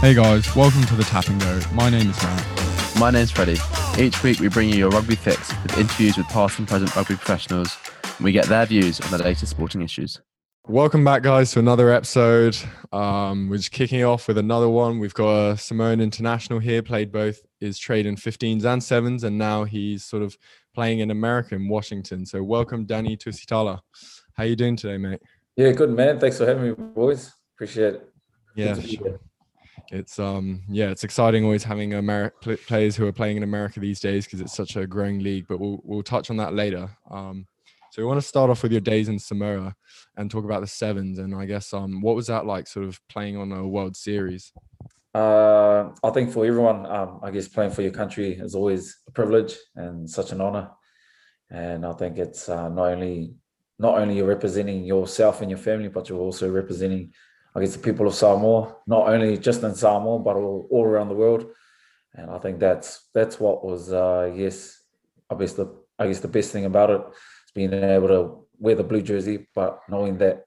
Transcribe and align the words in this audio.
Hey 0.00 0.14
guys, 0.14 0.54
welcome 0.54 0.84
to 0.84 0.94
the 0.94 1.02
Tap 1.02 1.26
and 1.26 1.40
Go. 1.40 1.60
My 1.72 1.90
name 1.90 2.08
is 2.08 2.22
Matt. 2.22 2.94
My 3.00 3.10
name's 3.10 3.32
Freddie. 3.32 3.58
Each 3.98 4.22
week 4.22 4.38
we 4.38 4.46
bring 4.48 4.68
you 4.68 4.76
your 4.76 4.90
rugby 4.90 5.16
fix 5.16 5.52
with 5.64 5.76
interviews 5.76 6.16
with 6.16 6.28
past 6.28 6.56
and 6.60 6.68
present 6.68 6.94
rugby 6.94 7.16
professionals, 7.16 7.76
and 8.04 8.24
we 8.24 8.30
get 8.30 8.46
their 8.46 8.64
views 8.64 9.00
on 9.00 9.10
the 9.10 9.18
latest 9.18 9.50
sporting 9.50 9.82
issues. 9.82 10.20
Welcome 10.68 11.04
back, 11.04 11.24
guys, 11.24 11.50
to 11.50 11.58
another 11.58 11.90
episode. 11.90 12.56
Um, 12.92 13.48
we're 13.48 13.56
just 13.56 13.72
kicking 13.72 14.04
off 14.04 14.28
with 14.28 14.38
another 14.38 14.68
one. 14.68 15.00
We've 15.00 15.12
got 15.12 15.50
a 15.50 15.56
Samoan 15.56 16.00
international 16.00 16.60
here, 16.60 16.80
played 16.80 17.10
both 17.10 17.40
his 17.58 17.76
trade 17.76 18.06
in 18.06 18.14
15s 18.14 18.64
and 18.64 18.80
7s, 18.80 19.24
and 19.24 19.36
now 19.36 19.64
he's 19.64 20.04
sort 20.04 20.22
of 20.22 20.38
playing 20.76 21.00
in 21.00 21.10
America 21.10 21.56
in 21.56 21.68
Washington. 21.68 22.24
So 22.24 22.40
welcome, 22.44 22.84
Danny 22.84 23.16
Tusitala. 23.16 23.80
How 24.34 24.44
you 24.44 24.54
doing 24.54 24.76
today, 24.76 24.96
mate? 24.96 25.20
Yeah, 25.56 25.72
good 25.72 25.90
man. 25.90 26.20
Thanks 26.20 26.38
for 26.38 26.46
having 26.46 26.68
me, 26.68 26.74
boys. 26.94 27.32
Appreciate 27.56 27.94
it. 27.94 28.08
Yeah, 28.54 28.74
Good 28.74 28.82
to 28.82 28.88
be 28.88 28.96
sure. 28.96 29.20
It's 29.90 30.18
um 30.18 30.62
yeah, 30.68 30.90
it's 30.90 31.04
exciting 31.04 31.44
always 31.44 31.64
having 31.64 31.90
Ameri- 31.90 32.66
players 32.66 32.96
who 32.96 33.06
are 33.06 33.12
playing 33.12 33.36
in 33.36 33.42
America 33.42 33.80
these 33.80 34.00
days 34.00 34.24
because 34.24 34.40
it's 34.40 34.56
such 34.56 34.76
a 34.76 34.86
growing 34.86 35.20
league. 35.20 35.46
But 35.48 35.60
we'll 35.60 35.80
we'll 35.84 36.02
touch 36.02 36.30
on 36.30 36.36
that 36.38 36.54
later. 36.54 36.90
Um, 37.10 37.46
so 37.90 38.02
we 38.02 38.06
want 38.06 38.20
to 38.20 38.26
start 38.26 38.50
off 38.50 38.62
with 38.62 38.72
your 38.72 38.82
days 38.82 39.08
in 39.08 39.18
Samoa 39.18 39.74
and 40.16 40.30
talk 40.30 40.44
about 40.44 40.60
the 40.60 40.66
sevens. 40.66 41.18
And 41.18 41.34
I 41.34 41.46
guess 41.46 41.72
um, 41.72 42.02
what 42.02 42.16
was 42.16 42.26
that 42.26 42.44
like, 42.44 42.66
sort 42.66 42.86
of 42.86 43.00
playing 43.08 43.36
on 43.38 43.50
a 43.50 43.66
World 43.66 43.96
Series? 43.96 44.52
Uh, 45.14 45.90
I 46.04 46.10
think 46.10 46.30
for 46.30 46.44
everyone, 46.44 46.84
um, 46.86 47.20
I 47.22 47.30
guess 47.30 47.48
playing 47.48 47.70
for 47.70 47.82
your 47.82 47.92
country 47.92 48.34
is 48.34 48.54
always 48.54 48.98
a 49.08 49.10
privilege 49.10 49.56
and 49.74 50.08
such 50.08 50.32
an 50.32 50.40
honor. 50.40 50.70
And 51.50 51.86
I 51.86 51.92
think 51.94 52.18
it's 52.18 52.48
uh, 52.48 52.68
not 52.68 52.88
only 52.88 53.34
not 53.78 53.96
only 53.96 54.16
you're 54.16 54.26
representing 54.26 54.84
yourself 54.84 55.40
and 55.40 55.50
your 55.50 55.58
family, 55.58 55.88
but 55.88 56.08
you're 56.08 56.18
also 56.18 56.50
representing, 56.50 57.12
I 57.58 57.60
guess, 57.62 57.74
the 57.74 57.82
people 57.82 58.06
of 58.06 58.14
Samoa, 58.14 58.76
not 58.86 59.08
only 59.08 59.36
just 59.36 59.64
in 59.64 59.74
Samoa, 59.74 60.20
but 60.20 60.36
all, 60.36 60.68
all 60.70 60.84
around 60.84 61.08
the 61.08 61.14
world. 61.14 61.46
And 62.14 62.30
I 62.30 62.38
think 62.38 62.60
that's 62.60 63.08
that's 63.12 63.40
what 63.40 63.64
was, 63.64 63.92
uh, 63.92 64.32
yes, 64.34 64.80
I 65.28 65.34
guess 65.34 65.54
the 65.54 65.74
I 65.98 66.06
guess 66.06 66.20
the 66.20 66.28
best 66.28 66.52
thing 66.52 66.66
about 66.66 66.90
it 66.90 67.00
is 67.00 67.52
being 67.54 67.72
able 67.72 68.08
to 68.08 68.46
wear 68.58 68.76
the 68.76 68.84
blue 68.84 69.02
jersey, 69.02 69.48
but 69.54 69.80
knowing 69.88 70.18
that 70.18 70.44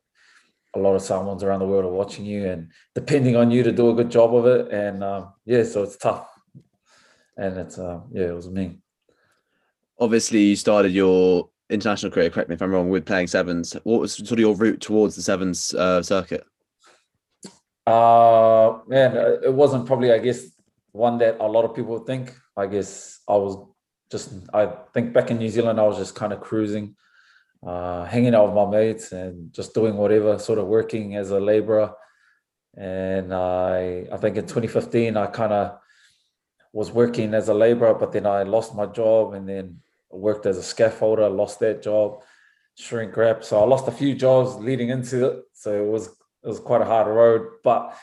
a 0.74 0.80
lot 0.80 0.96
of 0.96 1.02
Samoans 1.02 1.44
around 1.44 1.60
the 1.60 1.68
world 1.68 1.84
are 1.84 1.90
watching 1.90 2.24
you 2.24 2.48
and 2.48 2.72
depending 2.96 3.36
on 3.36 3.52
you 3.52 3.62
to 3.64 3.74
do 3.74 3.90
a 3.90 3.94
good 3.94 4.10
job 4.10 4.34
of 4.34 4.46
it. 4.46 4.72
And 4.72 5.04
um, 5.04 5.34
yeah, 5.46 5.64
so 5.64 5.84
it's 5.84 5.98
tough. 5.98 6.28
And 7.36 7.58
it's 7.58 7.78
uh, 7.78 8.00
yeah, 8.12 8.28
it 8.28 8.36
was 8.36 8.50
me. 8.50 8.80
Obviously, 10.00 10.40
you 10.40 10.56
started 10.56 10.94
your 10.94 11.50
international 11.70 12.12
career, 12.12 12.30
correct 12.30 12.48
me 12.48 12.56
if 12.56 12.62
I'm 12.62 12.72
wrong, 12.72 12.90
with 12.90 13.06
playing 13.06 13.28
sevens. 13.28 13.74
What 13.84 14.00
was 14.00 14.14
sort 14.14 14.32
of 14.32 14.40
your 14.40 14.56
route 14.56 14.80
towards 14.80 15.18
the 15.18 15.22
sevens 15.22 15.74
uh, 15.74 16.02
circuit? 16.02 16.46
Uh, 17.86 18.80
man, 18.88 19.18
uh, 19.18 19.38
it 19.44 19.54
wasn't 19.54 19.86
probably, 19.86 20.12
I 20.12 20.20
guess, 20.20 20.48
one 20.92 21.18
that 21.20 21.38
a 21.40 21.48
lot 21.48 21.66
of 21.66 21.76
people 21.76 22.00
think. 22.00 22.36
I 22.56 22.68
guess 22.68 23.20
I 23.28 23.34
was 23.34 23.58
just, 24.12 24.34
I 24.54 24.68
think 24.94 25.14
back 25.14 25.32
in 25.32 25.38
New 25.38 25.50
Zealand, 25.50 25.80
I 25.80 25.84
was 25.84 25.98
just 25.98 26.16
kind 26.16 26.34
of 26.34 26.42
cruising, 26.42 26.96
uh, 27.66 28.06
hanging 28.06 28.36
out 28.36 28.48
with 28.48 28.56
my 28.56 28.66
mates 28.70 29.12
and 29.12 29.54
just 29.54 29.74
doing 29.74 29.96
whatever, 29.96 30.38
sort 30.38 30.60
of 30.60 30.68
working 30.68 31.16
as 31.16 31.32
a 31.32 31.40
laborer. 31.40 31.94
And 32.78 33.34
I, 33.34 34.08
I 34.12 34.18
think 34.18 34.38
in 34.38 34.44
2015, 34.44 35.18
I 35.18 35.28
kind 35.28 35.54
of 35.54 35.80
was 36.74 36.92
working 36.92 37.34
as 37.34 37.50
a 37.50 37.54
laborer, 37.54 37.94
but 37.96 38.12
then 38.12 38.26
I 38.26 38.44
lost 38.44 38.76
my 38.76 38.86
job 38.86 39.34
and 39.34 39.48
then 39.48 39.80
worked 40.10 40.46
as 40.46 40.58
a 40.58 40.62
scaffolder, 40.62 41.34
lost 41.36 41.60
that 41.60 41.82
job, 41.82 42.22
shrink 42.76 43.16
wrap. 43.18 43.44
So 43.44 43.60
I 43.60 43.66
lost 43.66 43.88
a 43.88 43.92
few 43.92 44.14
jobs 44.16 44.56
leading 44.56 44.90
into 44.90 45.26
it. 45.28 45.44
So 45.54 45.84
it 45.84 45.88
was 45.88 46.10
it 46.44 46.48
was 46.48 46.60
quite 46.60 46.82
a 46.82 46.86
hard 46.86 47.08
road. 47.08 47.48
But 47.64 47.96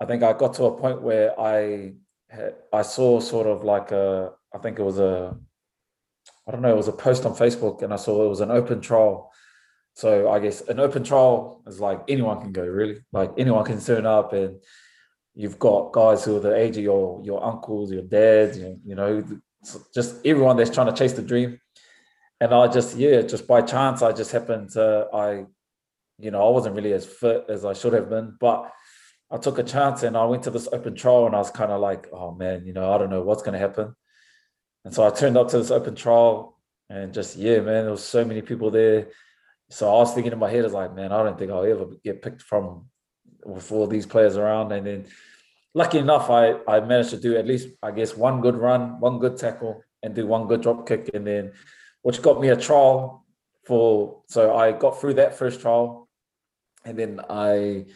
I 0.00 0.06
think 0.06 0.22
I 0.22 0.32
got 0.32 0.54
to 0.54 0.64
a 0.64 0.78
point 0.78 1.02
where 1.02 1.38
I 1.38 1.94
I 2.72 2.82
saw 2.82 3.20
sort 3.20 3.46
of 3.46 3.64
like 3.64 3.92
a 3.92 4.32
I 4.54 4.58
think 4.58 4.78
it 4.78 4.82
was 4.82 4.98
a 4.98 5.36
I 6.46 6.50
don't 6.50 6.62
know, 6.62 6.72
it 6.72 6.76
was 6.76 6.88
a 6.88 6.92
post 6.92 7.24
on 7.24 7.34
Facebook 7.34 7.82
and 7.82 7.92
I 7.92 7.96
saw 7.96 8.24
it 8.24 8.28
was 8.28 8.40
an 8.40 8.50
open 8.50 8.80
trial. 8.80 9.32
So 9.94 10.30
I 10.30 10.40
guess 10.40 10.60
an 10.62 10.80
open 10.80 11.04
trial 11.04 11.62
is 11.66 11.80
like 11.80 12.02
anyone 12.08 12.40
can 12.40 12.52
go, 12.52 12.66
really. 12.66 13.04
Like 13.12 13.32
anyone 13.38 13.64
can 13.64 13.80
turn 13.80 14.06
up 14.06 14.32
and 14.32 14.60
you've 15.34 15.58
got 15.58 15.92
guys 15.92 16.24
who 16.24 16.36
are 16.36 16.40
the 16.40 16.56
age 16.56 16.76
of 16.76 16.82
your 16.82 17.20
your 17.24 17.44
uncles, 17.44 17.92
your 17.92 18.02
dads, 18.02 18.58
you, 18.58 18.78
you 18.84 18.94
know, 18.94 19.24
just 19.94 20.16
everyone 20.24 20.56
that's 20.56 20.70
trying 20.70 20.86
to 20.86 20.92
chase 20.92 21.12
the 21.12 21.22
dream. 21.22 21.58
And 22.40 22.52
I 22.52 22.68
just, 22.68 22.96
yeah, 22.96 23.22
just 23.22 23.46
by 23.46 23.62
chance, 23.62 24.02
I 24.02 24.12
just 24.12 24.32
happened 24.32 24.70
to, 24.70 25.08
I, 25.14 25.44
you 26.18 26.30
know, 26.30 26.46
I 26.46 26.50
wasn't 26.50 26.76
really 26.76 26.92
as 26.92 27.06
fit 27.06 27.44
as 27.48 27.64
I 27.64 27.72
should 27.72 27.92
have 27.92 28.08
been, 28.08 28.36
but 28.38 28.70
I 29.30 29.38
took 29.38 29.58
a 29.58 29.62
chance 29.62 30.02
and 30.02 30.16
I 30.16 30.24
went 30.24 30.44
to 30.44 30.50
this 30.50 30.68
open 30.72 30.94
trial 30.94 31.26
and 31.26 31.34
I 31.34 31.38
was 31.38 31.50
kind 31.50 31.72
of 31.72 31.80
like, 31.80 32.08
oh 32.12 32.34
man, 32.34 32.64
you 32.66 32.72
know, 32.72 32.92
I 32.92 32.98
don't 32.98 33.10
know 33.10 33.22
what's 33.22 33.42
going 33.42 33.54
to 33.54 33.58
happen. 33.58 33.94
And 34.84 34.94
so 34.94 35.06
I 35.06 35.10
turned 35.10 35.36
up 35.36 35.48
to 35.48 35.58
this 35.58 35.70
open 35.70 35.94
trial 35.94 36.58
and 36.90 37.12
just, 37.12 37.36
yeah, 37.36 37.56
man, 37.56 37.84
there 37.84 37.90
was 37.90 38.04
so 38.04 38.24
many 38.24 38.42
people 38.42 38.70
there. 38.70 39.08
So 39.70 39.88
I 39.88 39.98
was 39.98 40.14
thinking 40.14 40.32
in 40.32 40.38
my 40.38 40.50
head, 40.50 40.60
I 40.60 40.64
was 40.64 40.72
like, 40.72 40.94
man, 40.94 41.10
I 41.10 41.22
don't 41.22 41.38
think 41.38 41.50
I'll 41.50 41.64
ever 41.64 41.86
get 42.04 42.22
picked 42.22 42.42
from 42.42 42.86
with 43.44 43.72
all 43.72 43.86
these 43.86 44.06
players 44.06 44.36
around. 44.36 44.72
And 44.72 44.86
then 44.86 45.06
lucky 45.74 45.98
enough, 45.98 46.30
I, 46.30 46.56
I 46.68 46.80
managed 46.80 47.10
to 47.10 47.16
do 47.16 47.36
at 47.36 47.46
least, 47.46 47.68
I 47.82 47.90
guess, 47.90 48.16
one 48.16 48.40
good 48.40 48.56
run, 48.56 49.00
one 49.00 49.18
good 49.18 49.38
tackle, 49.38 49.82
and 50.02 50.14
do 50.14 50.26
one 50.26 50.46
good 50.46 50.60
drop 50.60 50.86
kick. 50.86 51.10
And 51.14 51.26
then, 51.26 51.52
which 52.02 52.20
got 52.22 52.40
me 52.40 52.48
a 52.48 52.56
trial 52.56 53.24
for, 53.64 54.22
so 54.28 54.54
I 54.54 54.72
got 54.72 55.00
through 55.00 55.14
that 55.14 55.36
first 55.36 55.60
trial. 55.60 56.03
And 56.84 56.98
then 56.98 57.20
I, 57.28 57.86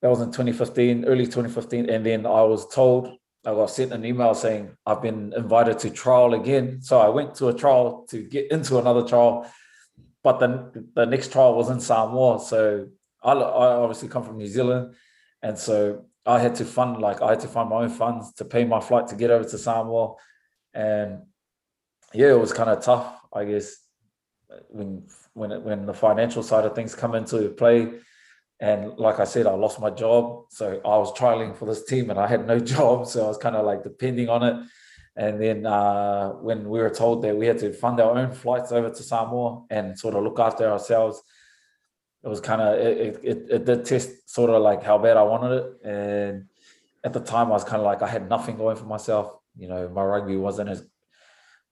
that 0.00 0.08
was 0.08 0.20
in 0.20 0.28
2015, 0.28 1.04
early 1.04 1.26
2015. 1.26 1.90
And 1.90 2.04
then 2.04 2.26
I 2.26 2.42
was 2.42 2.66
told, 2.68 3.16
I 3.44 3.52
got 3.52 3.70
sent 3.70 3.92
an 3.92 4.04
email 4.04 4.34
saying 4.34 4.70
I've 4.84 5.02
been 5.02 5.32
invited 5.34 5.78
to 5.80 5.90
trial 5.90 6.34
again. 6.34 6.82
So 6.82 6.98
I 6.98 7.08
went 7.08 7.34
to 7.36 7.48
a 7.48 7.54
trial 7.54 8.06
to 8.10 8.22
get 8.22 8.50
into 8.50 8.78
another 8.78 9.06
trial. 9.06 9.50
But 10.22 10.38
then 10.38 10.90
the 10.94 11.06
next 11.06 11.32
trial 11.32 11.54
was 11.54 11.70
in 11.70 11.80
Samoa. 11.80 12.40
So 12.40 12.88
I, 13.22 13.32
I 13.32 13.76
obviously 13.76 14.08
come 14.08 14.24
from 14.24 14.38
New 14.38 14.46
Zealand. 14.46 14.94
And 15.42 15.58
so 15.58 16.04
I 16.26 16.38
had 16.38 16.54
to 16.56 16.64
fund 16.64 16.98
like 16.98 17.22
I 17.22 17.30
had 17.30 17.40
to 17.40 17.48
find 17.48 17.68
my 17.68 17.82
own 17.82 17.90
funds 17.90 18.32
to 18.34 18.44
pay 18.44 18.64
my 18.64 18.80
flight 18.80 19.08
to 19.08 19.16
get 19.16 19.30
over 19.30 19.48
to 19.48 19.58
Samoa, 19.58 20.14
and 20.74 21.22
yeah, 22.12 22.30
it 22.30 22.40
was 22.40 22.52
kind 22.52 22.70
of 22.70 22.82
tough, 22.82 23.18
I 23.32 23.44
guess, 23.44 23.76
when 24.68 25.04
when 25.34 25.52
it, 25.52 25.62
when 25.62 25.86
the 25.86 25.94
financial 25.94 26.42
side 26.42 26.64
of 26.64 26.74
things 26.74 26.94
come 26.94 27.14
into 27.14 27.48
play. 27.50 27.92
And 28.62 28.98
like 28.98 29.20
I 29.20 29.24
said, 29.24 29.46
I 29.46 29.52
lost 29.52 29.80
my 29.80 29.88
job. 29.90 30.46
So 30.50 30.80
I 30.84 30.98
was 30.98 31.12
trialing 31.14 31.56
for 31.56 31.64
this 31.64 31.84
team 31.84 32.10
and 32.10 32.18
I 32.18 32.26
had 32.26 32.46
no 32.46 32.58
job. 32.74 33.06
So 33.06 33.24
I 33.24 33.28
was 33.28 33.38
kind 33.38 33.56
of 33.56 33.64
like 33.64 33.82
depending 33.82 34.28
on 34.28 34.42
it. 34.42 34.56
And 35.16 35.40
then 35.40 35.66
uh, 35.66 36.30
when 36.30 36.68
we 36.68 36.78
were 36.78 36.90
told 36.90 37.22
that 37.22 37.36
we 37.36 37.46
had 37.46 37.58
to 37.58 37.72
fund 37.72 38.00
our 38.00 38.16
own 38.16 38.32
flights 38.32 38.70
over 38.72 38.90
to 38.90 39.02
Samoa 39.02 39.64
and 39.70 39.98
sort 39.98 40.14
of 40.14 40.22
look 40.22 40.38
after 40.38 40.70
ourselves, 40.70 41.22
it 42.22 42.28
was 42.28 42.40
kind 42.40 42.60
of 42.60 42.78
it, 42.78 43.20
it, 43.22 43.46
it 43.50 43.64
did 43.64 43.84
test 43.84 44.30
sort 44.30 44.50
of 44.50 44.62
like 44.62 44.82
how 44.82 44.98
bad 44.98 45.16
I 45.16 45.22
wanted 45.22 45.52
it. 45.52 45.86
And 45.86 46.44
at 47.02 47.12
the 47.12 47.20
time, 47.20 47.48
I 47.48 47.50
was 47.50 47.64
kind 47.64 47.76
of 47.76 47.84
like 47.84 48.02
I 48.02 48.08
had 48.08 48.28
nothing 48.28 48.56
going 48.56 48.76
for 48.76 48.84
myself. 48.84 49.32
You 49.56 49.68
know, 49.68 49.88
my 49.88 50.02
rugby 50.02 50.36
wasn't 50.36 50.68
as 50.68 50.86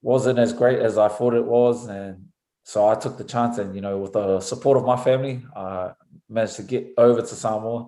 wasn't 0.00 0.38
as 0.38 0.52
great 0.52 0.78
as 0.78 0.96
I 0.96 1.08
thought 1.08 1.34
it 1.34 1.44
was, 1.44 1.86
and 1.86 2.27
so 2.69 2.87
I 2.87 2.97
took 2.97 3.17
the 3.17 3.25
chance. 3.25 3.56
And 3.56 3.75
you 3.75 3.81
know, 3.81 3.97
with 3.97 4.12
the 4.12 4.41
support 4.41 4.76
of 4.76 4.85
my 4.85 4.99
family, 4.99 5.43
I 5.56 5.93
managed 6.29 6.56
to 6.56 6.62
get 6.62 6.93
over 6.99 7.23
to 7.23 7.35
Samoa, 7.35 7.87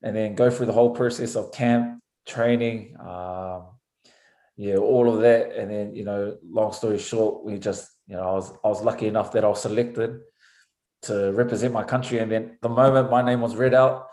and 0.00 0.14
then 0.14 0.36
go 0.36 0.48
through 0.48 0.66
the 0.66 0.72
whole 0.72 0.90
process 0.90 1.34
of 1.34 1.50
camp 1.50 2.00
training. 2.24 2.96
Um, 3.00 3.64
yeah, 4.56 4.76
all 4.76 5.12
of 5.12 5.22
that, 5.22 5.56
and 5.56 5.72
then 5.72 5.96
you 5.96 6.04
know, 6.04 6.36
long 6.48 6.72
story 6.72 6.98
short, 6.98 7.44
we 7.44 7.58
just 7.58 7.90
you 8.06 8.14
know, 8.14 8.22
I 8.22 8.32
was 8.34 8.52
I 8.64 8.68
was 8.68 8.80
lucky 8.80 9.08
enough 9.08 9.32
that 9.32 9.44
I 9.44 9.48
was 9.48 9.62
selected 9.62 10.20
to 11.02 11.32
represent 11.32 11.74
my 11.74 11.82
country, 11.82 12.18
and 12.20 12.30
then 12.30 12.58
the 12.62 12.68
moment 12.68 13.10
my 13.10 13.22
name 13.22 13.40
was 13.40 13.56
read 13.56 13.74
out 13.74 14.06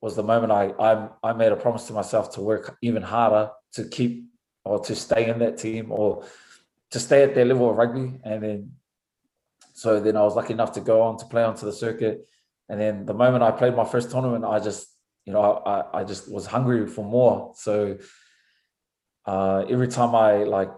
was 0.00 0.16
the 0.16 0.24
moment 0.24 0.50
I 0.50 0.64
I, 0.88 1.08
I 1.22 1.32
made 1.34 1.52
a 1.52 1.56
promise 1.56 1.86
to 1.86 1.92
myself 1.92 2.34
to 2.34 2.40
work 2.40 2.76
even 2.82 3.02
harder 3.02 3.52
to 3.74 3.84
keep 3.84 4.24
or 4.64 4.80
to 4.80 4.96
stay 4.96 5.30
in 5.30 5.38
that 5.38 5.56
team 5.56 5.92
or 5.92 6.24
to 6.90 6.98
stay 6.98 7.22
at 7.22 7.36
their 7.36 7.44
level 7.44 7.70
of 7.70 7.76
rugby, 7.76 8.20
and 8.24 8.42
then 8.42 8.72
so 9.76 10.00
then 10.00 10.16
I 10.16 10.22
was 10.22 10.34
lucky 10.34 10.54
enough 10.54 10.72
to 10.72 10.80
go 10.80 11.02
on 11.02 11.18
to 11.18 11.26
play 11.26 11.44
onto 11.44 11.66
the 11.66 11.72
circuit, 11.72 12.26
and 12.68 12.80
then 12.80 13.06
the 13.06 13.14
moment 13.14 13.44
I 13.44 13.50
played 13.50 13.76
my 13.76 13.84
first 13.84 14.10
tournament, 14.10 14.44
I 14.44 14.58
just 14.58 14.88
you 15.26 15.32
know 15.32 15.42
I 15.42 16.00
I 16.00 16.04
just 16.04 16.32
was 16.32 16.46
hungry 16.46 16.86
for 16.86 17.04
more, 17.04 17.52
so 17.56 17.98
uh, 19.26 19.64
every 19.68 19.88
time 19.88 20.14
I 20.14 20.44
like 20.44 20.70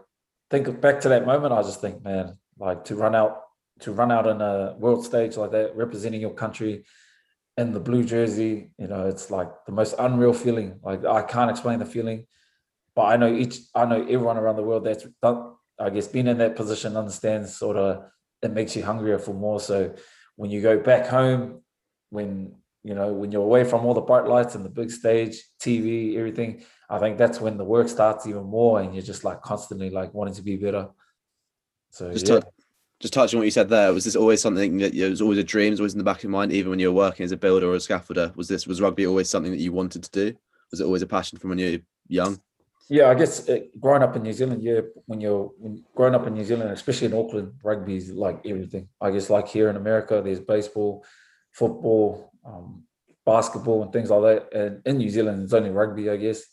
think 0.50 0.80
back 0.80 1.00
to 1.02 1.08
that 1.10 1.26
moment, 1.26 1.52
I 1.52 1.62
just 1.62 1.80
think, 1.80 2.02
man, 2.02 2.38
like 2.58 2.84
to 2.86 2.96
run 2.96 3.14
out 3.14 3.42
to 3.80 3.92
run 3.92 4.10
out 4.10 4.26
on 4.26 4.40
a 4.40 4.74
world 4.78 5.04
stage 5.04 5.36
like 5.36 5.52
that, 5.52 5.76
representing 5.76 6.20
your 6.20 6.34
country 6.34 6.84
in 7.56 7.72
the 7.72 7.80
blue 7.80 8.04
jersey, 8.04 8.70
you 8.78 8.86
know, 8.86 9.06
it's 9.06 9.30
like 9.30 9.50
the 9.66 9.72
most 9.72 9.94
unreal 9.98 10.32
feeling. 10.32 10.80
Like 10.82 11.04
I 11.04 11.22
can't 11.22 11.50
explain 11.50 11.78
the 11.78 11.86
feeling, 11.86 12.26
but 12.94 13.02
I 13.02 13.16
know 13.16 13.32
each, 13.32 13.58
I 13.74 13.84
know 13.84 14.02
everyone 14.02 14.38
around 14.38 14.56
the 14.56 14.62
world 14.62 14.84
that's 14.84 15.06
done, 15.22 15.54
I 15.78 15.90
guess, 15.90 16.06
being 16.06 16.26
in 16.26 16.38
that 16.38 16.56
position 16.56 16.96
understands 16.96 17.56
sort 17.56 17.76
of 17.76 18.04
it 18.42 18.52
makes 18.52 18.76
you 18.76 18.84
hungrier 18.84 19.18
for 19.18 19.34
more. 19.34 19.60
So 19.60 19.94
when 20.36 20.50
you 20.50 20.60
go 20.60 20.78
back 20.78 21.06
home, 21.06 21.62
when 22.10 22.54
you 22.84 22.94
know 22.94 23.12
when 23.12 23.32
you're 23.32 23.42
away 23.42 23.64
from 23.64 23.84
all 23.84 23.94
the 23.94 24.00
bright 24.00 24.26
lights 24.26 24.54
and 24.54 24.64
the 24.64 24.70
big 24.70 24.90
stage, 24.90 25.42
TV, 25.60 26.16
everything, 26.16 26.64
I 26.88 26.98
think 26.98 27.18
that's 27.18 27.40
when 27.40 27.56
the 27.56 27.64
work 27.64 27.88
starts 27.88 28.26
even 28.26 28.44
more, 28.44 28.80
and 28.80 28.94
you're 28.94 29.02
just 29.02 29.24
like 29.24 29.42
constantly 29.42 29.90
like 29.90 30.14
wanting 30.14 30.34
to 30.34 30.42
be 30.42 30.56
better. 30.56 30.88
So 31.90 32.12
just 32.12 32.28
yeah. 32.28 32.40
to, 32.40 32.46
just 33.00 33.14
touching 33.14 33.36
on 33.36 33.40
what 33.40 33.46
you 33.46 33.50
said 33.50 33.68
there, 33.68 33.92
was 33.92 34.04
this 34.04 34.16
always 34.16 34.40
something 34.40 34.78
that 34.78 34.94
it 34.94 35.08
was 35.08 35.22
always 35.22 35.38
a 35.38 35.44
dream, 35.44 35.70
was 35.70 35.80
always 35.80 35.94
in 35.94 35.98
the 35.98 36.04
back 36.04 36.18
of 36.18 36.24
your 36.24 36.32
mind, 36.32 36.52
even 36.52 36.70
when 36.70 36.78
you 36.78 36.92
were 36.92 36.96
working 36.96 37.24
as 37.24 37.32
a 37.32 37.36
builder 37.36 37.68
or 37.68 37.74
a 37.74 37.78
scaffolder? 37.78 38.34
Was 38.36 38.48
this 38.48 38.66
was 38.66 38.80
rugby 38.80 39.06
always 39.06 39.28
something 39.28 39.52
that 39.52 39.60
you 39.60 39.72
wanted 39.72 40.02
to 40.04 40.10
do? 40.10 40.36
Was 40.70 40.80
it 40.80 40.84
always 40.84 41.02
a 41.02 41.06
passion 41.06 41.38
from 41.38 41.50
when 41.50 41.58
you 41.58 41.72
were 41.72 41.84
young? 42.08 42.40
Yeah, 42.90 43.10
I 43.10 43.14
guess 43.14 43.48
uh, 43.48 43.58
growing 43.78 44.02
up 44.02 44.16
in 44.16 44.22
New 44.22 44.32
Zealand, 44.32 44.62
yeah, 44.62 44.80
when 45.06 45.20
you're 45.20 45.50
when 45.58 45.84
growing 45.94 46.14
up 46.14 46.26
in 46.26 46.34
New 46.34 46.44
Zealand, 46.44 46.70
especially 46.70 47.08
in 47.08 47.14
Auckland, 47.14 47.52
rugby 47.62 47.96
is 47.96 48.10
like 48.10 48.40
everything. 48.46 48.88
I 49.00 49.10
guess 49.10 49.28
like 49.28 49.46
here 49.48 49.68
in 49.68 49.76
America, 49.76 50.22
there's 50.24 50.40
baseball, 50.40 51.04
football, 51.52 52.32
um, 52.46 52.84
basketball, 53.26 53.82
and 53.82 53.92
things 53.92 54.08
like 54.08 54.22
that. 54.22 54.58
And 54.58 54.82
in 54.86 54.96
New 54.96 55.10
Zealand, 55.10 55.42
it's 55.42 55.52
only 55.52 55.68
rugby, 55.70 56.08
I 56.08 56.16
guess. 56.16 56.44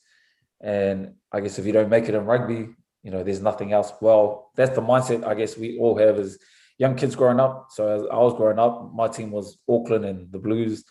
And 0.59 1.15
I 1.31 1.39
guess 1.39 1.57
if 1.57 1.65
you 1.65 1.71
don't 1.71 1.89
make 1.89 2.09
it 2.09 2.15
in 2.15 2.25
rugby, 2.25 2.67
you 3.03 3.11
know, 3.11 3.23
there's 3.23 3.41
nothing 3.41 3.71
else. 3.71 3.93
Well, 4.01 4.51
that's 4.55 4.75
the 4.75 4.81
mindset 4.81 5.25
I 5.25 5.35
guess 5.35 5.57
we 5.57 5.77
all 5.79 5.97
have 5.97 6.19
as 6.19 6.37
young 6.77 6.95
kids 6.95 7.15
growing 7.15 7.39
up. 7.39 7.67
So 7.71 7.87
as 7.87 8.01
I 8.11 8.17
was 8.17 8.33
growing 8.33 8.59
up, 8.59 8.91
my 8.93 9.07
team 9.07 9.31
was 9.31 9.57
Auckland 9.69 10.03
and 10.03 10.29
the 10.33 10.39
Blues 10.39 10.83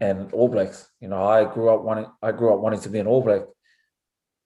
and 0.00 0.30
All 0.34 0.48
Blacks. 0.48 0.86
You 1.00 1.08
know, 1.08 1.22
I 1.24 1.44
grew 1.44 1.70
up 1.70 1.82
wanting 1.82 2.06
I 2.22 2.32
grew 2.32 2.52
up 2.52 2.60
wanting 2.60 2.80
to 2.80 2.90
be 2.90 2.98
an 2.98 3.06
All 3.06 3.22
Black. 3.22 3.42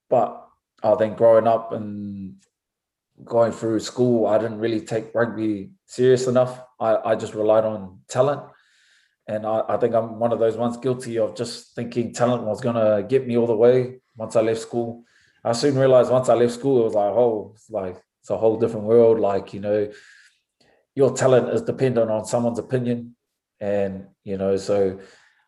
But 0.09 0.47
I 0.83 0.95
think 0.95 1.17
growing 1.17 1.47
up 1.47 1.71
and 1.71 2.35
going 3.23 3.51
through 3.51 3.79
school, 3.79 4.27
I 4.27 4.37
didn't 4.37 4.59
really 4.59 4.81
take 4.81 5.15
rugby 5.15 5.71
serious 5.85 6.27
enough. 6.27 6.61
I, 6.79 6.97
I 6.97 7.15
just 7.15 7.33
relied 7.33 7.65
on 7.65 7.99
talent. 8.07 8.41
And 9.27 9.45
I, 9.45 9.63
I 9.67 9.77
think 9.77 9.95
I'm 9.95 10.19
one 10.19 10.31
of 10.31 10.39
those 10.39 10.57
ones 10.57 10.77
guilty 10.77 11.17
of 11.17 11.35
just 11.35 11.73
thinking 11.75 12.13
talent 12.13 12.43
was 12.43 12.61
gonna 12.61 13.03
get 13.03 13.25
me 13.25 13.37
all 13.37 13.47
the 13.47 13.55
way 13.55 14.01
once 14.15 14.35
I 14.35 14.41
left 14.41 14.61
school. 14.61 15.03
I 15.43 15.53
soon 15.53 15.77
realized 15.77 16.11
once 16.11 16.29
I 16.29 16.33
left 16.33 16.53
school, 16.53 16.81
it 16.81 16.85
was 16.85 16.93
like, 16.93 17.11
oh, 17.11 17.53
it's 17.55 17.69
like 17.69 18.01
it's 18.21 18.29
a 18.29 18.37
whole 18.37 18.57
different 18.57 18.85
world. 18.85 19.19
Like, 19.19 19.53
you 19.53 19.59
know, 19.59 19.91
your 20.95 21.15
talent 21.15 21.49
is 21.49 21.61
dependent 21.61 22.09
on 22.09 22.25
someone's 22.25 22.59
opinion. 22.59 23.15
And, 23.59 24.07
you 24.23 24.37
know, 24.37 24.57
so 24.57 24.99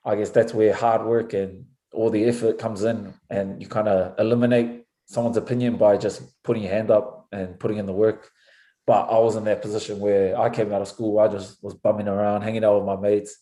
I 0.06 0.16
guess 0.16 0.30
that's 0.30 0.54
where 0.54 0.74
hard 0.74 1.06
work 1.06 1.34
and 1.34 1.66
all 1.98 2.12
the 2.12 2.26
effort 2.26 2.60
comes 2.60 2.84
in 2.84 3.14
and 3.30 3.62
you 3.62 3.68
kind 3.68 3.88
of 3.88 4.18
eliminate 4.20 4.84
someone's 5.08 5.38
opinion 5.38 5.78
by 5.78 5.98
just 5.98 6.22
putting 6.44 6.64
your 6.64 6.72
hand 6.72 6.92
up 6.92 7.28
and 7.32 7.60
putting 7.60 7.78
in 7.78 7.88
the 7.88 7.94
work. 7.94 8.30
But 8.86 9.10
I 9.10 9.18
was 9.18 9.36
in 9.36 9.46
that 9.46 9.62
position 9.62 10.00
where 10.00 10.40
I 10.40 10.50
came 10.50 10.72
out 10.72 10.82
of 10.82 10.88
school, 10.88 11.20
I 11.20 11.28
just 11.28 11.62
was 11.64 11.74
bumming 11.74 12.08
around, 12.08 12.44
hanging 12.44 12.64
out 12.64 12.78
with 12.78 12.86
my 12.86 12.96
mates, 12.96 13.36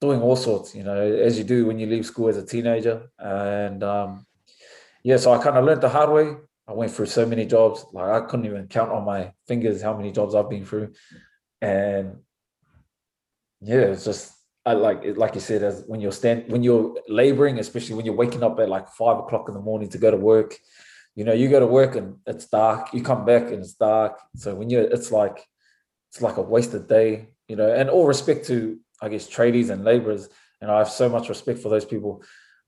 doing 0.00 0.22
all 0.22 0.36
sorts, 0.36 0.74
you 0.74 0.84
know, 0.84 1.00
as 1.00 1.36
you 1.36 1.44
do 1.44 1.66
when 1.66 1.78
you 1.78 1.86
leave 1.86 2.06
school 2.06 2.28
as 2.28 2.36
a 2.36 2.46
teenager. 2.46 3.10
And 3.18 3.82
um, 3.82 4.26
yeah, 5.02 5.16
so 5.16 5.32
I 5.32 5.42
kind 5.42 5.58
of 5.58 5.64
learned 5.64 5.82
the 5.82 5.88
hard 5.88 6.10
way. 6.10 6.36
I 6.68 6.72
went 6.72 6.92
through 6.92 7.06
so 7.06 7.26
many 7.26 7.46
jobs, 7.46 7.84
like 7.92 8.08
I 8.08 8.26
couldn't 8.26 8.46
even 8.46 8.68
count 8.68 8.92
on 8.92 9.04
my 9.04 9.32
fingers 9.48 9.82
how 9.82 9.96
many 9.96 10.12
jobs 10.12 10.34
I've 10.34 10.50
been 10.50 10.64
through. 10.64 10.92
And 11.60 12.18
yeah, 13.60 13.90
it's 13.92 14.04
just 14.04 14.37
I 14.66 14.72
like 14.74 15.16
like 15.16 15.34
you 15.34 15.40
said, 15.40 15.62
as 15.62 15.84
when 15.86 16.00
you're 16.00 16.12
stand 16.12 16.44
when 16.48 16.62
you're 16.62 16.94
laboring, 17.08 17.58
especially 17.58 17.94
when 17.94 18.04
you're 18.04 18.14
waking 18.14 18.42
up 18.42 18.58
at 18.60 18.68
like 18.68 18.88
five 18.88 19.18
o'clock 19.18 19.48
in 19.48 19.54
the 19.54 19.60
morning 19.60 19.88
to 19.90 19.98
go 19.98 20.10
to 20.10 20.16
work, 20.16 20.56
you 21.14 21.24
know, 21.24 21.32
you 21.32 21.48
go 21.48 21.60
to 21.60 21.66
work 21.66 21.96
and 21.96 22.16
it's 22.26 22.46
dark, 22.46 22.92
you 22.92 23.02
come 23.02 23.24
back 23.24 23.44
and 23.44 23.60
it's 23.60 23.74
dark. 23.74 24.20
So 24.36 24.54
when 24.54 24.68
you're 24.68 24.82
it's 24.82 25.10
like 25.10 25.44
it's 26.10 26.20
like 26.20 26.36
a 26.36 26.42
wasted 26.42 26.88
day, 26.88 27.28
you 27.48 27.56
know, 27.56 27.72
and 27.72 27.88
all 27.88 28.06
respect 28.06 28.46
to 28.48 28.78
I 29.00 29.08
guess 29.08 29.28
tradies 29.28 29.70
and 29.70 29.84
laborers, 29.84 30.28
and 30.60 30.70
I 30.70 30.78
have 30.78 30.90
so 30.90 31.08
much 31.08 31.28
respect 31.28 31.60
for 31.60 31.68
those 31.68 31.84
people. 31.84 32.22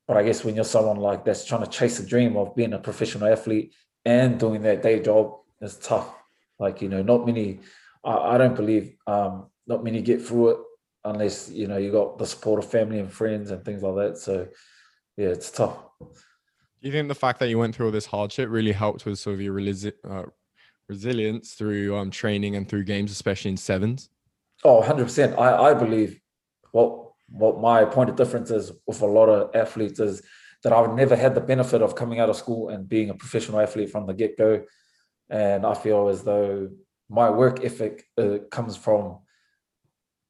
But 0.09 0.17
I 0.17 0.23
guess 0.23 0.43
when 0.45 0.55
you're 0.55 0.65
someone 0.65 0.97
like 0.97 1.25
that's 1.25 1.45
trying 1.45 1.65
to 1.65 1.71
chase 1.71 2.01
a 2.01 2.07
dream 2.07 2.37
of 2.37 2.57
being 2.57 2.73
a 2.73 2.79
professional 2.79 3.29
athlete 3.29 3.75
and 4.05 4.41
doing 4.41 4.63
that 4.63 4.83
day 4.83 5.01
job, 5.01 5.37
it's 5.61 5.77
tough. 5.77 6.09
Like, 6.59 6.83
you 6.83 6.89
know, 6.89 7.03
not 7.03 7.27
many 7.27 7.61
I, 8.03 8.35
I 8.35 8.39
don't 8.39 8.57
believe 8.57 8.97
um 9.07 9.49
not 9.67 9.85
many 9.85 10.01
get 10.01 10.23
through 10.23 10.49
it 10.51 10.59
unless 11.05 11.51
you 11.51 11.67
know 11.67 11.77
you 11.77 11.91
got 11.93 12.19
the 12.19 12.27
support 12.27 12.63
of 12.63 12.71
family 12.71 12.99
and 12.99 13.13
friends 13.13 13.51
and 13.51 13.65
things 13.65 13.83
like 13.83 13.95
that. 13.97 14.19
So 14.19 14.49
yeah, 15.17 15.29
it's 15.29 15.51
tough. 15.51 15.79
Do 16.01 16.89
you 16.89 16.93
think 16.93 17.09
the 17.09 17.15
fact 17.15 17.39
that 17.41 17.49
you 17.49 17.59
went 17.59 17.75
through 17.75 17.87
all 17.87 17.93
this 17.93 18.07
hardship 18.07 18.49
really 18.51 18.73
helped 18.73 19.05
with 19.05 19.19
sort 19.19 19.35
of 19.35 19.41
your 19.43 19.55
relisi- 19.55 19.93
uh, 20.09 20.25
resilience 20.89 21.53
through 21.53 21.97
um, 21.97 22.11
training 22.11 22.57
and 22.57 22.69
through 22.69 22.85
games, 22.85 23.13
especially 23.13 23.51
in 23.51 23.57
sevens? 23.59 24.09
Oh, 24.65 24.83
100%. 24.83 25.39
I, 25.39 25.71
I 25.71 25.75
believe 25.75 26.21
what 26.73 27.11
what 27.29 27.61
my 27.61 27.85
point 27.85 28.11
of 28.11 28.17
difference 28.17 28.51
is 28.51 28.73
with 28.87 29.03
a 29.03 29.07
lot 29.07 29.29
of 29.29 29.55
athletes 29.55 30.01
is 30.01 30.23
that 30.65 30.73
I've 30.73 30.95
never 30.95 31.15
had 31.17 31.35
the 31.35 31.41
benefit 31.41 31.81
of 31.81 31.95
coming 31.95 32.19
out 32.19 32.29
of 32.29 32.37
school 32.37 32.71
and 32.71 32.89
being 32.89 33.11
a 33.11 33.15
professional 33.15 33.61
athlete 33.61 33.91
from 33.91 34.07
the 34.07 34.15
get 34.15 34.37
go. 34.37 34.65
And 35.29 35.65
I 35.65 35.75
feel 35.75 36.09
as 36.09 36.23
though 36.23 36.71
my 37.09 37.31
work 37.31 37.65
ethic 37.65 38.05
uh, 38.19 38.39
comes 38.51 38.77
from 38.77 39.21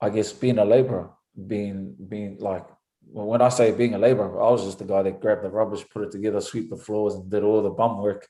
I 0.01 0.11
guess 0.11 0.33
being 0.33 0.59
a 0.59 0.65
laborer, 0.65 1.11
being 1.47 1.95
being 2.09 2.39
like 2.39 2.67
when 3.13 3.43
I 3.43 3.49
say 3.49 3.73
being 3.73 3.95
a 3.95 3.99
laborer, 3.99 4.41
I 4.41 4.51
was 4.51 4.65
just 4.65 4.79
the 4.79 4.85
guy 4.85 5.03
that 5.03 5.21
grabbed 5.21 5.43
the 5.45 5.51
rubbish, 5.51 5.85
put 5.91 6.03
it 6.03 6.13
together, 6.13 6.41
sweep 6.41 6.71
the 6.71 6.77
floors, 6.77 7.15
and 7.15 7.31
did 7.31 7.43
all 7.43 7.63
the 7.63 7.71
bum 7.71 8.01
work 8.01 8.27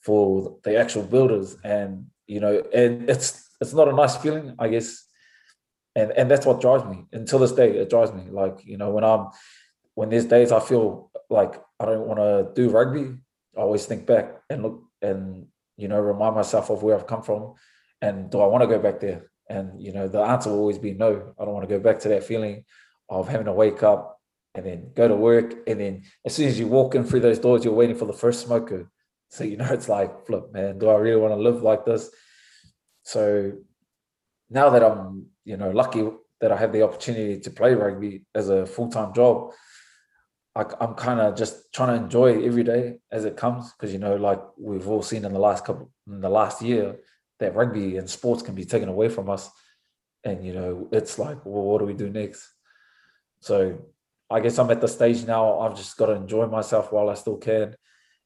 for 0.00 0.58
the 0.64 0.76
actual 0.76 1.02
builders. 1.02 1.56
And 1.64 2.06
you 2.26 2.40
know, 2.40 2.62
and 2.72 3.08
it's 3.08 3.48
it's 3.60 3.72
not 3.72 3.88
a 3.88 3.92
nice 3.92 4.16
feeling, 4.16 4.54
I 4.58 4.68
guess. 4.68 5.04
And 5.94 6.10
and 6.12 6.30
that's 6.30 6.46
what 6.46 6.60
drives 6.60 6.84
me 6.84 7.04
until 7.12 7.38
this 7.38 7.52
day. 7.52 7.70
It 7.78 7.90
drives 7.90 8.12
me. 8.12 8.24
Like 8.30 8.64
you 8.64 8.76
know, 8.76 8.90
when 8.90 9.04
I'm 9.04 9.28
when 9.94 10.08
there's 10.08 10.26
days 10.26 10.52
I 10.52 10.60
feel 10.60 11.10
like 11.30 11.60
I 11.78 11.86
don't 11.86 12.06
want 12.06 12.18
to 12.18 12.50
do 12.54 12.70
rugby, 12.70 13.16
I 13.56 13.60
always 13.60 13.86
think 13.86 14.06
back 14.06 14.42
and 14.50 14.62
look 14.62 14.82
and 15.00 15.46
you 15.76 15.88
know 15.88 16.00
remind 16.00 16.34
myself 16.34 16.70
of 16.70 16.82
where 16.82 16.96
I've 16.96 17.06
come 17.06 17.22
from, 17.22 17.54
and 18.02 18.30
do 18.30 18.40
I 18.40 18.46
want 18.46 18.62
to 18.62 18.68
go 18.68 18.78
back 18.78 19.00
there? 19.00 19.30
And 19.48 19.80
you 19.80 19.92
know, 19.92 20.08
the 20.08 20.20
answer 20.20 20.50
will 20.50 20.58
always 20.58 20.78
be 20.78 20.94
no. 20.94 21.34
I 21.38 21.44
don't 21.44 21.54
want 21.54 21.68
to 21.68 21.74
go 21.74 21.82
back 21.82 22.00
to 22.00 22.08
that 22.10 22.24
feeling 22.24 22.64
of 23.08 23.28
having 23.28 23.46
to 23.46 23.52
wake 23.52 23.82
up 23.82 24.18
and 24.54 24.64
then 24.64 24.90
go 24.94 25.08
to 25.08 25.16
work, 25.16 25.54
and 25.66 25.80
then 25.80 26.02
as 26.24 26.34
soon 26.34 26.48
as 26.48 26.58
you 26.58 26.68
walk 26.68 26.94
in 26.94 27.04
through 27.04 27.20
those 27.20 27.38
doors, 27.38 27.64
you're 27.64 27.74
waiting 27.74 27.96
for 27.96 28.06
the 28.06 28.12
first 28.12 28.40
smoker. 28.46 28.90
So 29.30 29.44
you 29.44 29.56
know, 29.56 29.68
it's 29.70 29.88
like, 29.88 30.26
flip, 30.26 30.52
man, 30.52 30.78
do 30.78 30.88
I 30.88 30.96
really 30.96 31.20
want 31.20 31.32
to 31.32 31.40
live 31.40 31.62
like 31.62 31.84
this? 31.84 32.10
So 33.02 33.52
now 34.50 34.70
that 34.70 34.82
I'm, 34.82 35.26
you 35.44 35.56
know, 35.56 35.70
lucky 35.70 36.08
that 36.40 36.52
I 36.52 36.56
have 36.56 36.72
the 36.72 36.82
opportunity 36.82 37.40
to 37.40 37.50
play 37.50 37.74
rugby 37.74 38.24
as 38.34 38.48
a 38.48 38.66
full 38.66 38.90
time 38.90 39.12
job, 39.12 39.52
I, 40.54 40.64
I'm 40.80 40.94
kind 40.94 41.20
of 41.20 41.36
just 41.36 41.72
trying 41.72 41.98
to 41.98 42.04
enjoy 42.04 42.44
every 42.44 42.62
day 42.62 42.98
as 43.10 43.24
it 43.24 43.36
comes 43.36 43.72
because 43.72 43.92
you 43.92 43.98
know, 43.98 44.16
like 44.16 44.40
we've 44.58 44.88
all 44.88 45.02
seen 45.02 45.24
in 45.24 45.32
the 45.32 45.38
last 45.38 45.64
couple 45.64 45.90
in 46.06 46.20
the 46.20 46.28
last 46.28 46.62
year, 46.62 46.96
that 47.40 47.54
rugby 47.54 47.96
and 47.96 48.08
sports 48.08 48.42
can 48.42 48.54
be 48.54 48.64
taken 48.64 48.88
away 48.88 49.08
from 49.08 49.28
us, 49.28 49.50
and 50.24 50.44
you 50.44 50.52
know, 50.52 50.88
it's 50.92 51.18
like, 51.18 51.44
well, 51.44 51.64
what 51.64 51.78
do 51.80 51.84
we 51.84 51.94
do 51.94 52.08
next? 52.08 52.48
So 53.40 53.78
I 54.30 54.40
guess 54.40 54.58
I'm 54.58 54.70
at 54.70 54.80
the 54.80 54.88
stage 54.88 55.24
now. 55.24 55.60
I've 55.60 55.76
just 55.76 55.96
got 55.96 56.06
to 56.06 56.12
enjoy 56.12 56.46
myself 56.46 56.92
while 56.92 57.10
I 57.10 57.14
still 57.14 57.36
can, 57.36 57.76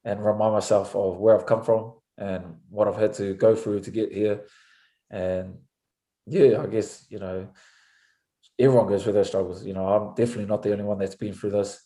and 0.04 0.24
remind 0.24 0.52
myself 0.52 0.94
of 0.94 1.18
where 1.18 1.36
I've 1.36 1.46
come 1.46 1.62
from 1.62 1.94
and 2.16 2.56
what 2.70 2.88
I've 2.88 2.96
had 2.96 3.14
to 3.14 3.34
go 3.34 3.54
through 3.54 3.80
to 3.80 3.90
get 3.90 4.12
here. 4.12 4.44
And 5.10 5.58
yeah, 6.26 6.62
I 6.62 6.66
guess 6.66 7.06
you 7.08 7.18
know 7.18 7.48
everyone 8.58 8.88
goes 8.88 9.02
through 9.04 9.12
their 9.14 9.24
struggles. 9.24 9.64
You 9.64 9.74
know, 9.74 9.86
I'm 9.86 10.14
definitely 10.14 10.46
not 10.46 10.62
the 10.62 10.72
only 10.72 10.84
one 10.84 10.98
that's 10.98 11.14
been 11.14 11.32
through 11.32 11.50
this, 11.50 11.82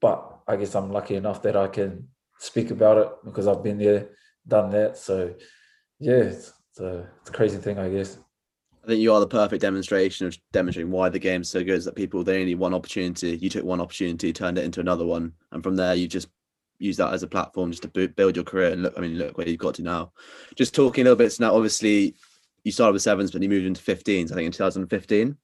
but 0.00 0.40
I 0.46 0.56
guess 0.56 0.74
I'm 0.74 0.92
lucky 0.92 1.16
enough 1.16 1.42
that 1.42 1.56
I 1.56 1.68
can 1.68 2.08
speak 2.38 2.70
about 2.70 2.98
it 2.98 3.08
because 3.24 3.46
I've 3.46 3.62
been 3.62 3.78
there, 3.78 4.10
done 4.46 4.70
that. 4.70 4.98
So 4.98 5.34
yeah, 5.98 6.14
it's, 6.14 6.52
it's 6.70 6.80
a, 6.80 7.08
it's 7.20 7.30
a 7.30 7.32
crazy 7.32 7.58
thing, 7.58 7.78
I 7.78 7.88
guess. 7.88 8.18
I 8.86 8.90
think 8.90 9.00
you 9.00 9.12
are 9.12 9.18
the 9.18 9.26
perfect 9.26 9.62
demonstration 9.62 10.28
of 10.28 10.38
demonstrating 10.52 10.92
why 10.92 11.08
the 11.08 11.18
game's 11.18 11.48
so 11.48 11.64
good. 11.64 11.74
Is 11.74 11.84
that 11.86 11.96
people 11.96 12.22
they 12.22 12.34
only 12.34 12.46
need 12.46 12.58
one 12.58 12.72
opportunity. 12.72 13.36
You 13.36 13.50
took 13.50 13.64
one 13.64 13.80
opportunity, 13.80 14.32
turned 14.32 14.58
it 14.58 14.64
into 14.64 14.78
another 14.78 15.04
one, 15.04 15.32
and 15.50 15.60
from 15.62 15.74
there 15.74 15.96
you 15.96 16.06
just 16.06 16.28
use 16.78 16.96
that 16.98 17.12
as 17.12 17.24
a 17.24 17.26
platform 17.26 17.72
just 17.72 17.82
to 17.82 18.08
build 18.08 18.36
your 18.36 18.44
career. 18.44 18.70
And 18.70 18.84
look, 18.84 18.94
I 18.96 19.00
mean, 19.00 19.18
look 19.18 19.36
where 19.36 19.48
you've 19.48 19.58
got 19.58 19.74
to 19.76 19.82
now. 19.82 20.12
Just 20.54 20.72
talking 20.72 21.02
a 21.02 21.04
little 21.04 21.16
bit 21.16 21.32
So 21.32 21.44
now. 21.44 21.54
Obviously, 21.54 22.14
you 22.62 22.70
started 22.70 22.92
with 22.92 23.02
sevens, 23.02 23.32
but 23.32 23.42
you 23.42 23.48
moved 23.48 23.66
into 23.66 23.82
15s. 23.82 24.30
I 24.30 24.34
think 24.36 24.46
in 24.46 24.52
2015. 24.52 25.36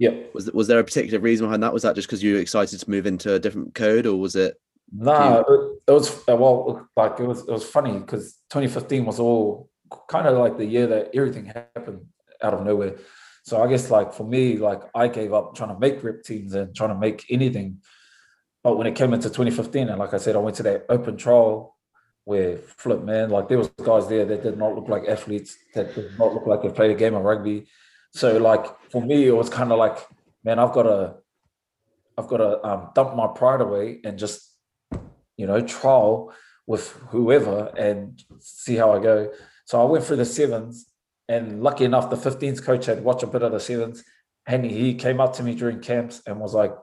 Yeah. 0.00 0.10
Was 0.34 0.50
was 0.50 0.66
there 0.66 0.80
a 0.80 0.84
particular 0.84 1.20
reason 1.20 1.46
behind 1.46 1.62
that? 1.62 1.72
Was 1.72 1.84
that 1.84 1.94
just 1.94 2.08
because 2.08 2.24
you 2.24 2.34
were 2.34 2.40
excited 2.40 2.80
to 2.80 2.90
move 2.90 3.06
into 3.06 3.34
a 3.34 3.38
different 3.38 3.76
code, 3.76 4.06
or 4.06 4.16
was 4.16 4.34
it? 4.34 4.60
Nah, 4.92 5.44
you... 5.48 5.80
it, 5.86 5.92
was 5.92 6.10
uh, 6.28 6.34
well, 6.34 6.88
like 6.96 7.20
it 7.20 7.24
was. 7.24 7.42
It 7.42 7.52
was 7.52 7.64
funny 7.64 8.00
because 8.00 8.32
2015 8.50 9.04
was 9.04 9.20
all 9.20 9.69
kind 10.08 10.26
of 10.26 10.38
like 10.38 10.56
the 10.56 10.66
year 10.66 10.86
that 10.86 11.10
everything 11.14 11.46
happened 11.46 12.06
out 12.42 12.54
of 12.54 12.64
nowhere. 12.64 12.96
So 13.44 13.62
I 13.62 13.68
guess 13.68 13.90
like 13.90 14.12
for 14.12 14.24
me, 14.24 14.58
like 14.58 14.82
I 14.94 15.08
gave 15.08 15.32
up 15.32 15.54
trying 15.54 15.74
to 15.74 15.78
make 15.78 16.02
rep 16.02 16.22
teams 16.22 16.54
and 16.54 16.74
trying 16.74 16.90
to 16.90 16.98
make 16.98 17.26
anything. 17.30 17.78
But 18.62 18.76
when 18.76 18.86
it 18.86 18.94
came 18.94 19.14
into 19.14 19.28
2015, 19.28 19.88
and 19.88 19.98
like 19.98 20.12
I 20.12 20.18
said, 20.18 20.36
I 20.36 20.38
went 20.38 20.56
to 20.56 20.62
that 20.64 20.84
open 20.88 21.16
trial 21.16 21.76
where 22.24 22.58
flip 22.58 23.02
man, 23.02 23.30
like 23.30 23.48
there 23.48 23.58
was 23.58 23.68
guys 23.82 24.08
there 24.08 24.26
that 24.26 24.42
did 24.42 24.58
not 24.58 24.74
look 24.74 24.88
like 24.88 25.08
athletes, 25.08 25.56
that 25.74 25.94
did 25.94 26.18
not 26.18 26.34
look 26.34 26.46
like 26.46 26.62
they 26.62 26.68
played 26.68 26.90
a 26.90 26.94
game 26.94 27.14
of 27.14 27.22
rugby. 27.22 27.66
So 28.12 28.38
like 28.38 28.66
for 28.90 29.02
me, 29.02 29.26
it 29.26 29.34
was 29.34 29.48
kind 29.48 29.72
of 29.72 29.78
like, 29.78 29.98
man, 30.44 30.58
I've 30.58 30.72
got 30.72 30.82
to, 30.82 31.14
I've 32.18 32.28
got 32.28 32.38
to 32.38 32.66
um, 32.66 32.90
dump 32.94 33.16
my 33.16 33.28
pride 33.28 33.62
away 33.62 34.00
and 34.04 34.18
just, 34.18 34.54
you 35.36 35.46
know, 35.46 35.60
trial 35.60 36.34
with 36.66 36.90
whoever 37.08 37.72
and 37.76 38.22
see 38.38 38.76
how 38.76 38.92
I 38.92 39.02
go. 39.02 39.32
So 39.70 39.80
I 39.80 39.84
went 39.84 40.02
through 40.02 40.16
the 40.16 40.24
sevens 40.24 40.86
and 41.28 41.62
lucky 41.62 41.84
enough, 41.84 42.10
the 42.10 42.16
15s 42.16 42.60
coach 42.60 42.86
had 42.86 43.04
watched 43.04 43.22
a 43.22 43.28
bit 43.28 43.44
of 43.44 43.52
the 43.52 43.60
sevens, 43.60 44.02
and 44.44 44.64
he 44.64 44.94
came 44.94 45.20
up 45.20 45.32
to 45.34 45.44
me 45.44 45.54
during 45.54 45.78
camps 45.78 46.20
and 46.26 46.40
was 46.40 46.54
like, 46.54 46.74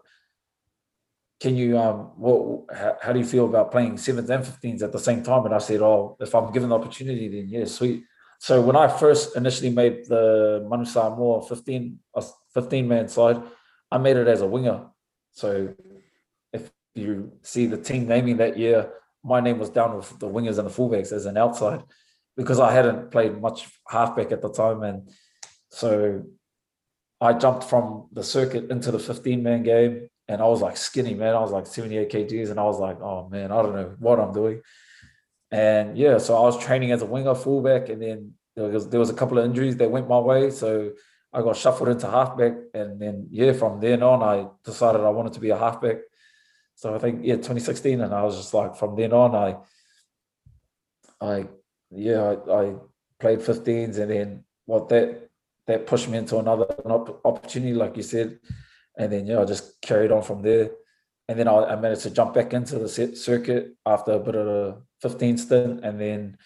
"Can 1.42 1.58
you 1.58 1.78
um, 1.78 2.14
what? 2.16 2.74
How, 3.02 3.12
do 3.12 3.20
you 3.20 3.26
feel 3.26 3.44
about 3.44 3.74
playing 3.74 3.98
sevens 3.98 4.30
and 4.30 4.42
15s 4.42 4.84
at 4.84 4.94
the 4.94 5.00
same 5.00 5.22
time?" 5.22 5.44
And 5.46 5.54
I 5.54 5.58
said, 5.58 5.82
"Oh, 5.82 6.16
if 6.22 6.34
I'm 6.34 6.54
given 6.54 6.70
the 6.70 6.80
opportunity, 6.80 7.28
then 7.28 7.50
yeah, 7.50 7.66
sweet." 7.66 8.06
So 8.40 8.62
when 8.62 8.78
I 8.78 8.88
first 8.88 9.36
initially 9.36 9.72
made 9.72 10.06
the 10.06 10.66
Manu 10.70 10.86
Samoa 10.86 11.46
15 11.46 12.00
a 12.16 12.24
15 12.54 12.88
man 12.88 13.10
side, 13.10 13.44
I 13.92 13.98
made 13.98 14.16
it 14.16 14.30
as 14.30 14.40
a 14.40 14.48
winger. 14.48 14.86
So 15.34 15.76
if 16.54 16.72
you 16.96 17.34
see 17.42 17.66
the 17.66 17.82
team 17.82 18.08
naming 18.08 18.38
that 18.38 18.58
year, 18.58 18.94
my 19.26 19.42
name 19.42 19.60
was 19.60 19.72
down 19.72 19.98
with 19.98 20.18
the 20.20 20.30
wingers 20.30 20.58
and 20.58 20.70
the 20.70 20.72
fullbacks 20.72 21.12
as 21.12 21.26
an 21.26 21.36
outside 21.36 21.84
because 22.38 22.60
I 22.60 22.72
hadn't 22.72 23.12
played 23.12 23.42
much 23.42 23.68
halfback 23.90 24.32
at 24.32 24.42
the 24.42 24.52
time, 24.54 24.84
and 24.84 25.10
so 25.70 26.24
I 27.20 27.34
jumped 27.34 27.64
from 27.66 28.08
the 28.14 28.24
circuit 28.24 28.70
into 28.72 28.92
the 28.92 29.00
15 29.00 29.42
man 29.44 29.64
game, 29.64 30.08
and 30.28 30.42
I 30.42 30.46
was 30.46 30.62
like 30.62 30.78
skinny 30.78 31.16
man. 31.16 31.36
I 31.36 31.40
was 31.40 31.52
like 31.52 31.66
78 31.66 32.12
kgs, 32.12 32.52
and 32.52 32.60
I 32.60 32.64
was 32.64 32.80
like, 32.80 33.02
oh 33.02 33.28
man, 33.28 33.52
I 33.52 33.62
don't 33.62 33.76
know 33.76 33.96
what 34.00 34.20
I'm 34.20 34.34
doing. 34.34 34.62
And 35.50 35.98
yeah, 35.98 36.20
so 36.20 36.38
I 36.38 36.42
was 36.42 36.64
training 36.64 36.92
as 36.92 37.02
a 37.02 37.06
winger, 37.06 37.34
fullback, 37.34 37.90
and 37.90 38.02
then 38.02 38.34
there 38.56 38.70
was 38.70 38.88
there 38.90 39.00
was 39.00 39.10
a 39.10 39.16
couple 39.16 39.40
of 39.40 39.46
injuries 39.46 39.78
that 39.78 39.92
went 39.92 40.08
my 40.08 40.20
way, 40.20 40.52
so 40.52 40.92
I 41.34 41.42
got 41.42 41.58
shuffled 41.58 41.90
into 41.90 42.10
halfback, 42.10 42.54
and 42.74 43.02
then 43.02 43.28
yeah, 43.32 43.54
from 43.54 43.80
then 43.80 44.04
on, 44.04 44.22
I 44.22 44.48
decided 44.64 45.02
I 45.02 45.10
wanted 45.10 45.34
to 45.34 45.40
be 45.40 45.50
a 45.50 45.58
halfback. 45.58 45.98
So 46.76 46.94
I 46.94 47.00
think 47.00 47.22
yeah, 47.24 47.36
2016, 47.36 48.02
and 48.02 48.14
I 48.14 48.24
was 48.24 48.38
just 48.38 48.54
like 48.54 48.76
from 48.76 48.96
then 48.96 49.14
on, 49.14 49.36
I 49.36 49.56
I 51.20 51.48
yeah, 51.92 52.36
I, 52.50 52.62
I 52.62 52.74
played 53.20 53.40
15s, 53.40 53.98
and 53.98 54.12
then 54.12 54.44
what 54.66 54.90
that 54.90 55.30
that 55.68 55.86
pushed 55.86 56.08
me 56.08 56.18
into 56.18 56.38
another 56.38 56.66
opportunity, 57.26 57.74
like 57.74 57.98
you 57.98 58.04
said, 58.04 58.40
and 58.98 59.12
then 59.12 59.28
yeah, 59.28 59.42
I 59.42 59.46
just 59.46 59.82
carried 59.82 60.12
on 60.12 60.24
from 60.24 60.42
there. 60.42 60.72
And 61.30 61.38
then 61.38 61.50
I, 61.50 61.74
I 61.74 61.76
managed 61.76 62.04
to 62.04 62.10
jump 62.10 62.34
back 62.34 62.54
into 62.54 62.80
the 62.80 62.88
circuit 62.88 63.76
after 63.86 64.14
a 64.14 64.20
bit 64.20 64.36
of 64.36 64.48
a 64.48 64.78
15 65.02 65.38
stint, 65.38 65.84
and 65.84 66.00
then 66.00 66.38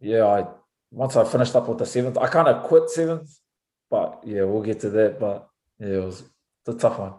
yeah, 0.00 0.26
I 0.26 0.46
once 0.90 1.16
I 1.16 1.24
finished 1.24 1.56
up 1.56 1.68
with 1.68 1.78
the 1.78 1.86
sevens, 1.86 2.18
I 2.18 2.28
kind 2.28 2.48
of 2.48 2.62
quit 2.64 2.90
sevens, 2.90 3.40
but 3.90 4.20
yeah, 4.24 4.44
we'll 4.44 4.62
get 4.62 4.80
to 4.80 4.90
that. 4.90 5.18
But 5.18 5.48
yeah, 5.78 5.88
it 5.88 6.04
was 6.04 6.22
a 6.66 6.74
tough 6.74 6.98
one 6.98 7.14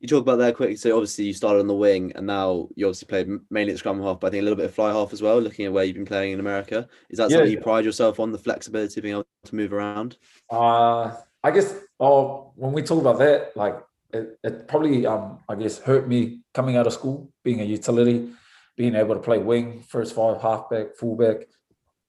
you 0.00 0.08
talk 0.08 0.22
about 0.22 0.36
that 0.36 0.56
quick. 0.56 0.78
So 0.78 0.94
obviously 0.94 1.26
you 1.26 1.32
started 1.32 1.60
on 1.60 1.66
the 1.66 1.74
wing, 1.74 2.12
and 2.14 2.26
now 2.26 2.68
you 2.76 2.86
obviously 2.86 3.06
played 3.06 3.28
mainly 3.50 3.72
at 3.72 3.78
scrum 3.78 4.02
half, 4.02 4.20
but 4.20 4.28
I 4.28 4.30
think 4.30 4.42
a 4.42 4.44
little 4.44 4.56
bit 4.56 4.66
of 4.66 4.74
fly 4.74 4.92
half 4.92 5.12
as 5.12 5.22
well. 5.22 5.40
Looking 5.40 5.66
at 5.66 5.72
where 5.72 5.84
you've 5.84 5.96
been 5.96 6.04
playing 6.04 6.32
in 6.32 6.40
America, 6.40 6.88
is 7.08 7.18
that 7.18 7.30
yeah, 7.30 7.38
something 7.38 7.52
you 7.52 7.60
pride 7.60 7.84
yourself 7.84 8.20
on 8.20 8.32
the 8.32 8.38
flexibility 8.38 9.00
of 9.00 9.02
being 9.02 9.14
able 9.14 9.26
to 9.44 9.54
move 9.54 9.72
around? 9.72 10.18
Uh, 10.50 11.14
I 11.42 11.50
guess. 11.50 11.74
Oh, 11.98 12.52
when 12.56 12.72
we 12.72 12.82
talk 12.82 13.00
about 13.00 13.18
that, 13.18 13.56
like 13.56 13.76
it, 14.12 14.38
it 14.44 14.68
probably, 14.68 15.06
um, 15.06 15.38
I 15.48 15.54
guess, 15.54 15.78
hurt 15.78 16.06
me 16.06 16.40
coming 16.52 16.76
out 16.76 16.86
of 16.86 16.92
school, 16.92 17.32
being 17.42 17.60
a 17.60 17.64
utility, 17.64 18.30
being 18.76 18.94
able 18.94 19.14
to 19.14 19.20
play 19.20 19.38
wing, 19.38 19.82
first 19.88 20.14
five, 20.14 20.42
halfback, 20.42 20.96
fullback. 20.96 21.46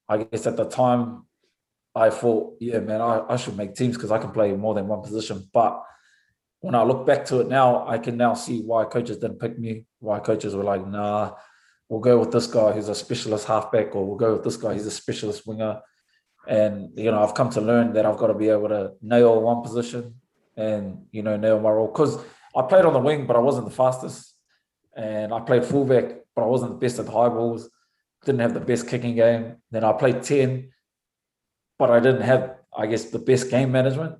I 0.09 0.23
guess 0.23 0.45
at 0.45 0.57
the 0.57 0.65
time, 0.65 1.25
I 1.95 2.09
thought, 2.09 2.57
yeah, 2.59 2.79
man, 2.79 3.01
I, 3.01 3.23
I 3.29 3.35
should 3.37 3.57
make 3.57 3.75
teams 3.75 3.95
because 3.95 4.11
I 4.11 4.19
can 4.19 4.31
play 4.31 4.49
in 4.49 4.59
more 4.59 4.73
than 4.73 4.87
one 4.87 5.01
position, 5.01 5.49
but 5.53 5.81
when 6.61 6.75
I 6.75 6.83
look 6.83 7.05
back 7.05 7.25
to 7.25 7.39
it 7.39 7.47
now, 7.47 7.87
I 7.87 7.97
can 7.97 8.17
now 8.17 8.33
see 8.33 8.61
why 8.61 8.85
coaches 8.85 9.17
didn't 9.17 9.39
pick 9.39 9.57
me, 9.57 9.85
why 9.99 10.19
coaches 10.19 10.55
were 10.55 10.63
like, 10.63 10.85
nah, 10.87 11.33
we'll 11.89 11.99
go 11.99 12.19
with 12.19 12.31
this 12.31 12.47
guy 12.47 12.71
who's 12.71 12.89
a 12.89 12.95
specialist 12.95 13.47
halfback, 13.47 13.95
or 13.95 14.05
we'll 14.05 14.17
go 14.17 14.33
with 14.33 14.43
this 14.43 14.57
guy, 14.57 14.73
he's 14.73 14.85
a 14.85 14.91
specialist 14.91 15.45
winger. 15.45 15.81
And, 16.47 16.97
you 16.97 17.11
know, 17.11 17.21
I've 17.21 17.33
come 17.33 17.49
to 17.51 17.61
learn 17.61 17.93
that 17.93 18.05
I've 18.05 18.17
got 18.17 18.27
to 18.27 18.33
be 18.33 18.49
able 18.49 18.69
to 18.69 18.93
nail 19.01 19.41
one 19.41 19.61
position 19.61 20.15
and, 20.55 21.05
you 21.11 21.21
know, 21.21 21.35
nail 21.35 21.59
my 21.59 21.69
role. 21.69 21.87
Because 21.87 22.17
I 22.55 22.61
played 22.63 22.85
on 22.85 22.93
the 22.93 22.99
wing, 22.99 23.27
but 23.27 23.35
I 23.35 23.39
wasn't 23.39 23.65
the 23.67 23.75
fastest. 23.75 24.33
And 24.95 25.33
I 25.33 25.41
played 25.41 25.65
fullback, 25.65 26.15
but 26.35 26.43
I 26.43 26.47
wasn't 26.47 26.71
the 26.71 26.77
best 26.77 26.99
at 26.99 27.05
the 27.05 27.11
high 27.11 27.29
balls, 27.29 27.69
didn't 28.25 28.41
have 28.41 28.53
the 28.53 28.59
best 28.59 28.87
kicking 28.87 29.15
game. 29.15 29.57
Then 29.71 29.83
I 29.83 29.93
played 29.93 30.23
10, 30.23 30.71
but 31.77 31.91
I 31.91 31.99
didn't 31.99 32.21
have, 32.21 32.55
I 32.75 32.87
guess, 32.87 33.05
the 33.05 33.19
best 33.19 33.51
game 33.51 33.71
management. 33.71 34.15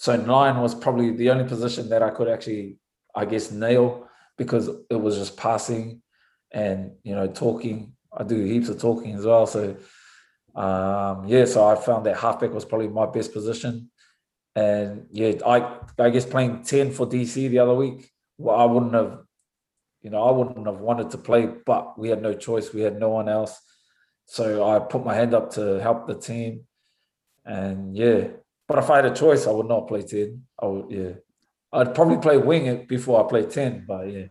So 0.00 0.16
nine 0.16 0.62
was 0.62 0.74
probably 0.74 1.10
the 1.10 1.28
only 1.28 1.44
position 1.44 1.90
that 1.90 2.02
I 2.02 2.08
could 2.08 2.26
actually, 2.26 2.78
I 3.14 3.26
guess, 3.26 3.50
nail 3.50 4.08
because 4.38 4.70
it 4.88 4.94
was 4.94 5.18
just 5.18 5.36
passing 5.36 6.00
and 6.50 6.92
you 7.02 7.14
know 7.14 7.26
talking. 7.26 7.92
I 8.10 8.24
do 8.24 8.42
heaps 8.42 8.70
of 8.70 8.80
talking 8.80 9.14
as 9.14 9.26
well. 9.26 9.46
So 9.46 9.76
um, 10.54 11.26
yeah, 11.26 11.44
so 11.44 11.68
I 11.68 11.74
found 11.74 12.06
that 12.06 12.16
halfback 12.16 12.50
was 12.50 12.64
probably 12.64 12.88
my 12.88 13.04
best 13.04 13.34
position. 13.34 13.90
And 14.56 15.04
yeah, 15.10 15.32
I 15.46 15.78
I 15.98 16.08
guess 16.08 16.24
playing 16.24 16.62
10 16.62 16.92
for 16.92 17.06
DC 17.06 17.50
the 17.50 17.58
other 17.58 17.74
week, 17.74 18.10
well, 18.38 18.56
I 18.56 18.64
wouldn't 18.64 18.94
have, 18.94 19.18
you 20.00 20.08
know, 20.08 20.22
I 20.22 20.30
wouldn't 20.30 20.66
have 20.66 20.80
wanted 20.80 21.10
to 21.10 21.18
play, 21.18 21.46
but 21.66 21.98
we 21.98 22.08
had 22.08 22.22
no 22.22 22.32
choice. 22.32 22.72
We 22.72 22.80
had 22.80 22.98
no 22.98 23.10
one 23.10 23.28
else. 23.28 23.60
So 24.24 24.66
I 24.66 24.78
put 24.78 25.04
my 25.04 25.14
hand 25.14 25.34
up 25.34 25.50
to 25.56 25.78
help 25.78 26.06
the 26.06 26.14
team. 26.14 26.64
And 27.44 27.94
yeah, 27.94 28.28
but 28.70 28.78
if 28.78 28.88
I 28.88 28.96
had 28.96 29.06
a 29.06 29.12
choice, 29.12 29.48
I 29.48 29.50
would 29.50 29.66
not 29.66 29.88
play 29.88 30.02
10. 30.02 30.44
I 30.60 30.66
would, 30.66 30.90
yeah. 30.92 31.14
I'd 31.72 31.92
probably 31.92 32.18
play 32.18 32.38
wing 32.38 32.86
before 32.86 33.24
I 33.24 33.28
play 33.28 33.44
10, 33.44 33.84
but 33.84 34.02
yeah. 34.08 34.26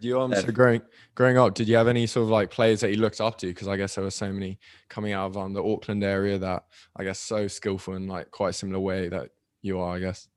Did 0.00 0.08
you 0.08 0.20
um 0.20 0.32
so 0.32 0.52
growing 0.52 0.82
growing 1.16 1.36
up, 1.36 1.54
did 1.54 1.66
you 1.66 1.74
have 1.74 1.88
any 1.88 2.06
sort 2.06 2.22
of 2.22 2.28
like 2.28 2.52
players 2.52 2.80
that 2.80 2.90
you 2.92 2.98
looked 2.98 3.20
up 3.20 3.36
to? 3.38 3.48
Because 3.48 3.66
I 3.66 3.76
guess 3.76 3.96
there 3.96 4.04
were 4.04 4.12
so 4.12 4.32
many 4.32 4.60
coming 4.88 5.12
out 5.12 5.26
of 5.26 5.38
um 5.38 5.54
the 5.54 5.64
Auckland 5.64 6.04
area 6.04 6.38
that 6.38 6.66
I 6.94 7.02
guess 7.02 7.18
so 7.18 7.48
skillful 7.48 7.94
in 7.94 8.06
like 8.06 8.30
quite 8.30 8.50
a 8.50 8.52
similar 8.52 8.78
way 8.78 9.08
that 9.08 9.30
you 9.60 9.80
are, 9.80 9.96
I 9.96 9.98
guess. 9.98 10.28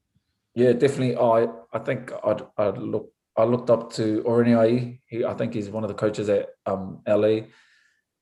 Yeah, 0.55 0.72
definitely. 0.72 1.15
I 1.15 1.48
I 1.72 1.79
think 1.79 2.12
I'd 2.24 2.41
I'd 2.58 2.77
look 2.79 3.12
I 3.38 3.43
looked 3.43 3.69
up 3.69 3.93
to 3.93 4.24
Orene 4.25 5.00
Ai'i 5.12 5.25
I 5.25 5.34
think 5.36 5.53
he's 5.53 5.69
one 5.69 5.84
of 5.84 5.89
the 5.89 5.93
coaches 5.93 6.27
at 6.29 6.50
um 6.65 7.01
LA. 7.08 7.41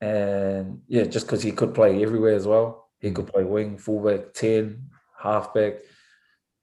And 0.02 0.82
yeah, 0.88 1.04
just 1.04 1.26
because 1.26 1.42
he 1.42 1.52
could 1.52 1.72
play 1.72 2.02
everywhere 2.02 2.34
as 2.34 2.46
well. 2.46 2.87
He 3.00 3.10
could 3.12 3.26
play 3.28 3.44
wing, 3.44 3.78
fullback, 3.78 4.32
10, 4.34 4.90
halfback. 5.18 5.74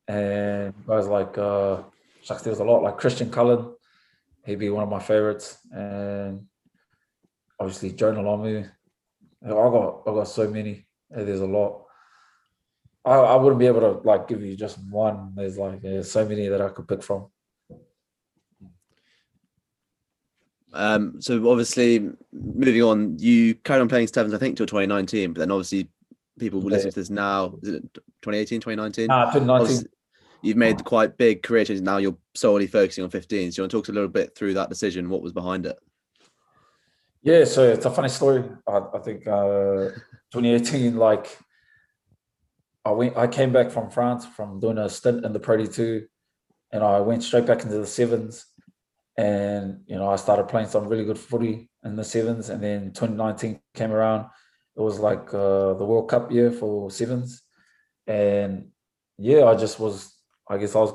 and 0.07 0.73
guys 0.85 1.07
like 1.07 1.37
uh, 1.37 1.81
shucks, 2.21 2.41
there 2.41 2.53
a 2.53 2.63
lot 2.63 2.83
like 2.83 2.97
Christian 2.97 3.31
Cullen. 3.31 3.73
He'd 4.45 4.59
be 4.59 4.69
one 4.69 4.83
of 4.83 4.89
my 4.89 4.99
favorites, 4.99 5.57
and 5.71 6.45
obviously 7.59 7.91
Jonah 7.93 8.21
Lomu. 8.21 8.69
I 9.43 9.49
got 9.49 10.01
I 10.07 10.11
got 10.11 10.27
so 10.27 10.49
many. 10.49 10.85
There's 11.09 11.39
a 11.39 11.45
lot. 11.45 11.83
I, 13.03 13.13
I 13.13 13.35
wouldn't 13.35 13.59
be 13.59 13.67
able 13.67 13.81
to 13.81 14.07
like 14.07 14.27
give 14.27 14.43
you 14.43 14.55
just 14.55 14.77
one. 14.89 15.33
There's 15.35 15.57
like 15.57 15.81
there's 15.81 16.11
so 16.11 16.27
many 16.27 16.47
that 16.47 16.61
I 16.61 16.69
could 16.69 16.87
pick 16.87 17.01
from. 17.01 17.27
Um, 20.73 21.21
so 21.21 21.49
obviously, 21.49 22.09
moving 22.33 22.83
on, 22.83 23.17
you 23.17 23.55
carried 23.55 23.81
on 23.81 23.87
playing 23.87 24.07
sevens, 24.07 24.33
I 24.33 24.37
think, 24.37 24.57
till 24.57 24.65
2019. 24.65 25.33
But 25.33 25.39
then 25.39 25.51
obviously, 25.51 25.87
people 26.39 26.61
will 26.61 26.69
listen 26.69 26.91
to 26.91 26.99
this 26.99 27.09
now. 27.09 27.55
Is 27.61 27.69
it 27.69 27.93
2018, 27.93 28.61
2019? 28.61 29.07
Ah, 29.09 29.31
2019. 29.31 29.89
You've 30.41 30.57
made 30.57 30.83
quite 30.83 31.17
big 31.17 31.41
career 31.43 31.65
changes. 31.65 31.81
Now 31.81 31.97
you're 31.97 32.17
solely 32.35 32.67
focusing 32.67 33.03
on 33.03 33.09
15. 33.09 33.51
So 33.51 33.59
you 33.59 33.63
want 33.63 33.71
to 33.71 33.77
talk 33.77 33.89
a 33.89 33.91
little 33.91 34.09
bit 34.09 34.35
through 34.35 34.53
that 34.55 34.69
decision? 34.69 35.09
What 35.09 35.21
was 35.21 35.33
behind 35.33 35.65
it? 35.65 35.77
Yeah, 37.23 37.45
so 37.45 37.63
it's 37.63 37.85
a 37.85 37.91
funny 37.91 38.09
story. 38.09 38.43
I, 38.67 38.81
I 38.93 38.99
think 38.99 39.25
uh, 39.27 39.89
2018, 40.31 40.97
like 40.97 41.37
I 42.83 42.91
went, 42.91 43.17
I 43.17 43.27
came 43.27 43.51
back 43.51 43.71
from 43.71 43.89
France 43.89 44.25
from 44.25 44.59
doing 44.59 44.77
a 44.77 44.89
stint 44.89 45.25
in 45.25 45.33
the 45.33 45.39
Pro 45.39 45.57
D2, 45.57 46.05
and 46.71 46.83
I 46.83 46.99
went 46.99 47.23
straight 47.23 47.47
back 47.47 47.63
into 47.63 47.77
the 47.77 47.87
sevens 47.87 48.45
and 49.17 49.81
you 49.87 49.95
know 49.95 50.09
I 50.09 50.17
started 50.17 50.47
playing 50.47 50.67
some 50.67 50.87
really 50.87 51.05
good 51.05 51.19
footy 51.19 51.69
in 51.83 51.95
the 51.95 52.03
sevens, 52.03 52.49
and 52.49 52.61
then 52.61 52.91
2019 52.91 53.59
came 53.73 53.91
around. 53.91 54.27
It 54.77 54.82
was 54.82 55.00
like 55.00 55.34
uh, 55.34 55.74
the 55.74 55.86
World 55.86 56.10
Cup 56.10 56.32
year 56.32 56.51
for 56.51 56.91
sevens, 56.91 57.41
and 58.08 58.70
yeah, 59.17 59.46
I 59.46 59.55
just 59.55 59.79
was. 59.79 60.13
I 60.48 60.58
guess 60.58 60.75
I 60.75 60.79
was 60.79 60.94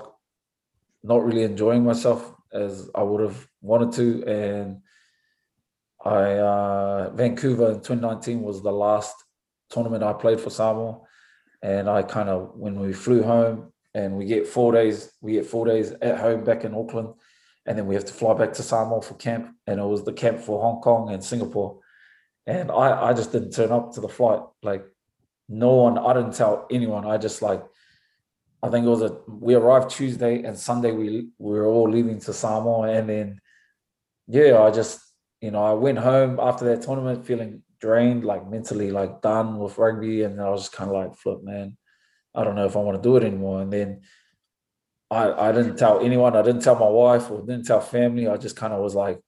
not 1.03 1.25
really 1.25 1.43
enjoying 1.43 1.83
myself 1.85 2.33
as 2.53 2.89
I 2.95 3.03
would 3.03 3.21
have 3.21 3.49
wanted 3.63 3.93
to, 3.93 4.25
and 4.27 4.83
I 6.05 6.39
uh, 6.39 7.11
Vancouver 7.15 7.73
in 7.73 7.81
2019 7.81 8.43
was 8.43 8.63
the 8.63 8.73
last 8.73 9.15
tournament 9.71 10.05
I 10.05 10.13
played 10.13 10.41
for 10.41 10.51
Samoa, 10.51 11.01
and 11.63 11.89
I 11.89 12.03
kind 12.03 12.29
of 12.29 12.53
when 12.55 12.79
we 12.79 12.93
flew 12.93 13.23
home 13.23 13.73
and 13.95 14.17
we 14.17 14.25
get 14.27 14.47
four 14.47 14.73
days, 14.73 15.13
we 15.21 15.33
get 15.33 15.47
four 15.47 15.67
days 15.67 15.93
at 16.03 16.21
home 16.21 16.45
back 16.45 16.65
in 16.65 16.75
Auckland 16.75 17.15
and 17.67 17.79
then 17.79 17.87
we 17.87 17.95
have 17.95 18.05
to 18.05 18.13
fly 18.13 18.35
back 18.35 18.53
to 18.55 18.63
Samoa 18.63 19.03
for 19.03 19.15
camp, 19.15 19.55
and 19.67 19.79
it 19.79 19.85
was 19.85 20.05
the 20.05 20.13
camp 20.13 20.41
for 20.41 20.61
Hong 20.61 20.81
Kong 20.81 21.11
and 21.11 21.23
Singapore, 21.23 21.79
and 22.47 22.71
I 22.71 23.09
I 23.09 23.13
just 23.13 23.33
didn't 23.33 23.53
turn 23.53 23.73
up 23.73 23.93
to 23.95 24.01
the 24.01 24.09
flight. 24.09 24.43
Like 24.63 24.85
no 25.49 25.75
one, 25.75 25.99
I 25.99 26.13
didn't 26.15 26.35
tell 26.35 26.67
anyone. 26.71 27.07
I 27.07 27.19
just 27.19 27.43
like 27.43 27.63
I 28.63 28.69
think 28.69 28.87
it 28.87 28.91
was 28.91 29.03
a 29.03 29.17
we 29.29 29.55
arrived 29.55 29.91
Tuesday 29.91 30.43
and 30.43 30.59
Sunday 30.59 30.93
we 30.93 31.29
we 31.39 31.53
were 31.59 31.67
all 31.67 31.89
leaving 31.89 32.21
to 32.21 32.33
Samoa, 32.33 32.91
and 32.91 33.09
then 33.09 33.41
yeah, 34.29 34.61
I 34.63 34.71
just 34.71 35.01
you 35.41 35.51
know 35.51 35.63
I 35.63 35.73
went 35.73 35.99
home 35.99 36.39
after 36.41 36.65
that 36.67 36.83
tournament 36.83 37.27
feeling 37.27 37.63
drained, 37.81 38.25
like 38.25 38.49
mentally 38.49 38.91
like 38.91 39.23
done 39.23 39.59
with 39.59 39.79
rugby, 39.79 40.23
and 40.23 40.41
I 40.41 40.51
was 40.51 40.63
just 40.63 40.73
kind 40.73 40.91
of 40.91 40.97
like, 40.97 41.17
flip, 41.17 41.43
man, 41.43 41.77
I 42.35 42.45
don't 42.45 42.55
know 42.55 42.67
if 42.67 42.77
I 42.77 42.81
want 42.81 43.03
to 43.03 43.09
do 43.09 43.17
it 43.17 43.25
anymore, 43.25 43.63
and 43.63 43.73
then 43.73 44.03
I, 45.11 45.49
I 45.49 45.53
didn't 45.53 45.77
tell 45.77 46.01
anyone. 46.01 46.37
I 46.37 46.43
didn't 46.43 46.63
tell 46.63 46.77
my 46.77 46.89
wife 46.89 47.31
or 47.31 47.41
didn't 47.41 47.65
tell 47.65 47.81
family. 47.81 48.29
I 48.29 48.37
just 48.37 48.57
kind 48.57 48.73
of 48.73 48.81
was 48.81 48.95
like 48.95 49.21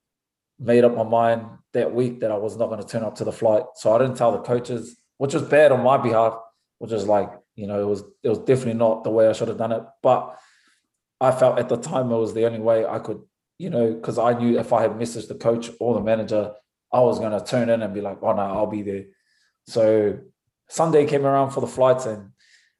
made 0.62 0.84
up 0.84 0.94
my 0.94 1.02
mind 1.02 1.46
that 1.72 1.94
week 1.94 2.20
that 2.20 2.30
I 2.30 2.36
was 2.36 2.56
not 2.56 2.68
going 2.68 2.80
to 2.80 2.86
turn 2.86 3.02
up 3.02 3.16
to 3.16 3.24
the 3.24 3.32
flight. 3.32 3.64
So 3.74 3.94
I 3.94 3.98
didn't 3.98 4.16
tell 4.16 4.32
the 4.32 4.38
coaches, 4.38 4.96
which 5.18 5.34
was 5.34 5.42
bad 5.42 5.72
on 5.72 5.82
my 5.82 5.96
behalf, 5.96 6.38
which 6.78 6.92
is 6.92 7.06
like, 7.06 7.30
you 7.56 7.66
know, 7.66 7.80
it 7.80 7.86
was 7.86 8.02
it 8.22 8.28
was 8.28 8.38
definitely 8.38 8.74
not 8.74 9.04
the 9.04 9.10
way 9.10 9.28
I 9.28 9.32
should 9.32 9.48
have 9.48 9.58
done 9.58 9.72
it. 9.72 9.82
But 10.02 10.38
I 11.20 11.32
felt 11.32 11.58
at 11.58 11.68
the 11.68 11.76
time 11.76 12.10
it 12.10 12.16
was 12.16 12.34
the 12.34 12.46
only 12.46 12.60
way 12.60 12.86
I 12.86 12.98
could, 12.98 13.20
you 13.58 13.70
know, 13.70 13.92
because 13.92 14.18
I 14.18 14.38
knew 14.38 14.58
if 14.58 14.72
I 14.72 14.82
had 14.82 14.92
messaged 14.92 15.28
the 15.28 15.34
coach 15.34 15.70
or 15.80 15.94
the 15.94 16.00
manager, 16.00 16.52
I 16.92 17.00
was 17.00 17.18
going 17.18 17.38
to 17.38 17.44
turn 17.44 17.68
in 17.68 17.82
and 17.82 17.94
be 17.94 18.00
like, 18.00 18.18
oh 18.22 18.32
no, 18.32 18.42
I'll 18.42 18.66
be 18.66 18.82
there. 18.82 19.04
So 19.66 20.18
Sunday 20.68 21.06
came 21.06 21.26
around 21.26 21.50
for 21.50 21.60
the 21.60 21.66
flights 21.66 22.06
and 22.06 22.30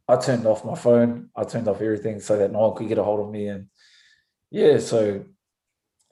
I 0.08 0.16
turned 0.16 0.46
off 0.46 0.64
my 0.64 0.74
phone. 0.74 1.30
I 1.36 1.44
turned 1.44 1.68
off 1.68 1.80
everything 1.80 2.20
so 2.20 2.36
that 2.38 2.52
no 2.52 2.68
one 2.68 2.76
could 2.76 2.88
get 2.88 2.98
a 2.98 3.04
hold 3.04 3.20
of 3.20 3.30
me. 3.30 3.48
And 3.48 3.68
yeah, 4.50 4.78
so 4.78 5.24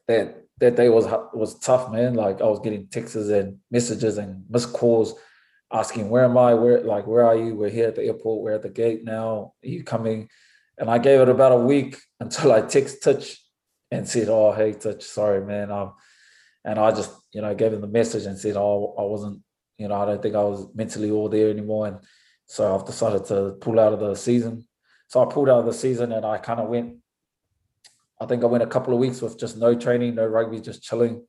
that 0.07 0.47
that 0.61 0.77
day 0.77 0.89
was 0.89 1.07
was 1.33 1.59
tough, 1.59 1.91
man. 1.91 2.15
Like 2.15 2.41
I 2.41 2.45
was 2.45 2.61
getting 2.61 2.87
texts 2.87 3.17
and 3.17 3.59
messages 3.71 4.19
and 4.19 4.45
missed 4.49 4.73
calls 4.73 5.15
asking 5.73 6.11
where 6.11 6.25
am 6.25 6.37
I? 6.39 6.55
Where 6.55 6.83
like 6.83 7.07
where 7.07 7.27
are 7.27 7.37
you? 7.37 7.55
We're 7.55 7.71
here 7.71 7.89
at 7.89 7.97
the 7.97 8.05
airport. 8.05 8.43
We're 8.43 8.53
at 8.53 8.63
the 8.63 8.69
gate 8.69 9.05
now. 9.05 9.55
Are 9.65 9.69
you 9.69 9.83
coming? 9.83 10.29
And 10.79 10.91
I 10.91 10.99
gave 10.99 11.21
it 11.21 11.29
about 11.29 11.53
a 11.53 11.57
week 11.57 11.99
until 12.21 12.53
I 12.53 12.61
text 12.61 13.03
Titch 13.03 13.43
and 13.91 14.09
said, 14.09 14.29
"Oh, 14.29 14.53
hey 14.53 14.73
Titch, 14.75 15.03
sorry, 15.03 15.45
man." 15.45 15.71
Um, 15.71 15.95
and 16.65 16.79
I 16.79 16.91
just 16.91 17.13
you 17.33 17.41
know 17.41 17.55
gave 17.55 17.73
him 17.73 17.81
the 17.81 17.89
message 17.89 18.27
and 18.27 18.39
said, 18.39 18.57
"Oh, 18.57 18.95
I 18.99 19.03
wasn't, 19.03 19.41
you 19.79 19.89
know, 19.89 19.95
I 19.95 20.05
don't 20.05 20.23
think 20.23 20.35
I 20.35 20.43
was 20.43 20.69
mentally 20.75 21.11
all 21.11 21.29
there 21.29 21.49
anymore." 21.49 21.87
And 21.87 21.99
so 22.47 22.75
I've 22.75 22.85
decided 22.85 23.25
to 23.27 23.53
pull 23.61 23.81
out 23.81 23.95
of 23.95 24.01
the 24.01 24.15
season. 24.15 24.67
So 25.09 25.23
I 25.23 25.33
pulled 25.33 25.49
out 25.49 25.61
of 25.61 25.67
the 25.67 25.73
season 25.73 26.13
and 26.13 26.25
I 26.25 26.39
kind 26.39 26.61
of 26.61 26.69
went, 26.69 26.99
I 28.21 28.27
think 28.27 28.43
I 28.43 28.47
went 28.47 28.63
a 28.63 28.67
couple 28.67 28.93
of 28.93 29.01
weeks 29.01 29.23
with 29.23 29.39
just 29.39 29.57
no 29.57 29.75
training, 29.75 30.15
no 30.15 30.27
rugby, 30.27 30.61
just 30.61 30.83
chilling. 30.83 31.27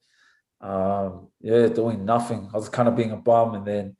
Um, 0.59 1.29
yeah, 1.39 1.67
doing 1.67 2.05
nothing. 2.05 2.49
I 2.53 2.57
was 2.57 2.69
kind 2.69 2.87
of 2.87 2.95
being 2.95 3.11
a 3.11 3.17
bum. 3.17 3.55
And 3.55 3.65
then 3.65 3.95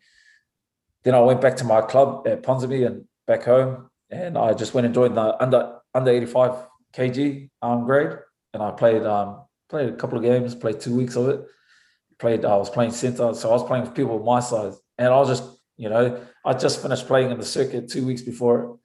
then 1.04 1.16
I 1.16 1.20
went 1.22 1.42
back 1.42 1.56
to 1.58 1.64
my 1.64 1.82
club 1.82 2.28
at 2.28 2.44
Ponsonby 2.44 2.86
and 2.86 3.06
back 3.26 3.44
home. 3.44 3.90
And 4.10 4.38
I 4.38 4.54
just 4.54 4.74
went 4.74 4.86
and 4.86 4.94
joined 4.94 5.18
the 5.18 5.42
under 5.42 5.80
under 5.94 6.12
85 6.12 6.68
kg 6.94 7.50
um, 7.62 7.86
grade. 7.86 8.18
And 8.54 8.62
I 8.62 8.72
played 8.72 9.04
um, 9.04 9.46
played 9.70 9.90
a 9.90 9.96
couple 9.96 10.18
of 10.18 10.24
games, 10.24 10.54
played 10.54 10.80
two 10.80 10.96
weeks 10.96 11.16
of 11.16 11.30
it. 11.30 11.46
Played 12.20 12.46
I 12.46 12.58
was 12.58 12.70
playing 12.70 12.92
center. 12.92 13.34
So 13.34 13.50
I 13.50 13.54
was 13.54 13.64
playing 13.64 13.86
with 13.86 13.96
people 13.96 14.20
my 14.24 14.42
size. 14.42 14.80
And 14.98 15.08
I 15.08 15.18
was 15.18 15.30
just 15.30 15.62
you 15.82 15.90
know, 15.90 16.22
I 16.46 16.54
just 16.54 16.80
finished 16.80 17.08
playing 17.08 17.32
in 17.32 17.40
the 17.40 17.46
circuit 17.46 17.90
two 17.90 18.06
weeks 18.06 18.22
before, 18.22 18.78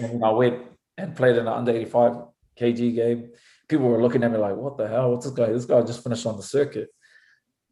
and 0.00 0.24
I 0.24 0.30
went 0.30 0.64
and 0.98 1.14
played 1.14 1.36
in 1.36 1.46
an 1.46 1.52
under 1.52 1.70
85 1.70 2.24
kg 2.58 2.94
game. 2.96 3.30
People 3.70 3.88
were 3.88 4.02
looking 4.02 4.22
at 4.24 4.32
me 4.32 4.38
like, 4.38 4.56
"What 4.56 4.76
the 4.76 4.88
hell? 4.88 5.10
What's 5.10 5.26
this 5.26 5.34
guy? 5.34 5.52
This 5.52 5.64
guy 5.64 5.80
just 5.82 6.02
finished 6.02 6.26
on 6.26 6.36
the 6.36 6.42
circuit." 6.42 6.88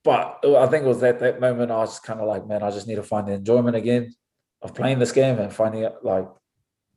But 0.05 0.39
uh, 0.45 0.59
I 0.65 0.67
think 0.69 0.85
it 0.85 0.89
was 0.89 1.03
at 1.03 1.19
that 1.21 1.41
moment 1.41 1.71
I 1.71 1.79
was 1.79 1.99
kind 1.99 2.21
of 2.21 2.29
like, 2.33 2.47
"Man, 2.47 2.63
I 2.63 2.71
just 2.71 2.87
need 2.87 3.01
to 3.03 3.09
find 3.13 3.27
the 3.27 3.33
enjoyment 3.33 3.77
again 3.77 4.15
of 4.63 4.75
playing 4.75 4.99
this 5.01 5.13
game 5.13 5.39
and 5.39 5.53
finding 5.53 5.83
it 5.83 5.97
like 6.03 6.29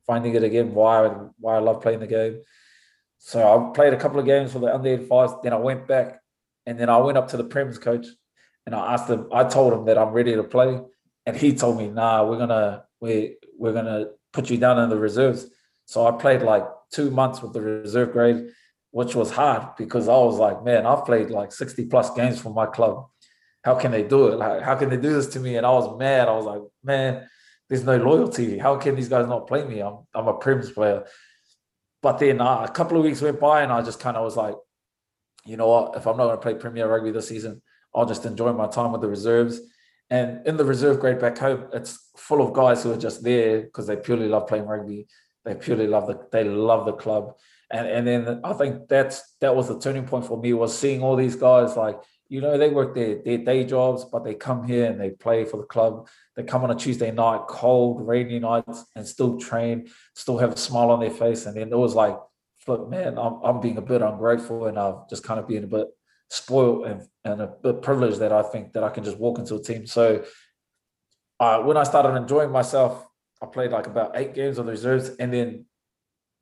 finding 0.06 0.34
it 0.34 0.44
again. 0.44 0.72
Why 0.72 1.08
why 1.38 1.56
I 1.56 1.58
love 1.58 1.82
playing 1.82 2.00
the 2.00 2.06
game." 2.06 2.40
So 3.18 3.38
I 3.40 3.74
played 3.74 3.92
a 3.92 3.98
couple 3.98 4.20
of 4.20 4.26
games 4.26 4.52
for 4.52 4.60
the 4.60 4.74
under 4.74 4.96
85s. 4.98 5.42
Then 5.42 5.52
I 5.52 5.56
went 5.56 5.86
back, 5.86 6.20
and 6.66 6.78
then 6.78 6.88
I 6.88 6.98
went 6.98 7.18
up 7.18 7.28
to 7.28 7.36
the 7.36 7.44
Prem's 7.44 7.78
coach, 7.78 8.06
and 8.66 8.74
I 8.74 8.94
asked 8.94 9.10
him. 9.10 9.28
I 9.32 9.44
told 9.44 9.72
him 9.74 9.84
that 9.86 9.98
I'm 9.98 10.12
ready 10.12 10.34
to 10.36 10.44
play 10.44 10.80
and 11.26 11.36
he 11.36 11.54
told 11.54 11.78
me, 11.78 11.88
"Nah, 11.88 12.24
we're 12.24 12.38
gonna 12.38 12.84
we 13.00 13.36
we're 13.58 13.72
gonna 13.72 14.06
put 14.32 14.50
you 14.50 14.58
down 14.58 14.78
in 14.78 14.88
the 14.88 14.98
reserves." 14.98 15.46
So 15.86 16.06
I 16.06 16.12
played 16.12 16.42
like 16.42 16.64
two 16.90 17.10
months 17.10 17.42
with 17.42 17.52
the 17.52 17.60
reserve 17.60 18.12
grade, 18.12 18.48
which 18.92 19.14
was 19.16 19.30
hard 19.30 19.74
because 19.76 20.06
I 20.06 20.16
was 20.16 20.38
like, 20.38 20.62
"Man, 20.62 20.86
I've 20.86 21.04
played 21.04 21.30
like 21.30 21.50
sixty 21.50 21.86
plus 21.86 22.10
games 22.14 22.40
for 22.40 22.50
my 22.50 22.66
club. 22.66 23.08
How 23.64 23.74
can 23.74 23.90
they 23.90 24.04
do 24.04 24.28
it? 24.28 24.36
Like, 24.36 24.62
how 24.62 24.76
can 24.76 24.90
they 24.90 24.98
do 24.98 25.12
this 25.12 25.28
to 25.28 25.40
me?" 25.40 25.56
And 25.56 25.66
I 25.66 25.70
was 25.72 25.98
mad. 25.98 26.28
I 26.28 26.36
was 26.36 26.44
like, 26.44 26.62
"Man, 26.84 27.26
there's 27.68 27.84
no 27.84 27.96
loyalty. 27.96 28.58
How 28.58 28.76
can 28.76 28.94
these 28.94 29.08
guys 29.08 29.26
not 29.26 29.48
play 29.48 29.64
me? 29.64 29.80
I'm 29.80 30.06
I'm 30.14 30.28
a 30.28 30.34
Prem's 30.34 30.70
player." 30.70 31.04
But 32.02 32.18
then 32.18 32.40
uh, 32.40 32.66
a 32.68 32.72
couple 32.72 32.98
of 32.98 33.04
weeks 33.04 33.22
went 33.22 33.40
by, 33.40 33.62
and 33.62 33.72
I 33.72 33.82
just 33.82 33.98
kind 33.98 34.16
of 34.16 34.24
was 34.24 34.36
like, 34.36 34.56
"You 35.46 35.56
know 35.56 35.68
what? 35.68 35.96
If 35.96 36.06
I'm 36.06 36.16
not 36.16 36.26
going 36.26 36.36
to 36.36 36.42
play 36.42 36.54
Premier 36.54 36.88
Rugby 36.88 37.12
this 37.12 37.28
season, 37.28 37.62
I'll 37.94 38.06
just 38.06 38.26
enjoy 38.26 38.52
my 38.52 38.68
time 38.68 38.92
with 38.92 39.00
the 39.00 39.08
reserves." 39.08 39.60
And 40.10 40.46
in 40.46 40.58
the 40.58 40.64
reserve 40.66 41.00
grade 41.00 41.18
back 41.18 41.38
home, 41.38 41.68
it's 41.72 42.10
full 42.18 42.46
of 42.46 42.52
guys 42.52 42.82
who 42.82 42.92
are 42.92 42.98
just 42.98 43.24
there 43.24 43.62
because 43.62 43.86
they 43.86 43.96
purely 43.96 44.28
love 44.28 44.46
playing 44.46 44.66
rugby. 44.66 45.06
They 45.46 45.54
purely 45.54 45.86
love 45.86 46.06
the 46.06 46.20
they 46.30 46.44
love 46.44 46.84
the 46.84 46.92
club. 46.92 47.36
And 47.72 47.86
and 47.86 48.06
then 48.06 48.40
I 48.44 48.52
think 48.52 48.88
that's 48.88 49.36
that 49.40 49.56
was 49.56 49.68
the 49.68 49.78
turning 49.78 50.06
point 50.06 50.26
for 50.26 50.38
me 50.38 50.52
was 50.52 50.76
seeing 50.76 51.02
all 51.02 51.16
these 51.16 51.36
guys 51.36 51.76
like 51.76 51.98
you 52.28 52.40
know 52.40 52.58
they 52.58 52.68
work 52.68 52.94
their 52.94 53.22
their 53.22 53.38
day 53.38 53.64
jobs, 53.64 54.04
but 54.04 54.24
they 54.24 54.34
come 54.34 54.64
here 54.64 54.86
and 54.90 55.00
they 55.00 55.10
play 55.10 55.44
for 55.44 55.56
the 55.56 55.66
club. 55.66 56.08
They 56.36 56.42
come 56.42 56.64
on 56.64 56.70
a 56.70 56.74
Tuesday 56.74 57.10
night, 57.10 57.42
cold, 57.48 58.06
rainy 58.06 58.38
nights, 58.38 58.84
and 58.94 59.06
still 59.06 59.38
train, 59.38 59.88
still 60.14 60.38
have 60.38 60.52
a 60.52 60.56
smile 60.56 60.90
on 60.90 61.00
their 61.00 61.10
face. 61.10 61.46
And 61.46 61.56
then 61.56 61.72
it 61.72 61.76
was 61.76 61.94
like, 61.94 62.16
flip, 62.58 62.88
man, 62.88 63.18
I'm 63.18 63.40
I'm 63.42 63.60
being 63.60 63.78
a 63.78 63.82
bit 63.82 64.02
ungrateful 64.02 64.66
and 64.66 64.78
I've 64.78 65.08
just 65.08 65.24
kind 65.24 65.40
of 65.40 65.48
being 65.48 65.64
a 65.64 65.66
bit 65.66 65.88
spoiled 66.30 66.86
and, 66.86 67.02
and 67.24 67.42
a 67.42 67.46
bit 67.46 67.82
privileged 67.82 68.20
that 68.20 68.32
I 68.32 68.42
think 68.42 68.72
that 68.72 68.82
I 68.82 68.88
can 68.88 69.04
just 69.04 69.18
walk 69.18 69.38
into 69.38 69.56
a 69.56 69.62
team. 69.62 69.86
So 69.86 70.24
uh, 71.40 71.60
when 71.62 71.76
I 71.76 71.84
started 71.84 72.16
enjoying 72.16 72.50
myself, 72.50 73.06
I 73.42 73.46
played 73.46 73.72
like 73.72 73.86
about 73.86 74.12
eight 74.14 74.34
games 74.34 74.58
on 74.58 74.66
the 74.66 74.72
reserves, 74.72 75.10
and 75.18 75.32
then 75.32 75.66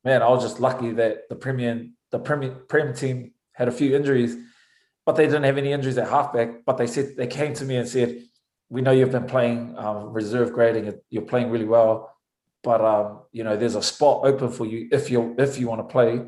man, 0.03 0.21
I 0.21 0.29
was 0.29 0.43
just 0.43 0.59
lucky 0.59 0.91
that 0.93 1.29
the 1.29 1.35
Premier 1.35 1.87
the 2.11 2.19
Premier 2.19 2.51
Prem 2.51 2.93
team 2.93 3.33
had 3.53 3.67
a 3.67 3.71
few 3.71 3.95
injuries, 3.95 4.35
but 5.05 5.15
they 5.15 5.25
didn't 5.25 5.43
have 5.43 5.57
any 5.57 5.71
injuries 5.71 5.97
at 5.97 6.09
halfback. 6.09 6.65
But 6.65 6.77
they 6.77 6.87
said 6.87 7.15
they 7.17 7.27
came 7.27 7.53
to 7.55 7.65
me 7.65 7.77
and 7.77 7.87
said, 7.87 8.23
"We 8.69 8.81
know 8.81 8.91
you've 8.91 9.11
been 9.11 9.25
playing 9.25 9.77
um, 9.77 10.13
reserve 10.13 10.53
grading. 10.53 10.93
You're 11.09 11.23
playing 11.23 11.49
really 11.49 11.65
well. 11.65 12.13
but 12.63 12.81
um, 12.81 13.21
you 13.31 13.43
know, 13.43 13.57
there's 13.57 13.75
a 13.75 13.81
spot 13.81 14.25
open 14.25 14.49
for 14.51 14.65
you 14.65 14.87
if 14.91 15.09
you 15.09 15.35
if 15.37 15.57
you 15.59 15.67
want 15.67 15.81
to 15.81 15.91
play 15.91 16.21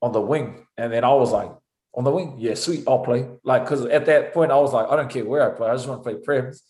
on 0.00 0.12
the 0.12 0.20
wing. 0.20 0.66
And 0.76 0.92
then 0.92 1.04
I 1.04 1.12
was 1.14 1.32
like, 1.32 1.50
on 1.94 2.04
the 2.04 2.10
wing, 2.10 2.36
yeah, 2.38 2.54
sweet, 2.54 2.84
I'll 2.86 3.00
play. 3.00 3.28
Like, 3.42 3.64
because 3.64 3.84
at 3.86 4.06
that 4.06 4.32
point 4.32 4.52
I 4.52 4.56
was 4.58 4.72
like, 4.72 4.88
I 4.88 4.96
don't 4.96 5.10
care 5.10 5.24
where 5.24 5.42
I 5.42 5.56
play, 5.56 5.68
I 5.68 5.74
just 5.74 5.88
want 5.88 6.04
to 6.04 6.10
play 6.10 6.20
Prems. 6.20 6.60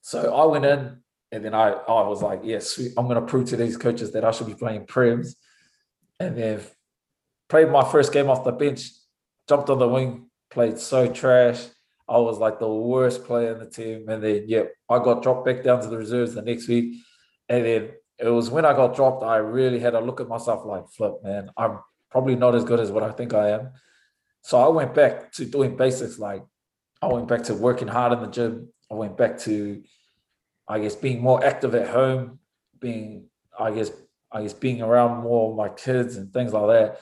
So 0.00 0.34
I 0.34 0.46
went 0.46 0.64
in, 0.64 1.01
and 1.32 1.44
then 1.44 1.54
I 1.54 1.70
I 1.70 2.06
was 2.06 2.22
like, 2.22 2.40
yeah, 2.44 2.60
sweet, 2.60 2.92
I'm 2.96 3.08
gonna 3.08 3.22
prove 3.22 3.48
to 3.48 3.56
these 3.56 3.76
coaches 3.76 4.12
that 4.12 4.24
I 4.24 4.30
should 4.30 4.46
be 4.46 4.54
playing 4.54 4.86
Prems. 4.86 5.34
And 6.20 6.36
then 6.36 6.60
played 7.48 7.70
my 7.70 7.84
first 7.84 8.12
game 8.12 8.30
off 8.30 8.44
the 8.44 8.52
bench, 8.52 8.90
jumped 9.48 9.70
on 9.70 9.78
the 9.80 9.88
wing, 9.88 10.30
played 10.50 10.78
so 10.78 11.12
trash. 11.12 11.66
I 12.08 12.18
was 12.18 12.38
like 12.38 12.58
the 12.58 12.68
worst 12.68 13.24
player 13.24 13.52
in 13.52 13.58
the 13.58 13.68
team. 13.68 14.08
And 14.08 14.22
then, 14.22 14.44
yeah, 14.46 14.64
I 14.88 14.98
got 14.98 15.22
dropped 15.22 15.46
back 15.46 15.62
down 15.64 15.80
to 15.82 15.88
the 15.88 15.96
reserves 15.96 16.34
the 16.34 16.42
next 16.42 16.68
week. 16.68 16.94
And 17.48 17.64
then 17.64 17.90
it 18.18 18.28
was 18.28 18.50
when 18.50 18.64
I 18.64 18.72
got 18.72 18.94
dropped, 18.94 19.24
I 19.24 19.36
really 19.36 19.80
had 19.80 19.94
a 19.94 20.00
look 20.00 20.20
at 20.20 20.28
myself 20.28 20.64
like, 20.64 20.88
flip, 20.88 21.14
man, 21.24 21.50
I'm 21.56 21.80
probably 22.10 22.36
not 22.36 22.54
as 22.54 22.64
good 22.64 22.80
as 22.80 22.90
what 22.90 23.02
I 23.02 23.10
think 23.10 23.34
I 23.34 23.50
am. 23.50 23.70
So 24.42 24.60
I 24.60 24.68
went 24.68 24.94
back 24.94 25.32
to 25.32 25.44
doing 25.44 25.76
basics. 25.76 26.18
Like 26.18 26.44
I 27.00 27.06
went 27.06 27.28
back 27.28 27.42
to 27.44 27.54
working 27.54 27.88
hard 27.88 28.12
in 28.12 28.20
the 28.20 28.28
gym. 28.28 28.68
I 28.90 28.94
went 28.94 29.16
back 29.16 29.38
to, 29.40 29.82
I 30.68 30.80
guess, 30.80 30.94
being 30.94 31.20
more 31.20 31.44
active 31.44 31.74
at 31.74 31.88
home, 31.88 32.38
being, 32.80 33.26
I 33.58 33.70
guess, 33.72 33.90
I 34.30 34.42
guess 34.42 34.54
being 34.54 34.82
around 34.82 35.22
more 35.22 35.50
of 35.50 35.56
my 35.56 35.68
kids 35.68 36.16
and 36.16 36.32
things 36.32 36.52
like 36.52 36.66
that. 36.68 37.00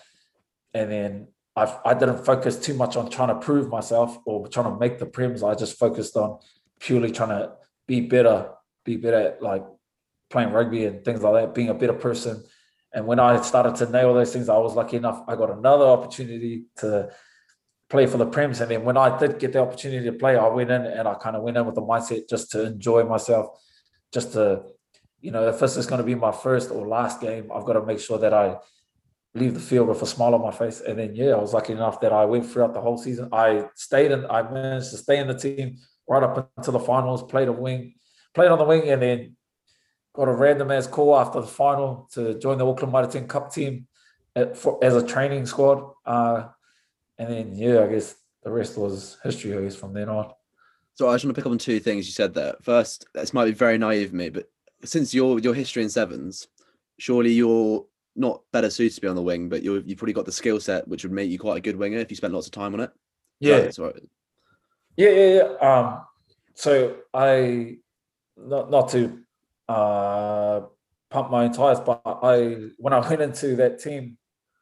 And 0.75 0.91
then 0.91 1.29
I 1.57 1.77
I 1.85 1.95
didn't 1.95 2.25
focus 2.25 2.59
too 2.59 2.75
much 2.75 2.97
on 2.97 3.11
trying 3.11 3.29
to 3.29 3.37
prove 3.37 3.69
myself 3.69 4.19
or 4.25 4.49
trying 4.49 4.73
to 4.73 4.79
make 4.79 4.99
the 4.99 5.07
prems. 5.07 5.49
I 5.49 5.55
just 5.55 5.79
focused 5.79 6.17
on 6.17 6.39
purely 6.81 7.13
trying 7.13 7.31
to 7.31 7.53
be 7.87 8.01
better, 8.01 8.51
be 8.85 8.97
better 8.97 9.21
at 9.21 9.43
like 9.43 9.65
playing 10.31 10.53
rugby 10.53 10.87
and 10.87 11.05
things 11.05 11.23
like 11.23 11.35
that, 11.35 11.55
being 11.55 11.69
a 11.69 11.75
better 11.75 11.93
person. 11.93 12.43
And 12.93 13.07
when 13.07 13.21
I 13.21 13.41
started 13.43 13.77
to 13.77 13.91
nail 13.91 14.15
those 14.15 14.33
things, 14.33 14.49
I 14.49 14.57
was 14.59 14.75
lucky 14.75 14.97
enough. 14.97 15.23
I 15.29 15.37
got 15.37 15.51
another 15.51 15.85
opportunity 15.85 16.65
to 16.77 17.11
play 17.91 18.07
for 18.07 18.17
the 18.17 18.27
Prems. 18.27 18.61
And 18.61 18.71
then 18.71 18.85
when 18.85 18.97
I 18.97 19.19
did 19.19 19.39
get 19.39 19.53
the 19.53 19.61
opportunity 19.61 20.07
to 20.07 20.13
play, 20.13 20.37
I 20.37 20.47
went 20.47 20.71
in 20.71 20.87
and 20.87 21.07
I 21.07 21.15
kind 21.15 21.37
of 21.37 21.43
went 21.43 21.57
in 21.57 21.67
with 21.67 21.75
the 21.75 21.83
mindset 21.83 22.29
just 22.29 22.51
to 22.53 22.65
enjoy 22.65 23.05
myself, 23.05 23.61
just 24.13 24.33
to, 24.33 24.63
you 25.21 25.33
know, 25.33 25.49
if 25.49 25.59
this 25.59 25.77
is 25.77 25.87
going 25.87 25.99
to 25.99 26.07
be 26.07 26.15
my 26.15 26.33
first 26.33 26.71
or 26.71 26.87
last 26.87 27.21
game, 27.21 27.51
I've 27.53 27.65
got 27.65 27.75
to 27.75 27.85
make 27.85 27.99
sure 27.99 28.19
that 28.19 28.33
I 28.33 28.57
leave 29.35 29.55
the 29.55 29.61
field 29.61 29.89
with 29.89 30.01
a 30.03 30.07
smile 30.07 30.35
on 30.35 30.41
my 30.41 30.53
face. 30.53 30.81
And 30.81 30.99
then, 30.99 31.15
yeah, 31.15 31.33
I 31.33 31.39
was 31.39 31.53
lucky 31.53 31.73
enough 31.73 32.01
that 32.01 32.13
I 32.13 32.25
went 32.25 32.47
throughout 32.47 32.75
the 32.75 32.81
whole 32.81 32.97
season. 32.97 33.29
I 33.33 33.67
stayed 33.75 34.13
and 34.13 34.25
I 34.27 34.43
managed 34.43 34.91
to 34.91 34.97
stay 34.97 35.19
in 35.19 35.27
the 35.27 35.39
team 35.39 35.77
right 36.09 36.23
up 36.23 36.51
until 36.57 36.73
the 36.73 36.81
finals, 36.81 37.25
played 37.25 37.49
a 37.49 37.53
wing, 37.53 37.95
played 38.35 38.51
on 38.51 38.59
the 38.59 38.65
wing, 38.65 38.89
and 38.89 39.03
then 39.03 39.37
got 40.15 40.29
a 40.29 40.33
random 40.33 40.71
ass 40.71 40.87
call 40.87 41.17
after 41.19 41.41
the 41.41 41.47
final 41.47 42.09
to 42.13 42.39
join 42.39 42.59
the 42.59 42.67
Auckland 42.67 42.93
Mitre 42.93 43.11
10 43.11 43.29
Cup 43.29 43.53
team 43.53 43.87
at, 44.35 44.57
for, 44.57 44.79
as 44.83 44.95
a 44.95 45.07
training 45.07 45.47
squad. 45.47 45.93
Uh, 46.07 46.49
and 47.21 47.31
then, 47.31 47.55
yeah, 47.55 47.85
I 47.85 47.87
guess 47.87 48.17
the 48.43 48.51
rest 48.51 48.79
was 48.79 49.19
history, 49.23 49.57
I 49.57 49.61
guess, 49.61 49.77
from 49.77 49.93
then 49.93 50.09
on. 50.09 50.33
So 50.95 51.09
I 51.09 51.15
just 51.15 51.25
want 51.25 51.37
to 51.37 51.41
pick 51.41 51.47
up 51.47 51.53
on 51.53 51.59
two 51.59 51.79
things 51.79 52.07
you 52.07 52.13
said 52.13 52.33
there. 52.33 52.55
First, 52.63 53.07
this 53.15 53.35
might 53.35 53.45
be 53.45 53.53
very 53.53 53.77
naive 53.77 54.09
of 54.09 54.15
me, 54.15 54.31
but 54.31 54.51
since 54.85 55.13
your 55.13 55.39
your 55.39 55.55
history 55.55 55.83
in 55.83 55.91
sevens, 55.91 56.49
surely 56.99 57.33
you're 57.33 57.85
not 58.17 58.43
better 58.53 58.71
suited 58.71 58.95
to 58.95 59.01
be 59.03 59.09
on 59.09 59.17
the 59.17 59.23
wing, 59.23 59.49
but 59.51 59.63
you 59.63 59.83
you've 59.87 59.99
probably 59.99 60.15
got 60.15 60.25
the 60.25 60.33
skill 60.33 60.59
set 60.59 60.89
which 60.89 61.05
would 61.05 61.13
make 61.13 61.31
you 61.31 61.39
quite 61.39 61.59
a 61.59 61.61
good 61.61 61.77
winger 61.77 61.99
if 61.99 62.11
you 62.11 62.17
spent 62.17 62.33
lots 62.33 62.47
of 62.47 62.53
time 62.53 62.75
on 62.75 62.81
it. 62.81 62.91
Yeah, 63.39 63.71
right. 63.79 63.95
yeah, 64.97 65.11
yeah, 65.11 65.43
yeah. 65.61 65.69
Um, 65.69 66.01
so 66.55 66.97
I 67.15 67.79
not 68.37 68.71
not 68.71 68.89
to 68.91 69.21
uh, 69.69 70.61
pump 71.11 71.31
my 71.31 71.45
own 71.45 71.53
tires. 71.53 71.81
But 71.81 72.01
I, 72.05 72.71
when 72.79 72.93
I 72.93 73.07
went 73.07 73.21
into 73.21 73.57
that 73.57 73.79
team, 73.79 74.17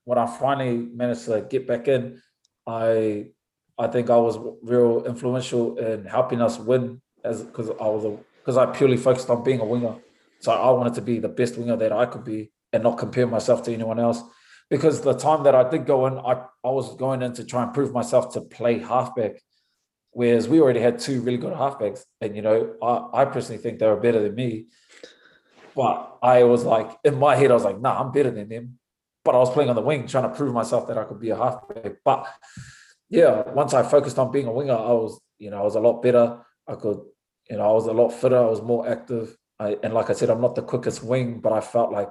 when 0.05 0.19
I 0.19 0.27
finally 0.27 0.77
managed 0.77 1.25
to 1.27 1.47
get 1.49 1.67
back 1.67 1.89
in, 1.89 2.21
I, 2.69 3.31
I 3.79 3.87
think 3.87 4.11
I 4.11 4.17
was 4.17 4.39
real 4.63 5.05
influential 5.07 5.79
in 5.79 6.05
helping 6.05 6.43
us 6.43 6.59
win 6.59 7.01
as 7.25 7.43
because 7.43 7.71
I 7.71 7.89
was 7.89 8.19
because 8.39 8.57
I 8.59 8.67
purely 8.67 8.97
focused 8.97 9.31
on 9.31 9.43
being 9.43 9.61
a 9.61 9.65
winger. 9.65 9.97
So 10.41 10.53
I 10.53 10.71
wanted 10.71 10.95
to 10.95 11.03
be 11.03 11.19
the 11.19 11.29
best 11.29 11.57
winger 11.57 11.77
that 11.77 11.93
I 11.93 12.07
could 12.07 12.25
be 12.25 12.51
and 12.73 12.83
not 12.83 12.99
compare 12.99 13.27
myself 13.27 13.63
to 13.65 13.73
anyone 13.73 13.99
else. 13.99 14.23
Because 14.71 15.01
the 15.01 15.15
time 15.15 15.45
that 15.45 15.55
I 15.55 15.69
did 15.69 15.87
go 15.87 16.07
in, 16.07 16.19
I, 16.19 16.45
I 16.63 16.71
was 16.71 16.95
going 16.97 17.23
in 17.23 17.33
to 17.35 17.45
try 17.45 17.63
and 17.63 17.73
prove 17.73 17.93
myself 17.93 18.35
to 18.35 18.43
play 18.43 18.79
halfback. 18.79 19.41
Whereas 20.11 20.47
we 20.49 20.61
already 20.61 20.81
had 20.81 20.99
two 20.99 21.23
really 21.23 21.39
good 21.39 21.55
halfbacks. 21.55 22.03
And, 22.21 22.37
you 22.37 22.43
know, 22.43 22.75
I, 22.83 23.23
I 23.23 23.25
personally 23.25 23.63
think 23.63 23.79
they 23.79 23.87
were 23.87 23.97
better 23.97 24.23
than 24.23 24.35
me. 24.35 24.67
But 25.75 26.19
I 26.23 26.45
was 26.45 26.65
like, 26.65 26.91
in 27.05 27.19
my 27.19 27.35
head, 27.37 27.51
I 27.51 27.55
was 27.55 27.65
like, 27.65 27.81
nah, 27.81 28.01
I'm 28.01 28.13
better 28.13 28.31
than 28.31 28.49
them. 28.49 28.79
But 29.29 29.35
I 29.35 29.41
was 29.41 29.51
playing 29.51 29.69
on 29.69 29.77
the 29.77 29.83
wing, 29.83 30.07
trying 30.07 30.23
to 30.23 30.35
prove 30.35 30.55
myself 30.55 30.89
that 30.89 30.97
I 30.97 31.05
could 31.05 31.21
be 31.21 31.29
a 31.29 31.37
halfback. 31.37 31.97
But 32.03 32.27
yeah, 33.11 33.43
once 33.51 33.75
I 33.75 33.83
focused 33.83 34.19
on 34.19 34.33
being 34.33 34.47
a 34.47 34.51
winger, 34.51 34.73
I 34.73 34.93
was, 34.93 35.21
you 35.39 35.51
know, 35.51 35.59
I 35.59 35.65
was 35.65 35.75
a 35.75 35.81
lot 35.81 36.01
better. 36.01 36.41
I 36.67 36.77
could, 36.77 36.99
you 37.51 37.59
know, 37.59 37.69
I 37.69 37.73
was 37.75 37.85
a 37.89 37.93
lot 37.93 38.09
fitter. 38.09 38.39
I 38.39 38.47
was 38.47 38.63
more 38.63 38.89
active. 38.89 39.37
I, 39.61 39.77
and 39.83 39.93
like 39.93 40.09
I 40.09 40.15
said, 40.15 40.31
I'm 40.31 40.41
not 40.41 40.55
the 40.55 40.63
quickest 40.63 41.05
wing, 41.05 41.41
but 41.41 41.53
I 41.53 41.61
felt 41.61 41.93
like 41.93 42.09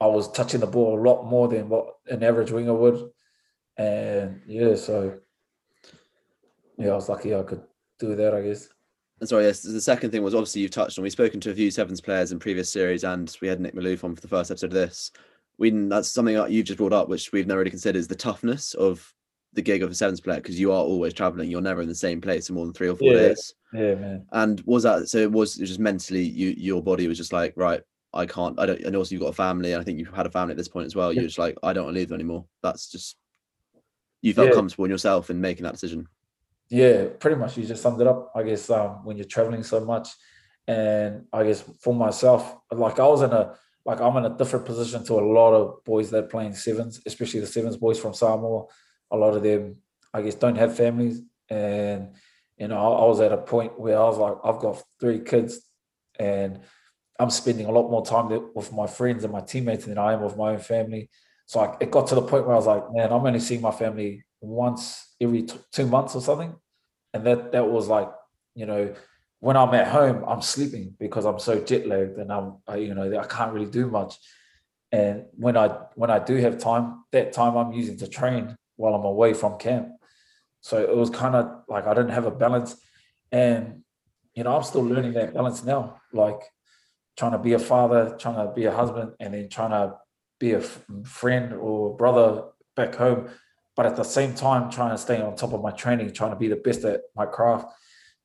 I 0.00 0.08
was 0.08 0.28
touching 0.32 0.58
the 0.58 0.66
ball 0.66 0.98
a 0.98 1.06
lot 1.08 1.22
more 1.22 1.46
than 1.46 1.68
what 1.68 1.86
an 2.08 2.24
average 2.24 2.50
winger 2.50 2.74
would. 2.74 3.10
And 3.76 4.40
yeah, 4.48 4.74
so 4.74 5.20
yeah, 6.78 6.90
I 6.90 6.94
was 6.96 7.08
lucky 7.08 7.32
I 7.32 7.44
could 7.44 7.62
do 8.00 8.16
that, 8.16 8.34
I 8.34 8.42
guess. 8.42 8.68
And 9.20 9.28
sorry, 9.28 9.44
yes, 9.44 9.62
the 9.62 9.80
second 9.80 10.10
thing 10.10 10.24
was 10.24 10.34
obviously 10.34 10.62
you've 10.62 10.72
touched 10.72 10.98
on. 10.98 11.04
We've 11.04 11.12
spoken 11.12 11.38
to 11.42 11.52
a 11.52 11.54
few 11.54 11.70
sevens 11.70 12.00
players 12.00 12.32
in 12.32 12.40
previous 12.40 12.70
series, 12.70 13.04
and 13.04 13.32
we 13.40 13.46
had 13.46 13.60
Nick 13.60 13.76
Malouf 13.76 14.02
on 14.02 14.16
for 14.16 14.20
the 14.20 14.26
first 14.26 14.50
episode 14.50 14.66
of 14.66 14.72
this. 14.72 15.12
We 15.58 15.70
that's 15.70 16.08
something 16.08 16.34
that 16.34 16.50
you've 16.50 16.66
just 16.66 16.78
brought 16.78 16.92
up, 16.92 17.08
which 17.08 17.32
we've 17.32 17.46
never 17.46 17.60
really 17.60 17.70
considered, 17.70 17.98
is 17.98 18.08
the 18.08 18.14
toughness 18.14 18.74
of 18.74 19.12
the 19.52 19.62
gig 19.62 19.82
of 19.82 19.90
a 19.90 19.94
sevens 19.94 20.20
player 20.20 20.40
because 20.40 20.58
you 20.58 20.72
are 20.72 20.82
always 20.82 21.14
traveling. 21.14 21.50
You're 21.50 21.60
never 21.60 21.82
in 21.82 21.88
the 21.88 21.94
same 21.94 22.20
place 22.20 22.48
for 22.48 22.54
more 22.54 22.64
than 22.64 22.74
three 22.74 22.88
or 22.88 22.96
four 22.96 23.12
yeah. 23.12 23.28
days. 23.28 23.54
Yeah, 23.72 23.94
man. 23.94 24.26
And 24.32 24.60
was 24.66 24.82
that 24.82 25.08
so? 25.08 25.18
It 25.18 25.30
was, 25.30 25.56
it 25.56 25.62
was 25.62 25.70
just 25.70 25.80
mentally, 25.80 26.22
you 26.22 26.54
your 26.56 26.82
body 26.82 27.06
was 27.06 27.18
just 27.18 27.32
like, 27.32 27.52
right, 27.56 27.80
I 28.12 28.26
can't. 28.26 28.58
I 28.58 28.66
don't. 28.66 28.80
And 28.80 28.96
also, 28.96 29.14
you've 29.14 29.22
got 29.22 29.28
a 29.28 29.34
family. 29.34 29.72
And 29.72 29.80
I 29.80 29.84
think 29.84 29.98
you've 29.98 30.12
had 30.12 30.26
a 30.26 30.30
family 30.30 30.52
at 30.52 30.56
this 30.56 30.68
point 30.68 30.86
as 30.86 30.96
well. 30.96 31.12
You're 31.12 31.24
just 31.24 31.38
like, 31.38 31.56
I 31.62 31.72
don't 31.72 31.84
want 31.84 31.94
to 31.94 32.00
leave 32.00 32.08
them 32.08 32.16
anymore. 32.16 32.46
That's 32.62 32.90
just 32.90 33.16
you 34.22 34.34
felt 34.34 34.48
yeah. 34.48 34.54
comfortable 34.54 34.86
in 34.86 34.90
yourself 34.90 35.30
in 35.30 35.40
making 35.40 35.64
that 35.64 35.74
decision 35.74 36.08
yeah, 36.70 37.06
pretty 37.18 37.36
much 37.36 37.56
you 37.56 37.64
just 37.64 37.82
summed 37.82 38.00
it 38.00 38.06
up. 38.06 38.32
I 38.34 38.42
guess 38.42 38.70
um, 38.70 39.04
when 39.04 39.16
you're 39.16 39.26
traveling 39.26 39.62
so 39.62 39.80
much, 39.84 40.08
and 40.66 41.24
I 41.32 41.44
guess 41.44 41.62
for 41.80 41.94
myself, 41.94 42.56
like 42.72 42.98
I 42.98 43.06
was 43.06 43.22
in 43.22 43.32
a 43.32 43.54
like 43.84 44.00
I'm 44.00 44.16
in 44.16 44.24
a 44.24 44.36
different 44.36 44.66
position 44.66 45.04
to 45.04 45.14
a 45.14 45.26
lot 45.38 45.52
of 45.52 45.84
boys 45.84 46.10
that 46.10 46.24
are 46.24 46.28
playing 46.28 46.54
sevens, 46.54 47.00
especially 47.06 47.40
the 47.40 47.46
sevens 47.46 47.76
boys 47.76 47.98
from 47.98 48.14
Samoa. 48.14 48.64
A 49.10 49.16
lot 49.16 49.36
of 49.36 49.42
them, 49.42 49.76
I 50.12 50.22
guess, 50.22 50.34
don't 50.34 50.56
have 50.56 50.76
families, 50.76 51.20
and 51.48 52.14
you 52.56 52.68
know, 52.68 52.76
I, 52.76 53.02
I 53.02 53.06
was 53.06 53.20
at 53.20 53.32
a 53.32 53.38
point 53.38 53.78
where 53.78 53.98
I 53.98 54.04
was 54.04 54.18
like, 54.18 54.36
I've 54.44 54.60
got 54.60 54.82
three 55.00 55.20
kids, 55.20 55.60
and 56.18 56.60
I'm 57.18 57.30
spending 57.30 57.66
a 57.66 57.72
lot 57.72 57.90
more 57.90 58.04
time 58.04 58.28
with 58.54 58.72
my 58.72 58.86
friends 58.86 59.22
and 59.24 59.32
my 59.32 59.40
teammates 59.40 59.84
than 59.84 59.98
I 59.98 60.14
am 60.14 60.22
with 60.22 60.36
my 60.36 60.50
own 60.52 60.58
family. 60.58 61.10
So 61.46 61.60
I, 61.60 61.76
it 61.80 61.90
got 61.90 62.06
to 62.08 62.14
the 62.14 62.22
point 62.22 62.46
where 62.46 62.54
I 62.54 62.58
was 62.58 62.66
like, 62.66 62.84
man, 62.92 63.12
I'm 63.12 63.26
only 63.26 63.40
seeing 63.40 63.60
my 63.60 63.70
family 63.70 64.24
once 64.40 65.14
every 65.20 65.42
t- 65.42 65.58
two 65.72 65.86
months 65.86 66.14
or 66.14 66.22
something, 66.22 66.54
and 67.12 67.24
that 67.26 67.52
that 67.52 67.68
was 67.68 67.88
like, 67.88 68.10
you 68.54 68.66
know, 68.66 68.94
when 69.44 69.58
I'm 69.58 69.74
at 69.74 69.88
home, 69.88 70.24
I'm 70.26 70.40
sleeping 70.40 70.96
because 70.98 71.26
I'm 71.26 71.38
so 71.38 71.60
jet 71.60 71.86
lagged 71.86 72.16
and 72.16 72.32
I'm, 72.32 72.56
I, 72.66 72.76
you 72.76 72.94
know, 72.94 73.18
I 73.18 73.26
can't 73.26 73.52
really 73.52 73.70
do 73.70 73.86
much. 73.88 74.16
And 74.90 75.26
when 75.36 75.54
I 75.54 75.68
when 75.96 76.10
I 76.10 76.18
do 76.18 76.36
have 76.36 76.56
time, 76.56 77.04
that 77.12 77.34
time 77.34 77.54
I'm 77.54 77.72
using 77.72 77.98
to 77.98 78.08
train 78.08 78.56
while 78.76 78.94
I'm 78.94 79.04
away 79.04 79.34
from 79.34 79.58
camp. 79.58 79.88
So 80.62 80.78
it 80.78 80.96
was 80.96 81.10
kind 81.10 81.34
of 81.34 81.64
like 81.68 81.86
I 81.86 81.92
didn't 81.92 82.12
have 82.12 82.24
a 82.24 82.30
balance, 82.30 82.74
and 83.30 83.82
you 84.34 84.44
know 84.44 84.56
I'm 84.56 84.62
still 84.62 84.82
learning 84.82 85.12
that 85.12 85.34
balance 85.34 85.62
now. 85.62 86.00
Like 86.14 86.40
trying 87.18 87.32
to 87.32 87.38
be 87.38 87.52
a 87.52 87.58
father, 87.58 88.16
trying 88.18 88.46
to 88.46 88.50
be 88.50 88.64
a 88.64 88.72
husband, 88.72 89.12
and 89.20 89.34
then 89.34 89.50
trying 89.50 89.72
to 89.72 89.98
be 90.40 90.52
a 90.52 90.62
friend 90.62 91.52
or 91.52 91.94
brother 91.94 92.44
back 92.76 92.94
home 92.94 93.28
but 93.76 93.86
at 93.86 93.96
the 93.96 94.04
same 94.04 94.34
time 94.34 94.70
trying 94.70 94.90
to 94.90 94.98
stay 94.98 95.20
on 95.20 95.36
top 95.36 95.52
of 95.52 95.62
my 95.62 95.70
training 95.70 96.12
trying 96.12 96.30
to 96.30 96.36
be 96.36 96.48
the 96.48 96.56
best 96.56 96.84
at 96.84 97.02
my 97.14 97.24
craft 97.24 97.66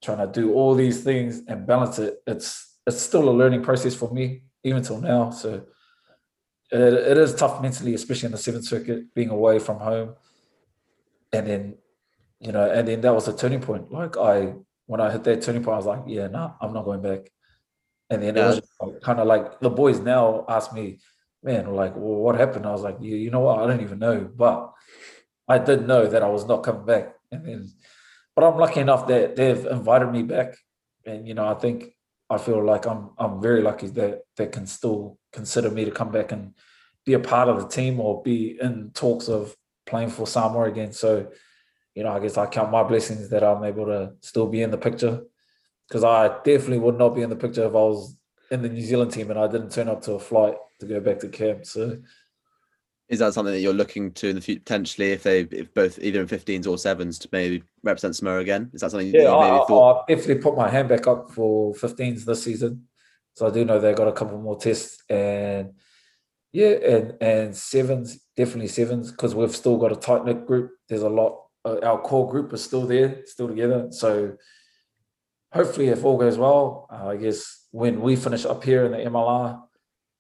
trying 0.02 0.20
to 0.20 0.28
do 0.42 0.54
all 0.54 0.76
these 0.76 1.04
things 1.04 1.42
and 1.48 1.68
balance 1.68 2.00
it 2.00 2.22
it's 2.26 2.78
it's 2.88 3.02
still 3.02 3.30
a 3.30 3.32
learning 3.32 3.62
process 3.62 3.94
for 3.94 4.12
me 4.12 4.42
even 4.64 4.84
till 4.84 5.00
now. 5.00 5.30
So 5.30 5.64
it, 6.72 6.94
it 6.94 7.18
is 7.18 7.36
tough 7.36 7.62
mentally 7.62 7.94
especially 7.94 8.28
in 8.28 8.32
the 8.32 8.38
sevens 8.38 8.70
circuit 8.70 9.14
being 9.14 9.30
away 9.30 9.60
from 9.60 9.80
home. 9.80 10.16
And 11.34 11.48
then 11.48 11.76
you 12.40 12.52
know 12.52 12.70
and 12.70 12.88
then 12.88 13.02
that 13.02 13.14
was 13.14 13.28
a 13.28 13.36
turning 13.36 13.62
point. 13.62 13.92
Like 13.92 14.18
i 14.18 14.54
when 14.86 15.02
i 15.02 15.12
hit 15.12 15.24
that 15.24 15.42
turning 15.42 15.64
point 15.64 15.76
i 15.76 15.78
was 15.78 15.86
like 15.86 16.04
yeah 16.08 16.28
no 16.28 16.40
nah, 16.40 16.54
i'm 16.62 16.74
not 16.74 16.86
going 16.86 17.02
back. 17.02 17.30
And 18.10 18.24
then 18.24 18.36
yeah. 18.36 18.54
it 18.54 18.64
was 18.80 19.00
kind 19.04 19.20
of 19.20 19.28
like 19.28 19.60
the 19.60 19.70
boys 19.70 20.00
now 20.00 20.46
ask 20.50 20.74
me 20.74 21.00
man 21.44 21.74
like 21.74 21.96
well, 21.96 22.16
what 22.16 22.36
happened? 22.36 22.66
I 22.66 22.72
was 22.72 22.82
like 22.82 22.98
you, 23.00 23.16
you 23.16 23.32
know 23.32 23.42
what? 23.42 23.60
I 23.60 23.68
don't 23.68 23.82
even 23.82 24.00
know. 24.00 24.30
But 24.36 24.74
I 25.48 25.58
did 25.58 25.88
know 25.88 26.08
that 26.08 26.22
I 26.22 26.30
was 26.30 26.46
not 26.46 26.64
coming 26.64 26.86
back. 26.86 27.16
And 27.32 27.46
then, 27.46 27.72
but 28.40 28.54
I'm 28.54 28.58
lucky 28.58 28.80
enough 28.80 29.06
that 29.08 29.36
they've 29.36 29.66
invited 29.66 30.12
me 30.14 30.24
back. 30.24 30.56
And, 31.06 31.28
you 31.28 31.34
know, 31.34 31.46
I 31.46 31.56
think 31.56 31.94
I 32.30 32.38
feel 32.38 32.64
like 32.64 32.86
I'm 32.86 33.10
I'm 33.18 33.42
very 33.42 33.62
lucky 33.62 33.88
that 33.88 34.22
they 34.38 34.48
can 34.48 34.66
still 34.66 35.18
consider 35.34 35.70
me 35.70 35.84
to 35.84 35.92
come 35.92 36.10
back 36.10 36.32
and 36.32 36.54
be 37.06 37.16
a 37.16 37.20
part 37.20 37.50
of 37.50 37.60
the 37.60 37.68
team 37.68 38.00
or 38.00 38.24
be 38.24 38.58
in 38.62 38.92
talks 38.94 39.28
of 39.28 39.54
playing 39.86 40.12
for 40.12 40.26
Samoa 40.26 40.70
again. 40.70 40.94
So, 40.94 41.30
you 41.96 42.04
know, 42.04 42.14
I 42.14 42.20
guess 42.22 42.38
I 42.38 42.46
count 42.46 42.72
my 42.72 42.84
blessings 42.84 43.28
that 43.28 43.44
I'm 43.44 43.62
able 43.66 43.88
to 43.88 44.14
still 44.22 44.48
be 44.48 44.62
in 44.62 44.72
the 44.72 44.78
picture 44.78 45.22
because 45.90 46.06
I 46.06 46.30
definitely 46.46 46.80
would 46.80 46.98
not 46.98 47.16
be 47.16 47.24
in 47.24 47.30
the 47.30 47.36
picture 47.36 47.66
if 47.66 47.72
I 47.72 47.86
was 47.92 48.16
in 48.52 48.62
the 48.62 48.70
New 48.70 48.82
Zealand 48.82 49.12
team 49.12 49.32
and 49.32 49.40
I 49.40 49.48
didn't 49.48 49.74
turn 49.74 49.90
up 49.90 50.02
to 50.04 50.14
a 50.14 50.20
flight 50.20 50.56
to 50.80 50.86
go 50.86 51.02
back 51.02 51.20
to 51.20 51.28
camp. 51.28 51.66
So, 51.66 51.98
is 53.10 53.20
that 53.20 53.34
something 53.34 53.54
that 53.54 53.62
you're 53.62 53.74
looking 53.74 54.12
to 54.14 54.30
in 54.30 54.36
the 54.36 54.42
future 54.42 54.60
potentially 54.60 55.12
if 55.12 55.24
they 55.24 55.42
if 55.42 55.74
both 55.74 55.98
either 56.00 56.22
in 56.22 56.28
15s 56.28 56.68
or 56.68 56.78
sevens 56.78 57.18
to 57.20 57.30
maybe 57.32 57.64
represent 57.84 58.16
Samoa 58.16 58.40
again? 58.40 58.70
Is 58.74 58.82
that 58.82 58.92
something 58.92 59.08
yeah, 59.08 59.22
you 59.22 59.42
maybe 59.42 59.58
I, 59.58 59.66
thought? 59.68 60.06
I 60.08 60.14
definitely 60.14 60.44
put 60.44 60.56
my 60.56 60.70
hand 60.70 60.90
back 60.90 61.08
up 61.08 61.32
for 61.32 61.74
15s 61.74 62.24
this 62.24 62.44
season. 62.44 62.88
So 63.36 63.48
I 63.48 63.52
do 63.52 63.66
know 63.66 63.80
they've 63.80 63.96
got 63.96 64.08
a 64.08 64.14
couple 64.14 64.40
more 64.40 64.58
tests 64.58 65.04
and 65.10 65.74
yeah, 66.52 66.70
and 66.70 67.18
and 67.22 67.56
sevens 67.56 68.20
definitely 68.36 68.68
sevens 68.68 69.12
because 69.12 69.36
we've 69.36 69.56
still 69.56 69.78
got 69.78 69.92
a 69.92 69.96
tight 69.96 70.26
knit 70.26 70.46
group. 70.46 70.72
There's 70.88 71.04
a 71.04 71.10
lot. 71.10 71.46
Uh, 71.66 71.80
our 71.84 72.00
core 72.00 72.30
group 72.30 72.54
is 72.54 72.64
still 72.64 72.86
there, 72.86 73.26
still 73.26 73.48
together. 73.48 73.88
So 73.92 74.36
hopefully, 75.52 75.90
if 75.90 76.04
all 76.04 76.18
goes 76.18 76.38
well, 76.38 76.88
uh, 76.92 77.10
I 77.10 77.18
guess 77.18 77.66
when 77.72 78.02
we 78.02 78.16
finish 78.16 78.46
up 78.46 78.64
here 78.64 78.86
in 78.86 78.92
the 78.92 78.98
MLR, 78.98 79.62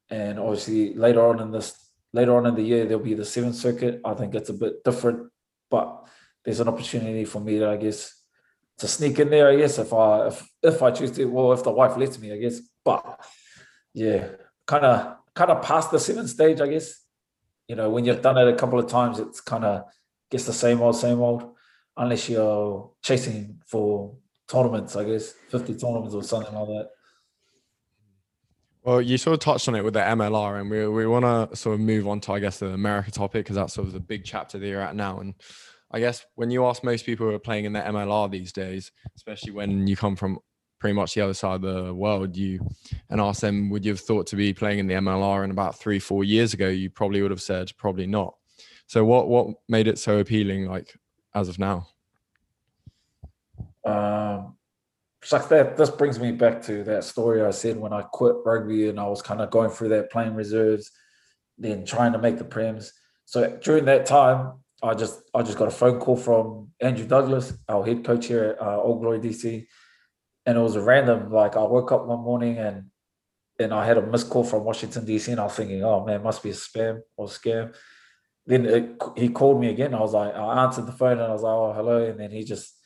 and 0.09 0.39
obviously 0.39 0.93
later 0.93 1.27
on 1.27 1.39
in 1.39 1.51
this 1.51 1.88
later 2.13 2.35
on 2.35 2.45
in 2.45 2.55
the 2.55 2.63
year 2.63 2.85
there'll 2.85 3.03
be 3.03 3.13
the 3.13 3.25
sevens 3.25 3.61
circuit. 3.61 4.01
I 4.03 4.13
think 4.13 4.35
it's 4.35 4.49
a 4.49 4.53
bit 4.53 4.83
different, 4.83 5.29
but 5.69 6.07
there's 6.43 6.59
an 6.59 6.67
opportunity 6.67 7.25
for 7.25 7.39
me 7.39 7.59
to, 7.59 7.69
I 7.69 7.77
guess, 7.77 8.15
to 8.79 8.87
sneak 8.87 9.19
in 9.19 9.29
there. 9.29 9.49
I 9.49 9.57
guess 9.57 9.77
if 9.77 9.93
I 9.93 10.27
if 10.27 10.49
if 10.63 10.81
I 10.81 10.91
choose 10.91 11.11
to, 11.11 11.25
well, 11.25 11.53
if 11.53 11.63
the 11.63 11.71
wife 11.71 11.97
lets 11.97 12.19
me, 12.19 12.33
I 12.33 12.37
guess. 12.37 12.59
But 12.83 13.19
yeah, 13.93 14.29
kind 14.65 14.85
of 14.85 15.17
kind 15.35 15.51
of 15.51 15.61
past 15.61 15.91
the 15.91 15.99
seventh 15.99 16.29
stage, 16.29 16.61
I 16.61 16.67
guess. 16.67 17.03
You 17.67 17.75
know, 17.75 17.89
when 17.89 18.05
you've 18.05 18.21
done 18.21 18.37
it 18.37 18.47
a 18.47 18.55
couple 18.55 18.79
of 18.79 18.87
times, 18.87 19.19
it's 19.19 19.41
kind 19.41 19.63
of 19.63 19.83
gets 20.31 20.45
the 20.45 20.53
same 20.53 20.81
old, 20.81 20.95
same 20.95 21.19
old, 21.19 21.55
unless 21.97 22.29
you're 22.29 22.91
chasing 23.03 23.61
for 23.65 24.15
tournaments, 24.47 24.95
I 24.95 25.03
guess, 25.03 25.33
50 25.49 25.75
tournaments 25.75 26.15
or 26.15 26.23
something 26.23 26.53
like 26.53 26.67
that. 26.67 26.89
Well, 28.83 29.01
you 29.01 29.17
sort 29.17 29.33
of 29.33 29.39
touched 29.41 29.67
on 29.67 29.75
it 29.75 29.83
with 29.83 29.93
the 29.93 29.99
MLR, 29.99 30.61
and 30.61 30.69
we, 30.69 30.87
we 30.87 31.05
want 31.05 31.25
to 31.25 31.55
sort 31.55 31.75
of 31.75 31.81
move 31.81 32.07
on 32.07 32.21
to, 32.21 32.31
I 32.31 32.39
guess, 32.39 32.59
the 32.59 32.67
America 32.67 33.11
topic 33.11 33.45
because 33.45 33.57
that's 33.57 33.73
sort 33.73 33.87
of 33.87 33.93
the 33.93 33.99
big 33.99 34.23
chapter 34.23 34.57
that 34.57 34.65
you're 34.65 34.81
at 34.81 34.95
now. 34.95 35.19
And 35.19 35.33
I 35.91 35.99
guess 35.99 36.25
when 36.35 36.49
you 36.49 36.65
ask 36.65 36.83
most 36.83 37.05
people 37.05 37.27
who 37.27 37.33
are 37.33 37.39
playing 37.39 37.65
in 37.65 37.73
the 37.73 37.81
MLR 37.81 38.31
these 38.31 38.53
days, 38.53 38.91
especially 39.15 39.51
when 39.51 39.85
you 39.85 39.97
come 39.97 40.15
from 40.15 40.39
pretty 40.79 40.93
much 40.93 41.13
the 41.13 41.21
other 41.21 41.33
side 41.33 41.55
of 41.55 41.85
the 41.85 41.93
world, 41.93 42.37
you 42.37 42.65
and 43.09 43.19
ask 43.19 43.41
them, 43.41 43.69
would 43.69 43.83
you 43.83 43.91
have 43.91 43.99
thought 43.99 44.27
to 44.27 44.37
be 44.37 44.53
playing 44.53 44.79
in 44.79 44.87
the 44.87 44.93
MLR 44.93 45.43
in 45.43 45.51
about 45.51 45.77
three, 45.77 45.99
four 45.99 46.23
years 46.23 46.53
ago? 46.53 46.69
You 46.69 46.89
probably 46.89 47.21
would 47.21 47.31
have 47.31 47.41
said 47.41 47.71
probably 47.77 48.07
not. 48.07 48.35
So 48.87 49.03
what 49.03 49.27
what 49.27 49.47
made 49.67 49.87
it 49.87 49.99
so 49.99 50.19
appealing, 50.19 50.67
like 50.67 50.95
as 51.35 51.49
of 51.49 51.59
now? 51.59 51.87
Um, 53.85 54.55
it's 55.21 55.33
like 55.33 55.49
that. 55.49 55.75
This 55.75 55.89
brings 55.89 56.19
me 56.19 56.31
back 56.31 56.61
to 56.63 56.83
that 56.85 57.03
story 57.03 57.41
I 57.41 57.51
said 57.51 57.77
when 57.77 57.91
I 57.91 58.03
quit 58.03 58.35
rugby 58.45 58.87
and 58.87 58.99
I 58.99 59.07
was 59.07 59.21
kind 59.21 59.41
of 59.41 59.51
going 59.51 59.69
through 59.69 59.89
that 59.89 60.11
playing 60.11 60.33
reserves, 60.33 60.91
then 61.57 61.85
trying 61.85 62.13
to 62.13 62.19
make 62.19 62.37
the 62.37 62.45
prems. 62.45 62.91
So 63.25 63.57
during 63.61 63.85
that 63.85 64.05
time, 64.05 64.53
I 64.81 64.93
just 64.93 65.21
I 65.33 65.43
just 65.43 65.57
got 65.57 65.67
a 65.67 65.71
phone 65.71 65.99
call 65.99 66.15
from 66.15 66.69
Andrew 66.79 67.05
Douglas, 67.05 67.53
our 67.67 67.85
head 67.85 68.05
coach 68.05 68.27
here 68.27 68.43
at 68.59 68.61
uh, 68.61 68.77
Old 68.81 69.01
Glory 69.01 69.19
DC, 69.19 69.65
and 70.45 70.57
it 70.57 70.61
was 70.61 70.77
a 70.77 70.81
random. 70.81 71.31
Like 71.31 71.57
I 71.57 71.63
woke 71.63 71.91
up 71.91 72.05
one 72.05 72.21
morning 72.21 72.57
and 72.57 72.85
and 73.59 73.73
I 73.73 73.85
had 73.85 73.97
a 73.97 74.01
missed 74.01 74.29
call 74.29 74.45
from 74.45 74.63
Washington 74.63 75.05
DC, 75.05 75.27
and 75.27 75.39
I 75.41 75.43
was 75.43 75.53
thinking, 75.53 75.83
oh 75.83 76.05
man, 76.05 76.23
must 76.23 76.41
be 76.41 76.51
a 76.51 76.53
spam 76.53 77.01
or 77.17 77.27
scam. 77.27 77.75
Then 78.45 78.65
it, 78.65 79.03
he 79.17 79.27
called 79.27 79.59
me 79.59 79.67
again. 79.67 79.93
I 79.93 79.99
was 79.99 80.13
like, 80.13 80.33
I 80.33 80.63
answered 80.63 80.85
the 80.85 80.93
phone 80.93 81.19
and 81.19 81.23
I 81.23 81.33
was 81.33 81.41
like, 81.41 81.53
oh 81.53 81.73
hello, 81.73 82.05
and 82.05 82.17
then 82.17 82.31
he 82.31 82.45
just 82.45 82.78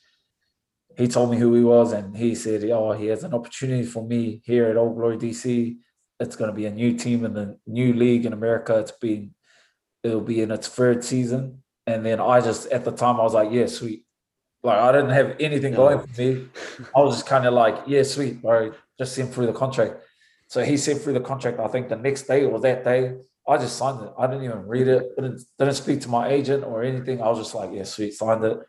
he 0.97 1.07
told 1.07 1.31
me 1.31 1.37
who 1.37 1.53
he 1.53 1.63
was 1.63 1.91
and 1.91 2.15
he 2.15 2.35
said, 2.35 2.63
oh, 2.65 2.91
he 2.91 3.07
has 3.07 3.23
an 3.23 3.33
opportunity 3.33 3.85
for 3.85 4.05
me 4.05 4.41
here 4.45 4.65
at 4.65 4.77
Old 4.77 4.95
Glory 4.95 5.17
DC. 5.17 5.77
It's 6.19 6.35
going 6.35 6.49
to 6.49 6.55
be 6.55 6.65
a 6.65 6.71
new 6.71 6.95
team 6.95 7.25
in 7.25 7.33
the 7.33 7.57
new 7.65 7.93
league 7.93 8.25
in 8.25 8.33
America. 8.33 8.77
It's 8.77 8.91
been, 8.91 9.33
it'll 10.03 10.21
be 10.21 10.41
in 10.41 10.51
its 10.51 10.67
third 10.67 11.03
season. 11.03 11.63
And 11.87 12.05
then 12.05 12.19
I 12.19 12.41
just, 12.41 12.67
at 12.67 12.85
the 12.85 12.91
time, 12.91 13.19
I 13.19 13.23
was 13.23 13.33
like, 13.33 13.51
yeah, 13.51 13.65
sweet. 13.65 14.05
Like 14.61 14.77
I 14.77 14.91
didn't 14.91 15.09
have 15.09 15.35
anything 15.39 15.73
going 15.73 15.99
for 15.99 16.21
me. 16.21 16.47
I 16.95 17.01
was 17.01 17.15
just 17.15 17.27
kind 17.27 17.45
of 17.45 17.53
like, 17.53 17.79
yeah, 17.87 18.03
sweet, 18.03 18.41
bro. 18.41 18.71
Just 18.97 19.15
send 19.15 19.33
through 19.33 19.47
the 19.47 19.53
contract. 19.53 19.95
So 20.47 20.63
he 20.63 20.77
sent 20.77 21.01
through 21.01 21.13
the 21.13 21.19
contract, 21.19 21.59
I 21.59 21.67
think 21.67 21.89
the 21.89 21.95
next 21.95 22.23
day 22.23 22.45
or 22.45 22.59
that 22.61 22.83
day. 22.83 23.15
I 23.45 23.57
just 23.57 23.75
signed 23.75 24.01
it. 24.01 24.13
I 24.17 24.27
didn't 24.27 24.45
even 24.45 24.65
read 24.67 24.87
it. 24.87 25.15
Didn't, 25.17 25.43
didn't 25.59 25.73
speak 25.73 25.99
to 26.01 26.07
my 26.07 26.29
agent 26.29 26.63
or 26.63 26.81
anything. 26.81 27.21
I 27.21 27.27
was 27.27 27.39
just 27.39 27.55
like, 27.55 27.71
yeah, 27.73 27.83
sweet, 27.83 28.13
signed 28.13 28.43
it 28.45 28.59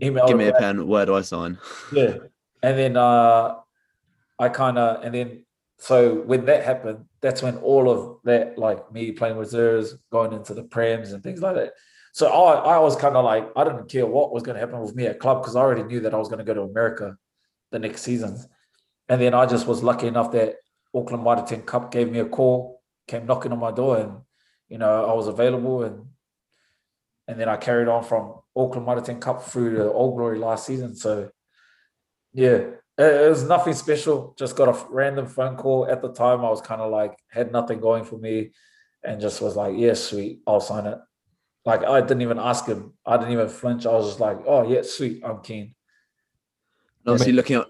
email. 0.00 0.26
Give 0.26 0.36
me 0.36 0.48
a 0.48 0.54
pen. 0.54 0.86
Where 0.86 1.06
do 1.06 1.14
I 1.14 1.22
sign? 1.22 1.58
Yeah, 1.92 2.18
and 2.62 2.78
then 2.78 2.96
uh, 2.96 3.56
I 4.38 4.48
kind 4.48 4.78
of 4.78 5.04
and 5.04 5.14
then 5.14 5.44
so 5.78 6.14
when 6.14 6.44
that 6.44 6.64
happened, 6.64 7.06
that's 7.20 7.42
when 7.42 7.56
all 7.56 7.90
of 7.90 8.18
that, 8.22 8.56
like 8.56 8.92
me 8.92 9.10
playing 9.10 9.36
reserves, 9.36 9.96
going 10.12 10.32
into 10.32 10.54
the 10.54 10.62
prems 10.62 11.12
and 11.12 11.22
things 11.24 11.42
like 11.42 11.56
that. 11.56 11.72
So 12.12 12.30
I, 12.30 12.76
I 12.76 12.78
was 12.78 12.94
kind 12.94 13.16
of 13.16 13.24
like, 13.24 13.50
I 13.56 13.64
didn't 13.64 13.88
care 13.88 14.06
what 14.06 14.32
was 14.32 14.42
going 14.44 14.54
to 14.54 14.60
happen 14.60 14.80
with 14.80 14.94
me 14.94 15.06
at 15.06 15.18
club 15.18 15.42
because 15.42 15.56
I 15.56 15.60
already 15.60 15.82
knew 15.82 16.00
that 16.00 16.14
I 16.14 16.18
was 16.18 16.28
going 16.28 16.38
to 16.38 16.44
go 16.44 16.54
to 16.54 16.62
America 16.62 17.16
the 17.72 17.78
next 17.78 18.02
season. 18.02 18.38
And 19.08 19.20
then 19.20 19.34
I 19.34 19.46
just 19.46 19.66
was 19.66 19.82
lucky 19.82 20.06
enough 20.06 20.30
that 20.32 20.56
Auckland 20.94 21.48
10 21.48 21.62
Cup 21.62 21.90
gave 21.90 22.10
me 22.10 22.18
a 22.20 22.26
call, 22.26 22.82
came 23.08 23.26
knocking 23.26 23.50
on 23.50 23.58
my 23.58 23.72
door, 23.72 23.98
and 23.98 24.18
you 24.68 24.78
know 24.78 25.04
I 25.04 25.14
was 25.14 25.26
available, 25.26 25.82
and 25.82 26.06
and 27.26 27.40
then 27.40 27.48
I 27.48 27.56
carried 27.56 27.88
on 27.88 28.04
from 28.04 28.34
Auckland 28.56 28.86
Mitre 28.86 29.00
10 29.00 29.20
Cup 29.20 29.42
through 29.42 29.76
to 29.76 29.92
Old 29.92 30.16
Glory 30.16 30.38
last 30.38 30.66
season. 30.66 30.94
So, 30.94 31.30
yeah, 32.32 32.64
it, 32.98 33.28
was 33.28 33.44
nothing 33.44 33.74
special. 33.74 34.34
Just 34.38 34.56
got 34.56 34.68
a 34.68 34.86
random 34.90 35.26
phone 35.26 35.56
call 35.56 35.86
at 35.86 36.02
the 36.02 36.12
time. 36.12 36.44
I 36.44 36.50
was 36.50 36.60
kind 36.60 36.80
of 36.80 36.90
like, 36.90 37.14
had 37.30 37.52
nothing 37.52 37.80
going 37.80 38.04
for 38.04 38.18
me 38.18 38.50
and 39.02 39.20
just 39.20 39.40
was 39.40 39.56
like, 39.56 39.74
yeah, 39.76 39.94
sweet, 39.94 40.40
I'll 40.46 40.60
sign 40.60 40.86
it. 40.86 40.98
Like, 41.64 41.84
I 41.84 42.00
didn't 42.00 42.22
even 42.22 42.38
ask 42.38 42.66
him. 42.66 42.94
I 43.06 43.16
didn't 43.16 43.32
even 43.32 43.48
flinch. 43.48 43.86
I 43.86 43.92
was 43.92 44.08
just 44.08 44.20
like, 44.20 44.38
oh, 44.46 44.68
yeah, 44.68 44.82
sweet, 44.82 45.22
I'm 45.24 45.40
keen. 45.40 45.74
Obviously, 47.06 47.32
looking 47.32 47.56
at 47.56 47.66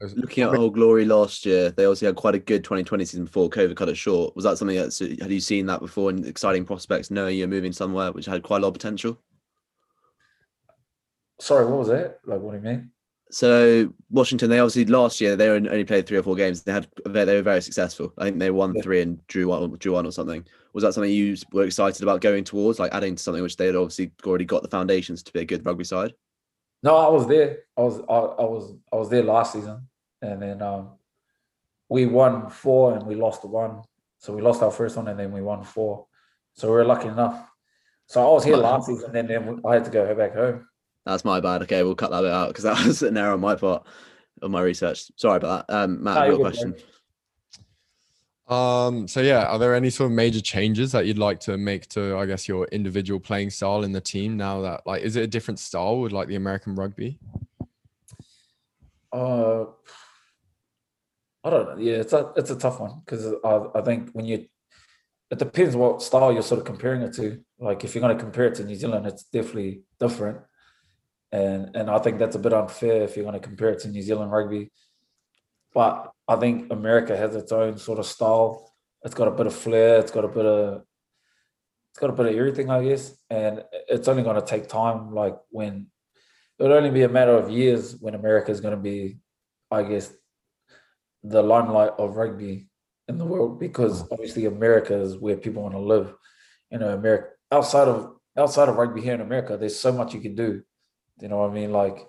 Looking 0.00 0.44
at 0.44 0.54
Old 0.54 0.74
Glory 0.74 1.04
last 1.04 1.46
year, 1.46 1.70
they 1.70 1.84
obviously 1.84 2.06
had 2.06 2.16
quite 2.16 2.34
a 2.34 2.38
good 2.38 2.64
2020 2.64 3.04
season 3.04 3.24
before 3.24 3.48
COVID 3.48 3.76
cut 3.76 3.88
it 3.88 3.96
short. 3.96 4.34
Was 4.34 4.44
that 4.44 4.58
something 4.58 4.76
that 4.76 5.18
had 5.20 5.30
you 5.30 5.40
seen 5.40 5.66
that 5.66 5.80
before 5.80 6.10
and 6.10 6.26
exciting 6.26 6.64
prospects 6.64 7.10
knowing 7.10 7.38
you're 7.38 7.48
moving 7.48 7.72
somewhere 7.72 8.12
which 8.12 8.26
had 8.26 8.42
quite 8.42 8.58
a 8.58 8.60
lot 8.60 8.68
of 8.68 8.74
potential? 8.74 9.18
Sorry, 11.40 11.66
what 11.66 11.78
was 11.78 11.88
that? 11.88 12.20
Like, 12.24 12.40
what 12.40 12.52
do 12.52 12.58
you 12.58 12.62
mean? 12.62 12.90
So 13.30 13.92
Washington, 14.10 14.48
they 14.48 14.60
obviously 14.60 14.84
last 14.84 15.20
year 15.20 15.34
they 15.34 15.48
only 15.48 15.84
played 15.84 16.06
three 16.06 16.18
or 16.18 16.22
four 16.22 16.36
games. 16.36 16.62
They 16.62 16.72
had 16.72 16.86
they 17.04 17.24
were 17.24 17.42
very 17.42 17.62
successful. 17.62 18.12
I 18.16 18.24
think 18.24 18.38
they 18.38 18.50
won 18.50 18.80
three 18.80 19.02
and 19.02 19.26
drew 19.26 19.48
one, 19.48 19.76
drew 19.78 19.92
one 19.92 20.06
or 20.06 20.12
something. 20.12 20.46
Was 20.72 20.84
that 20.84 20.94
something 20.94 21.10
you 21.10 21.36
were 21.52 21.64
excited 21.64 22.02
about 22.02 22.20
going 22.20 22.44
towards, 22.44 22.78
like 22.78 22.94
adding 22.94 23.16
to 23.16 23.22
something 23.22 23.42
which 23.42 23.56
they 23.56 23.66
had 23.66 23.76
obviously 23.76 24.12
already 24.24 24.44
got 24.44 24.62
the 24.62 24.68
foundations 24.68 25.22
to 25.24 25.32
be 25.32 25.40
a 25.40 25.44
good 25.44 25.66
rugby 25.66 25.84
side? 25.84 26.14
No, 26.82 26.94
I 26.96 27.08
was 27.08 27.26
there. 27.26 27.60
I 27.76 27.80
was 27.80 27.98
I, 28.08 28.42
I 28.42 28.44
was 28.44 28.74
I 28.92 28.96
was 28.96 29.08
there 29.08 29.22
last 29.24 29.54
season, 29.54 29.88
and 30.22 30.40
then 30.40 30.62
um, 30.62 30.90
we 31.88 32.06
won 32.06 32.50
four 32.50 32.94
and 32.94 33.06
we 33.06 33.14
lost 33.14 33.44
one. 33.44 33.82
So 34.18 34.32
we 34.32 34.42
lost 34.42 34.62
our 34.62 34.70
first 34.70 34.96
one 34.96 35.08
and 35.08 35.18
then 35.18 35.32
we 35.32 35.42
won 35.42 35.64
four. 35.64 36.06
So 36.54 36.68
we 36.68 36.74
were 36.74 36.84
lucky 36.84 37.08
enough. 37.08 37.46
So 38.06 38.22
I 38.26 38.32
was 38.32 38.44
here 38.44 38.56
last 38.56 38.86
season 38.86 39.14
and 39.14 39.28
then 39.28 39.60
I 39.66 39.74
had 39.74 39.84
to 39.84 39.90
go 39.90 40.14
back 40.14 40.34
home. 40.34 40.66
That's 41.04 41.24
my 41.24 41.40
bad. 41.40 41.62
Okay, 41.62 41.82
we'll 41.82 41.94
cut 41.94 42.10
that 42.10 42.22
bit 42.22 42.30
out 42.30 42.48
because 42.48 42.64
that 42.64 42.84
was 42.86 43.02
an 43.02 43.16
error 43.16 43.34
on 43.34 43.40
my 43.40 43.54
part 43.54 43.86
of 44.42 44.50
my 44.50 44.60
research. 44.60 45.10
Sorry 45.16 45.36
about 45.36 45.66
that. 45.66 45.74
Um, 45.74 46.02
Matt, 46.02 46.16
no, 46.16 46.24
your 46.26 46.38
question. 46.38 46.74
Um, 48.46 49.08
so 49.08 49.20
yeah, 49.20 49.44
are 49.44 49.58
there 49.58 49.74
any 49.74 49.88
sort 49.88 50.10
of 50.10 50.16
major 50.16 50.40
changes 50.40 50.92
that 50.92 51.06
you'd 51.06 51.18
like 51.18 51.40
to 51.40 51.56
make 51.56 51.88
to, 51.90 52.18
I 52.18 52.26
guess, 52.26 52.46
your 52.46 52.66
individual 52.66 53.18
playing 53.18 53.50
style 53.50 53.84
in 53.84 53.92
the 53.92 54.02
team 54.02 54.36
now 54.36 54.60
that 54.62 54.86
like 54.86 55.02
is 55.02 55.16
it 55.16 55.22
a 55.22 55.26
different 55.26 55.58
style 55.58 56.00
with 56.00 56.12
like 56.12 56.28
the 56.28 56.36
American 56.36 56.74
rugby? 56.74 57.18
Uh 59.12 59.64
I 61.42 61.50
don't 61.50 61.68
know. 61.68 61.76
Yeah, 61.78 61.96
it's 61.96 62.12
a 62.12 62.32
it's 62.36 62.50
a 62.50 62.56
tough 62.56 62.80
one 62.80 63.00
because 63.04 63.32
I, 63.44 63.78
I 63.78 63.82
think 63.82 64.10
when 64.12 64.26
you 64.26 64.46
it 65.30 65.38
depends 65.38 65.74
what 65.74 66.02
style 66.02 66.32
you're 66.32 66.42
sort 66.42 66.60
of 66.60 66.66
comparing 66.66 67.02
it 67.02 67.14
to. 67.14 67.40
Like 67.58 67.84
if 67.84 67.94
you're 67.94 68.02
going 68.02 68.16
to 68.16 68.22
compare 68.22 68.46
it 68.46 68.54
to 68.56 68.64
New 68.64 68.74
Zealand, 68.74 69.06
it's 69.06 69.24
definitely 69.24 69.82
different, 69.98 70.38
and 71.34 71.74
and 71.74 71.90
I 71.90 71.98
think 71.98 72.18
that's 72.18 72.36
a 72.36 72.44
bit 72.46 72.52
unfair 72.52 73.02
if 73.02 73.16
you're 73.16 73.24
going 73.24 73.40
to 73.40 73.48
compare 73.48 73.70
it 73.70 73.80
to 73.80 73.88
New 73.88 74.02
Zealand 74.02 74.30
rugby. 74.30 74.70
But 75.74 76.12
I 76.28 76.36
think 76.36 76.72
America 76.72 77.16
has 77.16 77.34
its 77.34 77.50
own 77.50 77.76
sort 77.76 77.98
of 77.98 78.06
style. 78.06 78.72
It's 79.04 79.16
got 79.16 79.26
a 79.28 79.32
bit 79.32 79.46
of 79.46 79.54
flair. 79.54 79.98
It's 79.98 80.12
got 80.12 80.24
a 80.24 80.28
bit 80.28 80.46
of 80.46 80.82
it's 81.90 81.98
got 81.98 82.10
a 82.10 82.12
bit 82.12 82.26
of 82.26 82.36
everything, 82.36 82.70
I 82.70 82.84
guess, 82.84 83.16
and 83.30 83.64
it's 83.88 84.06
only 84.08 84.22
going 84.22 84.40
to 84.40 84.46
take 84.46 84.68
time. 84.68 85.12
Like 85.12 85.36
when 85.50 85.88
it'll 86.58 86.76
only 86.76 86.90
be 86.90 87.02
a 87.02 87.08
matter 87.08 87.36
of 87.36 87.50
years 87.50 87.96
when 88.00 88.14
America 88.14 88.52
is 88.52 88.60
going 88.60 88.76
to 88.76 88.80
be, 88.80 89.18
I 89.72 89.82
guess, 89.82 90.12
the 91.24 91.42
limelight 91.42 91.92
of 91.98 92.16
rugby 92.16 92.68
in 93.08 93.18
the 93.18 93.24
world 93.24 93.58
because 93.58 94.02
obviously 94.12 94.44
America 94.46 94.94
is 94.94 95.18
where 95.18 95.36
people 95.36 95.62
want 95.62 95.74
to 95.74 95.80
live. 95.80 96.14
You 96.70 96.78
know, 96.78 96.90
America 96.90 97.30
outside 97.50 97.88
of 97.88 98.14
outside 98.38 98.68
of 98.68 98.76
rugby 98.76 99.00
here 99.00 99.14
in 99.14 99.20
America, 99.20 99.56
there's 99.56 99.78
so 99.78 99.90
much 99.90 100.14
you 100.14 100.20
can 100.20 100.36
do. 100.36 100.62
You 101.20 101.28
know 101.28 101.38
what 101.38 101.50
I 101.50 101.54
mean? 101.54 101.72
Like 101.72 102.06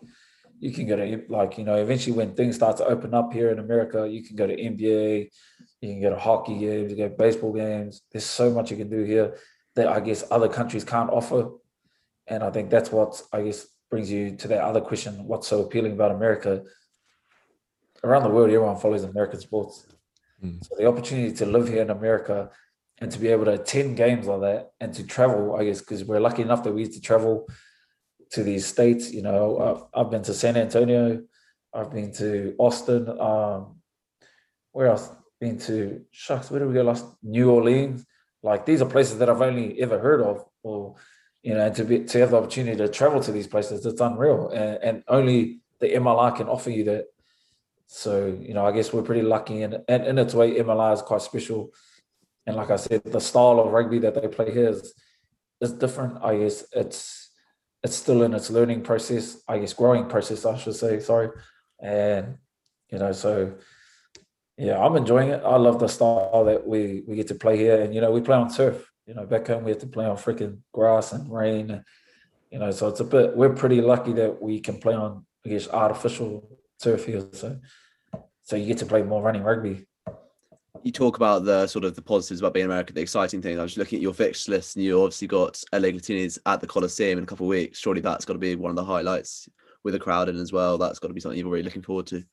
you 0.59 0.71
can 0.71 0.87
go 0.87 0.95
to 0.95 1.23
like, 1.29 1.57
you 1.57 1.63
know, 1.63 1.75
eventually 1.75 2.15
when 2.15 2.33
things 2.33 2.55
start 2.55 2.77
to 2.77 2.85
open 2.85 3.13
up 3.13 3.33
here 3.33 3.49
in 3.51 3.59
America, 3.59 4.07
you 4.09 4.23
can 4.23 4.35
go 4.35 4.47
to 4.47 4.55
NBA, 4.55 5.29
you 5.81 5.89
can 5.93 6.01
go 6.01 6.09
to 6.09 6.19
hockey 6.19 6.57
games, 6.59 6.91
you 6.91 6.97
get 6.97 7.17
baseball 7.17 7.53
games. 7.53 8.01
There's 8.11 8.25
so 8.25 8.51
much 8.51 8.71
you 8.71 8.77
can 8.77 8.89
do 8.89 9.03
here 9.03 9.37
that 9.75 9.87
I 9.87 9.99
guess 9.99 10.23
other 10.31 10.49
countries 10.49 10.83
can't 10.83 11.09
offer. 11.09 11.49
And 12.27 12.43
I 12.43 12.49
think 12.49 12.69
that's 12.69 12.91
what 12.91 13.21
I 13.31 13.41
guess 13.43 13.67
brings 13.89 14.11
you 14.11 14.35
to 14.37 14.47
that 14.47 14.63
other 14.63 14.81
question: 14.81 15.27
What's 15.27 15.47
so 15.47 15.61
appealing 15.61 15.93
about 15.93 16.11
America? 16.11 16.63
Around 18.03 18.23
the 18.23 18.29
world, 18.29 18.49
everyone 18.49 18.77
follows 18.77 19.03
American 19.03 19.39
sports. 19.39 19.87
Mm. 20.43 20.63
So 20.63 20.75
the 20.77 20.87
opportunity 20.87 21.33
to 21.33 21.45
live 21.45 21.67
here 21.67 21.81
in 21.81 21.89
America 21.89 22.49
and 22.99 23.11
to 23.11 23.19
be 23.19 23.27
able 23.27 23.45
to 23.45 23.53
attend 23.53 23.97
games 23.97 24.25
like 24.25 24.41
that 24.41 24.71
and 24.79 24.93
to 24.93 25.03
travel, 25.03 25.55
I 25.55 25.65
guess, 25.65 25.79
because 25.79 26.03
we're 26.03 26.19
lucky 26.19 26.41
enough 26.41 26.63
that 26.63 26.73
we 26.73 26.81
used 26.81 26.93
to 26.93 27.01
travel 27.01 27.47
to 28.31 28.43
these 28.43 28.65
states. 28.65 29.11
You 29.11 29.21
know, 29.21 29.89
I've, 29.93 30.05
I've 30.05 30.11
been 30.11 30.23
to 30.23 30.33
San 30.33 30.57
Antonio, 30.57 31.23
I've 31.73 31.91
been 31.91 32.13
to 32.13 32.55
Austin. 32.57 33.09
Um, 33.19 33.81
where 34.71 34.87
else? 34.87 35.09
Been 35.39 35.59
to 35.59 36.01
shucks. 36.11 36.49
Where 36.49 36.59
did 36.59 36.69
we 36.69 36.73
go 36.73 36.83
last? 36.83 37.05
New 37.21 37.51
Orleans. 37.51 38.05
Like 38.41 38.65
these 38.65 38.81
are 38.81 38.89
places 38.89 39.17
that 39.17 39.29
I've 39.29 39.41
only 39.41 39.81
ever 39.81 39.99
heard 39.99 40.21
of, 40.21 40.45
or 40.63 40.95
you 41.41 41.53
know, 41.53 41.71
to 41.71 41.83
be 41.83 42.03
to 42.03 42.19
have 42.19 42.31
the 42.31 42.37
opportunity 42.37 42.77
to 42.77 42.87
travel 42.87 43.21
to 43.21 43.31
these 43.31 43.47
places, 43.47 43.85
it's 43.85 44.01
unreal, 44.01 44.49
and, 44.49 44.83
and 44.83 45.03
only 45.07 45.59
the 45.79 45.87
MLR 45.87 46.35
can 46.35 46.47
offer 46.47 46.69
you 46.69 46.83
that. 46.85 47.05
So 47.87 48.37
you 48.39 48.53
know, 48.53 48.65
I 48.65 48.71
guess 48.71 48.93
we're 48.93 49.01
pretty 49.01 49.21
lucky, 49.21 49.63
and 49.63 49.79
and 49.87 50.05
in 50.05 50.17
its 50.17 50.33
way, 50.33 50.55
MLR 50.55 50.93
is 50.93 51.01
quite 51.01 51.21
special. 51.21 51.71
And 52.47 52.55
like 52.55 52.69
I 52.69 52.75
said, 52.75 53.03
the 53.03 53.19
style 53.19 53.59
of 53.59 53.71
rugby 53.71 53.99
that 53.99 54.13
they 54.13 54.27
play 54.27 54.51
here 54.51 54.69
is 54.69 54.93
is 55.61 55.73
different. 55.73 56.23
I 56.23 56.37
guess 56.37 56.65
it's 56.71 57.24
it's 57.85 57.95
still 57.95 58.23
in 58.23 58.33
its 58.33 58.49
learning 58.49 58.81
process. 58.81 59.37
I 59.47 59.59
guess 59.59 59.73
growing 59.73 60.07
process, 60.07 60.43
I 60.45 60.57
should 60.57 60.75
say. 60.75 60.99
Sorry, 60.99 61.29
and 61.79 62.37
you 62.91 62.97
know, 62.97 63.11
so 63.11 63.53
yeah, 64.57 64.79
I'm 64.83 64.95
enjoying 64.95 65.29
it. 65.29 65.41
I 65.45 65.57
love 65.57 65.79
the 65.79 65.87
style 65.87 66.43
that 66.45 66.67
we 66.67 67.03
we 67.07 67.15
get 67.15 67.27
to 67.27 67.35
play 67.35 67.57
here, 67.57 67.79
and 67.81 67.93
you 67.93 68.01
know, 68.01 68.11
we 68.11 68.21
play 68.21 68.35
on 68.35 68.51
turf. 68.51 68.91
You 69.05 69.13
know, 69.13 69.25
back 69.27 69.47
home 69.47 69.63
we 69.63 69.71
have 69.71 69.81
to 69.81 69.87
play 69.87 70.05
on 70.05 70.17
freaking 70.17 70.57
grass 70.73 71.13
and 71.13 71.31
rain. 71.31 71.69
And, 71.69 71.83
you 72.49 72.57
know, 72.57 72.71
so 72.71 72.87
it's 72.87 73.01
a 73.01 73.03
bit. 73.03 73.37
We're 73.37 73.53
pretty 73.53 73.81
lucky 73.81 74.13
that 74.13 74.41
we 74.41 74.59
can 74.59 74.79
play 74.79 74.95
on, 74.95 75.23
I 75.45 75.49
guess, 75.49 75.67
artificial 75.69 76.57
turf 76.81 77.05
here. 77.05 77.23
So, 77.33 77.59
so 78.41 78.55
you 78.55 78.65
get 78.65 78.79
to 78.79 78.87
play 78.87 79.03
more 79.03 79.21
running 79.21 79.43
rugby. 79.43 79.85
You 80.85 80.91
talk 80.91 81.17
about 81.17 81.45
the 81.45 81.65
sort 81.65 81.83
of 81.83 81.95
the 81.95 82.01
positives 82.01 82.41
about 82.41 82.53
being 82.53 82.67
American, 82.67 82.93
the 82.93 83.01
exciting 83.01 83.41
things. 83.41 83.57
I 83.57 83.63
was 83.63 83.75
looking 83.75 83.97
at 83.97 84.03
your 84.03 84.13
fixture 84.13 84.51
list, 84.51 84.75
and 84.75 84.85
you 84.85 85.01
obviously 85.01 85.27
got 85.27 85.61
LA 85.73 85.89
Giltinis 85.89 86.37
at 86.45 86.61
the 86.61 86.67
Coliseum 86.67 87.17
in 87.17 87.23
a 87.23 87.27
couple 87.27 87.47
of 87.47 87.49
weeks. 87.49 87.79
Surely 87.79 88.01
that's 88.01 88.23
got 88.23 88.33
to 88.33 88.39
be 88.39 88.55
one 88.55 88.69
of 88.69 88.75
the 88.75 88.83
highlights 88.83 89.49
with 89.83 89.95
a 89.95 89.99
crowd 89.99 90.29
in 90.29 90.37
as 90.37 90.53
well. 90.53 90.77
That's 90.77 90.99
got 90.99 91.07
to 91.07 91.15
be 91.15 91.19
something 91.19 91.39
you're 91.39 91.49
really 91.49 91.63
looking 91.63 91.81
forward 91.81 92.05
to. 92.07 92.23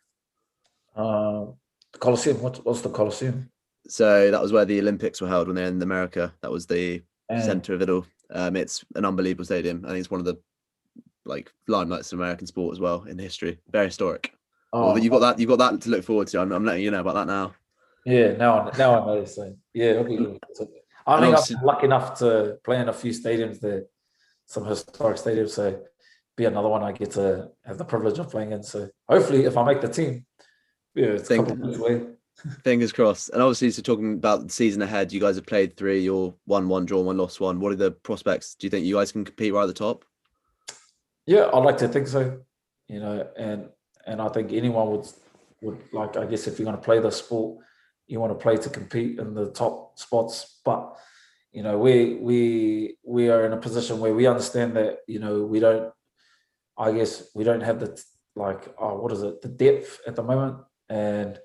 Uh, 0.95 1.47
the 1.95 1.99
Coliseum. 1.99 2.43
What, 2.43 2.63
what's 2.67 2.83
the 2.83 2.91
Coliseum? 2.91 3.51
So 3.89 4.31
that 4.31 4.43
was 4.43 4.53
where 4.53 4.67
the 4.67 4.81
Olympics 4.81 5.23
were 5.23 5.29
held 5.29 5.47
when 5.47 5.57
they're 5.57 5.69
in 5.69 5.81
America. 5.81 6.35
That 6.43 6.53
was 6.53 6.67
the 6.67 7.03
center 7.41 7.73
of 7.73 7.81
it 7.81 7.89
all. 7.89 8.07
Um, 8.35 8.55
it's 8.57 8.85
an 8.95 9.07
unbelievable 9.07 9.47
stadium. 9.47 9.83
I 9.87 9.89
think 9.89 10.01
it's 10.01 10.11
one 10.11 10.21
of 10.21 10.27
the 10.27 10.39
like 11.25 11.51
limelights 11.71 12.13
of 12.13 12.19
American 12.19 12.47
sport 12.47 12.75
as 12.75 12.81
well 12.81 13.05
in 13.05 13.19
history. 13.19 13.61
Very 13.71 13.87
historic. 13.87 14.35
Oh, 14.75 14.89
well, 14.89 14.99
you've 14.99 15.13
got 15.13 15.21
that. 15.21 15.39
You've 15.39 15.49
got 15.49 15.59
that 15.59 15.81
to 15.83 15.91
look 15.91 16.05
forward 16.05 16.29
to. 16.29 16.41
I'm, 16.41 16.53
I'm 16.53 16.67
letting 16.67 16.83
you 16.83 16.91
know 16.91 17.01
about 17.01 17.15
that 17.15 17.27
now. 17.27 17.55
Yeah, 18.05 18.33
now 18.33 18.71
now 18.77 19.03
I 19.03 19.07
know. 19.07 19.25
So 19.25 19.55
yeah, 19.75 19.91
okay. 19.91 20.39
I 21.07 21.21
think 21.21 21.37
I'm 21.37 21.65
lucky 21.65 21.87
enough 21.87 22.19
to 22.19 22.59
play 22.65 22.81
in 22.81 22.89
a 22.89 22.93
few 22.93 23.13
stadiums 23.13 23.61
there, 23.61 23.85
some 24.47 24.65
historic 24.65 25.17
stadiums. 25.17 25.51
So 25.51 25.83
be 26.37 26.45
another 26.45 26.69
one 26.69 26.83
I 26.83 26.93
get 26.93 27.13
to 27.13 27.51
have 27.65 27.79
the 27.79 27.85
privilege 27.85 28.19
of 28.19 28.31
playing 28.31 28.53
in. 28.53 28.63
So 28.63 28.89
hopefully, 29.09 29.45
if 29.45 29.57
I 29.57 29.65
make 29.65 29.81
the 29.81 29.89
team, 29.89 30.25
yeah, 30.95 31.07
it's 31.07 31.29
Think, 31.29 31.49
a 31.49 31.51
couple 31.51 31.75
of 31.75 31.81
away. 31.81 32.03
Fingers 32.65 32.93
crossed. 32.93 33.31
And 33.31 33.43
obviously, 33.43 33.71
so 33.71 33.83
talking 33.83 34.15
about 34.15 34.47
the 34.47 34.53
season 34.53 34.83
ahead, 34.83 35.13
you 35.13 35.21
guys 35.21 35.37
have 35.37 35.47
played 35.47 35.77
three. 35.77 36.01
You're 36.01 36.35
one, 36.47 36.69
one, 36.69 36.87
draw, 36.87 37.01
one, 37.01 37.19
lost, 37.19 37.41
one. 37.41 37.61
What 37.61 37.73
are 37.73 37.77
the 37.77 37.91
prospects? 37.93 38.55
Do 38.55 38.67
you 38.67 38.71
think 38.71 38.87
you 38.87 38.97
guys 38.97 39.13
can 39.13 39.25
compete 39.25 39.53
right 39.53 39.63
at 39.63 39.67
the 39.67 39.75
top? 39.75 40.05
Yeah, 41.27 41.51
I'd 41.53 41.65
like 41.65 41.79
to 41.79 41.89
think 41.89 42.09
so. 42.09 42.41
You 42.89 43.01
know, 43.01 43.29
and 43.37 43.69
and 44.07 44.21
I 44.21 44.29
think 44.29 44.53
anyone 44.53 44.91
would 44.91 45.07
would 45.61 45.79
like. 45.93 46.17
I 46.17 46.27
guess 46.27 46.47
if 46.47 46.59
you're 46.59 46.65
going 46.65 46.77
to 46.77 46.83
play 46.83 46.99
the 46.99 47.11
sport, 47.11 47.59
you 48.07 48.21
want 48.21 48.33
to 48.33 48.43
play 48.43 48.57
to 48.57 48.69
compete 48.69 49.19
in 49.19 49.35
the 49.35 49.51
top 49.51 49.99
spots. 49.99 50.61
But 50.65 50.97
you 51.53 51.63
know, 51.63 51.79
we 51.79 52.15
we 52.15 52.97
we 53.05 53.29
are 53.31 53.45
in 53.47 53.53
a 53.53 53.59
position 53.59 54.01
where 54.01 54.15
we 54.15 54.27
understand 54.27 54.77
that 54.77 54.99
you 55.07 55.19
know 55.19 55.45
we 55.45 55.61
don't. 55.61 55.93
I 56.77 56.93
guess 56.93 57.29
we 57.35 57.45
don't 57.45 57.61
have 57.63 57.81
the 57.81 58.03
like 58.35 58.75
oh, 58.79 58.99
what 58.99 59.13
is 59.13 59.23
it 59.23 59.43
the 59.43 59.49
depth 59.49 60.01
at 60.07 60.17
the 60.17 60.23
moment 60.23 60.57
and 60.89 61.39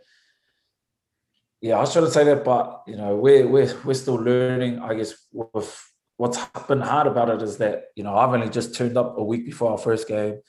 yeah, 1.61 1.79
I 1.79 1.85
shouldn't 1.85 2.13
say 2.13 2.23
that, 2.25 2.43
but 2.43 2.83
you 2.85 2.95
know, 2.95 3.15
we're 3.15 3.47
we're 3.47 3.73
we're 3.83 3.93
still 3.95 4.15
learning. 4.15 4.79
I 4.79 4.93
guess 4.93 5.13
with 5.31 5.91
what's 6.17 6.37
been 6.67 6.81
hard 6.81 7.07
about 7.07 7.29
it 7.29 7.41
is 7.41 7.57
that 7.57 7.85
you 7.95 8.03
know 8.03 8.15
I've 8.15 8.33
only 8.33 8.49
just 8.49 8.75
turned 8.75 8.97
up 8.97 9.17
a 9.17 9.23
week 9.23 9.45
before 9.45 9.71
our 9.71 9.77
first 9.77 10.07
game. 10.07 10.39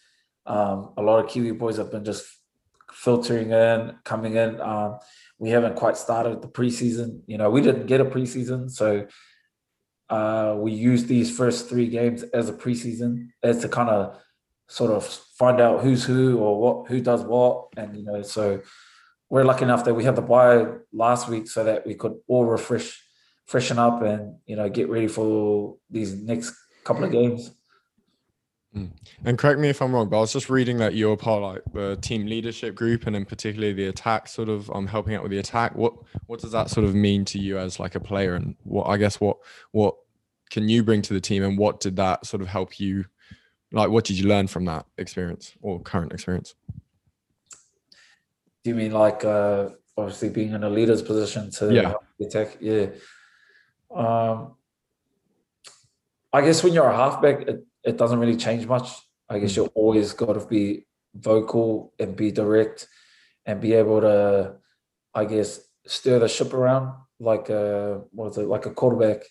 Um, 0.47 0.93
a 0.97 1.03
lot 1.03 1.25
of 1.25 1.31
Kiwi 1.31 1.53
boys 1.53 1.79
have 1.79 1.91
been 1.91 2.05
just 2.05 2.27
filtering 2.93 3.53
in, 3.53 3.97
coming 4.05 4.37
in. 4.37 4.61
Um, 4.61 4.99
we 5.39 5.51
haven't 5.51 5.77
quite 5.77 5.97
started 5.97 6.43
the 6.43 6.49
preseason. 6.49 7.23
You 7.27 7.39
know, 7.39 7.51
we 7.51 7.61
didn't 7.61 7.87
get 7.87 8.01
a 8.01 8.05
preseason, 8.05 8.71
so 8.71 9.07
uh, 10.11 10.55
we 10.59 10.73
used 10.73 11.07
these 11.07 11.35
first 11.37 11.69
three 11.69 11.87
games 11.87 12.23
as 12.23 12.49
a 12.49 12.53
preseason 12.53 13.29
as 13.43 13.61
to 13.61 13.69
kind 13.69 13.89
of 13.89 14.19
sort 14.69 14.91
of 14.91 15.05
find 15.05 15.61
out 15.61 15.81
who's 15.81 16.05
who 16.05 16.39
or 16.39 16.61
what 16.61 16.89
who 16.89 17.01
does 17.01 17.23
what, 17.23 17.69
and 17.77 17.97
you 17.97 18.05
know, 18.05 18.23
so 18.23 18.61
we're 19.31 19.45
lucky 19.45 19.65
enough 19.65 19.85
that 19.85 19.95
we 19.95 20.05
had 20.05 20.17
the 20.17 20.23
bye 20.23 20.67
last 20.93 21.29
week 21.29 21.49
so 21.49 21.65
that 21.65 21.87
we 21.87 21.95
could 21.95 22.15
all 22.27 22.47
refresh, 22.47 23.01
freshen 23.47 23.79
up, 23.79 24.03
and 24.03 24.37
you 24.47 24.57
know 24.57 24.69
get 24.69 24.89
ready 24.89 25.09
for 25.09 25.77
these 25.91 26.15
next 26.15 26.55
couple 26.85 27.05
of 27.05 27.13
games. 27.13 27.51
Mm. 28.77 28.91
And 29.25 29.39
correct 29.39 29.59
me 29.59 29.69
if 29.69 29.81
I'm 29.81 29.95
wrong, 29.95 30.09
but 30.09 30.19
I 30.19 30.21
was 30.21 30.33
just 30.33 30.51
reading 30.51 30.77
that 30.79 30.95
you're 30.95 31.17
part 31.17 31.43
of 31.43 31.55
like 31.55 31.63
the 31.73 31.97
team 32.03 32.27
leadership 32.27 32.75
group, 32.75 33.07
and 33.07 33.17
in 33.17 33.25
particularly 33.25 33.73
the 33.73 33.87
attack, 33.87 34.29
sort 34.29 34.49
of 34.49 34.71
um 34.71 34.87
helping 34.87 35.15
out 35.15 35.23
with 35.23 35.33
the 35.33 35.39
attack. 35.39 35.75
What 35.75 35.95
what 36.27 36.41
does 36.41 36.53
that 36.53 36.69
sort 36.69 36.85
of 36.85 36.95
mean 36.95 37.25
to 37.27 37.39
you 37.39 37.59
as 37.59 37.81
like 37.81 37.95
a 37.95 38.01
player, 38.01 38.35
and 38.35 38.57
what 38.65 38.85
I 38.85 38.99
guess 38.99 39.21
what 39.21 39.39
what 39.73 39.95
can 40.51 40.69
you 40.69 40.83
bring 40.83 41.03
to 41.03 41.15
the 41.15 41.21
team, 41.21 41.43
and 41.43 41.57
what 41.57 41.81
did 41.81 41.97
that 41.97 42.27
sort 42.27 42.43
of 42.43 42.49
help 42.49 42.79
you? 42.79 43.07
Like, 43.73 43.91
what 43.91 44.05
did 44.05 44.19
you 44.19 44.29
learn 44.29 44.49
from 44.49 44.65
that 44.67 44.87
experience 44.97 45.55
or 45.61 45.81
current 45.81 46.13
experience? 46.13 46.55
Do 48.65 48.71
you 48.71 48.75
mean 48.75 48.93
like 48.93 49.25
uh, 49.25 49.71
obviously 49.97 50.29
being 50.29 50.53
in 50.53 50.65
a 50.65 50.71
leader's 50.71 51.03
position 51.03 51.51
to 51.53 51.73
yeah. 51.73 51.95
attack? 52.21 52.59
Yeah. 52.61 52.87
Um, 53.95 54.57
I 56.33 56.43
guess 56.43 56.63
when 56.63 56.75
you're 56.75 56.89
a 56.89 56.97
halfback, 56.97 57.49
it, 57.49 57.65
it 57.85 57.97
doesn't 57.97 58.19
really 58.19 58.37
change 58.37 58.67
much. 58.67 58.91
I 59.29 59.39
guess 59.39 59.53
mm. 59.53 59.57
you're 59.57 59.73
always 59.75 60.13
got 60.13 60.35
to 60.35 60.47
be 60.47 60.87
vocal 61.15 61.93
and 61.99 62.17
be 62.17 62.31
direct 62.31 62.89
and 63.47 63.61
be 63.61 63.75
able 63.75 64.01
to, 64.01 64.57
I 65.15 65.25
guess, 65.25 65.61
stir 65.87 66.19
the 66.19 66.29
ship 66.29 66.53
around 66.53 66.95
like 67.21 67.49
a 67.49 68.03
what 68.13 68.31
is 68.31 68.39
it 68.39 68.47
like 68.47 68.67
a 68.67 68.71
quarterback, 68.71 69.23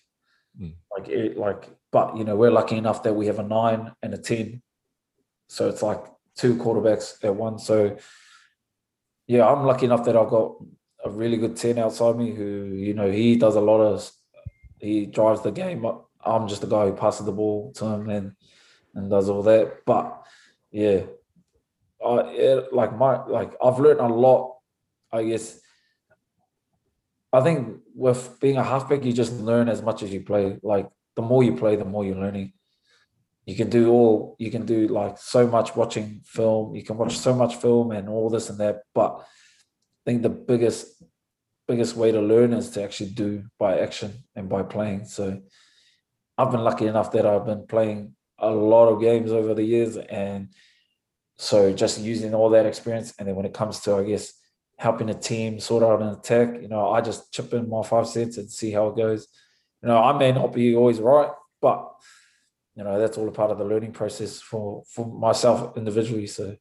mm. 0.59 0.75
like 0.95 1.07
it, 1.09 1.37
like. 1.37 1.69
But 1.89 2.17
you 2.17 2.25
know, 2.25 2.35
we're 2.35 2.51
lucky 2.51 2.75
enough 2.75 3.03
that 3.03 3.13
we 3.13 3.27
have 3.27 3.39
a 3.39 3.43
nine 3.43 3.93
and 4.03 4.13
a 4.13 4.17
ten, 4.17 4.61
so 5.47 5.69
it's 5.69 5.81
like 5.81 6.03
two 6.35 6.55
quarterbacks 6.57 7.23
at 7.23 7.33
one. 7.33 7.59
So 7.59 7.97
yeah, 9.27 9.45
I'm 9.45 9.65
lucky 9.65 9.85
enough 9.85 10.05
that 10.05 10.15
I've 10.15 10.29
got 10.29 10.55
a 11.03 11.09
really 11.09 11.37
good 11.37 11.57
10 11.57 11.77
outside 11.77 12.17
me 12.17 12.33
who, 12.33 12.73
you 12.73 12.93
know, 12.93 13.11
he 13.11 13.35
does 13.35 13.55
a 13.55 13.61
lot 13.61 13.81
of, 13.81 14.09
he 14.79 15.05
drives 15.05 15.41
the 15.41 15.51
game. 15.51 15.85
I'm 16.25 16.47
just 16.47 16.61
the 16.61 16.67
guy 16.67 16.85
who 16.85 16.93
passes 16.93 17.25
the 17.25 17.31
ball 17.31 17.71
to 17.73 17.85
him 17.85 18.09
and, 18.09 18.31
and 18.95 19.09
does 19.09 19.29
all 19.29 19.43
that. 19.43 19.85
But 19.85 20.23
yeah, 20.71 21.01
I, 22.05 22.61
like 22.71 22.97
my, 22.97 23.25
like 23.25 23.53
I've 23.63 23.79
learned 23.79 23.99
a 23.99 24.07
lot, 24.07 24.57
I 25.11 25.23
guess. 25.23 25.59
I 27.33 27.41
think 27.41 27.79
with 27.93 28.39
being 28.39 28.57
a 28.57 28.63
halfback, 28.63 29.03
you 29.03 29.13
just 29.13 29.33
learn 29.33 29.69
as 29.69 29.81
much 29.81 30.03
as 30.03 30.11
you 30.11 30.21
play. 30.21 30.57
Like 30.63 30.87
the 31.15 31.21
more 31.21 31.43
you 31.43 31.55
play, 31.55 31.75
the 31.75 31.85
more 31.85 32.05
you're 32.05 32.15
learning 32.15 32.53
you 33.47 33.55
can 33.55 33.69
do 33.69 33.89
all 33.89 34.35
you 34.37 34.51
can 34.51 34.65
do 34.65 34.87
like 34.89 35.17
so 35.17 35.47
much 35.47 35.75
watching 35.75 36.21
film 36.25 36.75
you 36.75 36.83
can 36.83 36.97
watch 36.97 37.17
so 37.17 37.33
much 37.33 37.55
film 37.55 37.91
and 37.91 38.07
all 38.09 38.29
this 38.29 38.49
and 38.49 38.59
that 38.59 38.81
but 38.93 39.19
i 39.19 39.23
think 40.05 40.21
the 40.21 40.29
biggest 40.29 41.01
biggest 41.67 41.95
way 41.95 42.11
to 42.11 42.21
learn 42.21 42.53
is 42.53 42.69
to 42.69 42.83
actually 42.83 43.09
do 43.09 43.43
by 43.57 43.79
action 43.79 44.11
and 44.35 44.49
by 44.49 44.61
playing 44.61 45.05
so 45.05 45.41
i've 46.37 46.51
been 46.51 46.63
lucky 46.63 46.87
enough 46.87 47.11
that 47.11 47.25
i've 47.25 47.45
been 47.45 47.65
playing 47.67 48.13
a 48.39 48.49
lot 48.49 48.87
of 48.87 49.01
games 49.01 49.31
over 49.31 49.53
the 49.53 49.63
years 49.63 49.97
and 49.97 50.49
so 51.37 51.71
just 51.73 51.99
using 51.99 52.33
all 52.33 52.49
that 52.49 52.65
experience 52.65 53.13
and 53.17 53.27
then 53.27 53.35
when 53.35 53.45
it 53.45 53.53
comes 53.53 53.79
to 53.79 53.95
i 53.95 54.03
guess 54.03 54.33
helping 54.77 55.09
a 55.09 55.13
team 55.13 55.59
sort 55.59 55.83
out 55.83 56.01
an 56.01 56.09
attack. 56.09 56.61
You 56.61 56.67
know, 56.67 56.91
I 56.91 57.01
just 57.01 57.31
chip 57.33 57.53
in 57.53 57.69
my 57.69 57.83
five 57.83 58.07
cents 58.07 58.37
and 58.37 58.49
see 58.49 58.71
how 58.71 58.87
it 58.87 58.97
goes. 58.97 59.27
You 59.81 59.89
know, 59.89 59.97
I 59.97 60.17
may 60.17 60.31
not 60.31 60.53
be 60.53 60.75
always 60.75 60.99
right, 60.99 61.31
but 61.61 61.91
you 62.75 62.83
know 62.83 62.99
that's 62.99 63.17
all 63.17 63.27
a 63.27 63.31
part 63.31 63.49
of 63.49 63.57
the 63.57 63.65
learning 63.65 63.91
process 63.91 64.39
for 64.39 64.83
for 64.89 65.05
myself 65.05 65.77
individually. 65.77 66.27
So. 66.27 66.55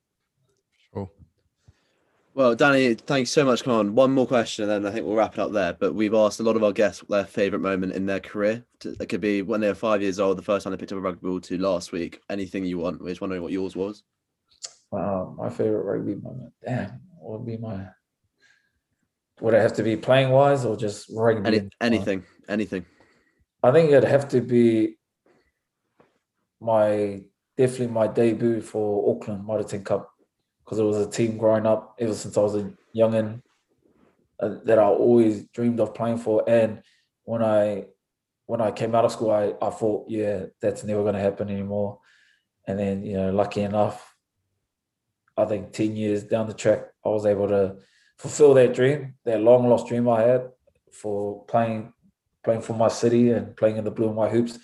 Well, 2.37 2.55
Danny, 2.55 2.93
thanks 2.93 3.30
so 3.30 3.47
much. 3.47 3.64
Come 3.64 3.72
on, 3.72 3.95
one 3.95 4.12
more 4.12 4.26
question, 4.26 4.68
and 4.68 4.84
then 4.84 4.87
I 4.87 4.95
think 4.95 5.07
we'll 5.07 5.16
wrap 5.16 5.32
it 5.32 5.39
up 5.39 5.53
there. 5.53 5.72
But 5.72 5.95
we've 5.95 6.12
asked 6.12 6.39
a 6.39 6.43
lot 6.43 6.55
of 6.55 6.62
our 6.62 6.70
guests 6.70 7.03
their 7.09 7.24
favourite 7.24 7.62
moment 7.62 7.95
in 7.95 8.05
their 8.05 8.20
career. 8.20 8.62
It 8.84 9.09
could 9.09 9.22
be 9.22 9.41
when 9.41 9.62
they 9.62 9.68
were 9.68 9.74
five 9.74 10.03
years 10.03 10.20
old, 10.20 10.37
the 10.37 10.43
first 10.43 10.64
time 10.64 10.72
they 10.72 10.76
picked 10.76 10.93
up 10.93 10.99
a 10.99 11.01
rugby 11.01 11.26
ball, 11.26 11.41
to 11.41 11.57
last 11.57 11.93
week. 11.93 12.20
Anything 12.28 12.66
you 12.66 12.76
want. 12.76 13.01
We're 13.01 13.09
just 13.09 13.22
wondering 13.22 13.41
what 13.41 13.53
yours 13.53 13.74
was. 13.74 14.03
Uh, 14.93 15.28
my 15.34 15.49
favourite 15.49 15.82
rugby 15.87 16.16
moment. 16.16 16.53
Damn, 16.62 17.01
what 17.18 17.41
would 17.41 17.47
be 17.47 17.57
my? 17.57 17.87
Would 19.41 19.55
it 19.55 19.62
have 19.62 19.72
to 19.72 19.82
be 19.82 19.97
playing 19.97 20.28
wise 20.28 20.66
or 20.66 20.76
just 20.76 21.11
rugby? 21.14 21.49
Any, 21.49 21.70
anything, 21.80 22.22
anything. 22.51 22.84
I 23.62 23.72
think 23.72 23.89
it'd 23.89 24.05
have 24.05 24.28
to 24.28 24.43
be 24.43 24.99
my 26.61 27.22
definitely 27.57 27.95
my 27.95 28.09
debut 28.09 28.61
for 28.61 29.16
Auckland 29.16 29.70
10 29.70 29.84
Cup 29.84 30.11
because 30.66 30.80
it 30.80 30.84
was 30.84 30.96
a 30.98 31.08
team 31.08 31.38
growing 31.38 31.64
up 31.64 31.94
ever 32.00 32.12
since 32.12 32.36
I 32.36 32.40
was 32.40 32.56
a 32.56 32.72
youngin 32.94 33.40
uh, 34.40 34.56
that 34.64 34.80
I 34.80 34.84
always 34.84 35.44
dreamed 35.46 35.78
of 35.78 35.94
playing 35.94 36.18
for. 36.18 36.44
And 36.48 36.82
when 37.22 37.42
I 37.42 37.86
when 38.46 38.60
I 38.60 38.72
came 38.72 38.94
out 38.94 39.04
of 39.04 39.12
school, 39.12 39.30
I, 39.30 39.54
I 39.62 39.70
thought, 39.70 40.06
yeah, 40.08 40.46
that's 40.60 40.84
never 40.84 41.02
going 41.02 41.14
to 41.14 41.20
happen 41.20 41.50
anymore. 41.50 42.00
And 42.66 42.78
then, 42.78 43.04
you 43.04 43.16
know, 43.16 43.30
lucky 43.30 43.62
enough, 43.62 44.14
I 45.36 45.44
think 45.44 45.72
10 45.72 45.96
years 45.96 46.22
down 46.24 46.46
the 46.46 46.54
track, 46.54 46.86
I 47.04 47.08
was 47.08 47.26
able 47.26 47.48
to 47.48 47.76
fulfill 48.18 48.54
that 48.54 48.74
dream, 48.74 49.14
that 49.24 49.40
long 49.40 49.68
lost 49.68 49.88
dream 49.88 50.08
I 50.08 50.22
had 50.22 50.48
for 50.92 51.44
playing 51.46 51.92
playing 52.44 52.62
for 52.62 52.74
my 52.74 52.86
city 52.88 53.30
and 53.30 53.56
playing 53.56 53.76
in 53.76 53.84
the 53.84 53.90
blue 53.90 54.06
and 54.06 54.14
white 54.14 54.30
hoops 54.30 54.56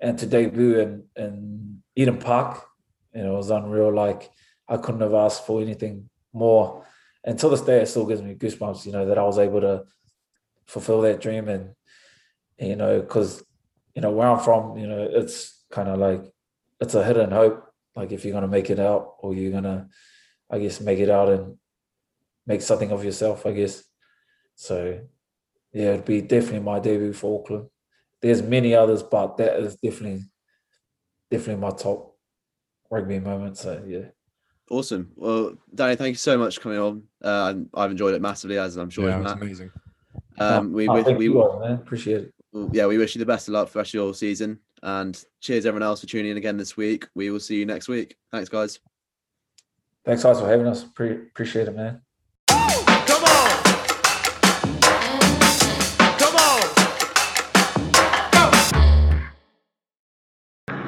and 0.00 0.16
to 0.18 0.26
debut 0.26 0.78
in, 0.78 1.04
in 1.16 1.82
Eden 1.96 2.18
Park, 2.18 2.64
you 3.12 3.24
know, 3.24 3.34
it 3.34 3.36
was 3.36 3.50
unreal. 3.50 3.92
Like 3.92 4.30
I 4.68 4.76
couldn't 4.76 5.00
have 5.02 5.14
asked 5.14 5.46
for 5.46 5.60
anything 5.60 6.08
more. 6.32 6.86
To 7.26 7.48
this 7.48 7.62
day, 7.62 7.80
it 7.80 7.86
still 7.86 8.06
gives 8.06 8.22
me 8.22 8.34
goosebumps, 8.34 8.84
you 8.86 8.92
know, 8.92 9.06
that 9.06 9.18
I 9.18 9.22
was 9.22 9.38
able 9.38 9.60
to 9.62 9.84
fulfill 10.66 11.00
that 11.02 11.20
dream. 11.20 11.48
And, 11.48 11.74
you 12.58 12.76
know, 12.76 13.00
because, 13.00 13.42
you 13.94 14.02
know, 14.02 14.10
where 14.10 14.28
I'm 14.28 14.40
from, 14.40 14.76
you 14.76 14.86
know, 14.86 15.08
it's 15.10 15.64
kind 15.70 15.88
of 15.88 15.98
like, 15.98 16.24
it's 16.80 16.94
a 16.94 17.04
hidden 17.04 17.30
hope. 17.30 17.66
Like 17.96 18.12
if 18.12 18.24
you're 18.24 18.32
going 18.32 18.42
to 18.42 18.48
make 18.48 18.70
it 18.70 18.80
out 18.80 19.14
or 19.20 19.34
you're 19.34 19.52
going 19.52 19.64
to, 19.64 19.86
I 20.50 20.58
guess, 20.58 20.80
make 20.80 20.98
it 20.98 21.08
out 21.08 21.30
and 21.30 21.56
make 22.46 22.60
something 22.60 22.90
of 22.90 23.04
yourself, 23.04 23.46
I 23.46 23.52
guess. 23.52 23.82
So, 24.54 25.00
yeah, 25.72 25.94
it'd 25.94 26.04
be 26.04 26.20
definitely 26.20 26.60
my 26.60 26.78
debut 26.78 27.12
for 27.12 27.40
Auckland. 27.40 27.68
There's 28.20 28.42
many 28.42 28.74
others, 28.74 29.02
but 29.02 29.36
that 29.38 29.58
is 29.60 29.76
definitely, 29.76 30.24
definitely 31.30 31.62
my 31.62 31.70
top 31.70 32.16
rugby 32.90 33.18
moment. 33.18 33.56
So, 33.56 33.82
yeah. 33.86 34.06
Awesome. 34.70 35.10
Well, 35.16 35.54
Danny, 35.74 35.96
thank 35.96 36.12
you 36.12 36.18
so 36.18 36.38
much 36.38 36.56
for 36.56 36.62
coming 36.62 36.78
on. 36.78 37.02
Uh, 37.22 37.54
I've 37.74 37.90
enjoyed 37.90 38.14
it 38.14 38.22
massively, 38.22 38.58
as 38.58 38.76
I'm 38.76 38.90
sure. 38.90 39.08
Yeah, 39.08 39.20
it's 39.20 39.32
amazing. 39.32 39.70
Um, 40.38 40.72
we, 40.72 40.88
oh, 40.88 41.02
we, 41.02 41.14
we, 41.14 41.24
you 41.26 41.42
all, 41.42 41.60
man. 41.60 41.72
appreciate 41.72 42.22
it. 42.22 42.32
Yeah, 42.72 42.86
we 42.86 42.98
wish 42.98 43.14
you 43.14 43.18
the 43.18 43.26
best 43.26 43.48
of 43.48 43.54
luck 43.54 43.68
for 43.68 43.74
the 43.74 43.78
rest 43.80 43.90
of 43.90 43.94
your 43.94 44.14
season. 44.14 44.58
And 44.82 45.22
cheers, 45.40 45.66
everyone 45.66 45.82
else, 45.82 46.00
for 46.00 46.06
tuning 46.06 46.30
in 46.32 46.36
again 46.36 46.56
this 46.56 46.76
week. 46.76 47.06
We 47.14 47.30
will 47.30 47.40
see 47.40 47.56
you 47.56 47.66
next 47.66 47.88
week. 47.88 48.16
Thanks, 48.32 48.48
guys. 48.48 48.78
Thanks, 50.04 50.22
guys, 50.22 50.40
for 50.40 50.46
having 50.46 50.66
us. 50.66 50.84
Pre- 50.84 51.12
appreciate 51.12 51.68
it, 51.68 51.74
man. 51.74 52.00
Come 52.48 53.24
on. 53.24 53.62
Come 56.18 56.36
on. 56.36 56.60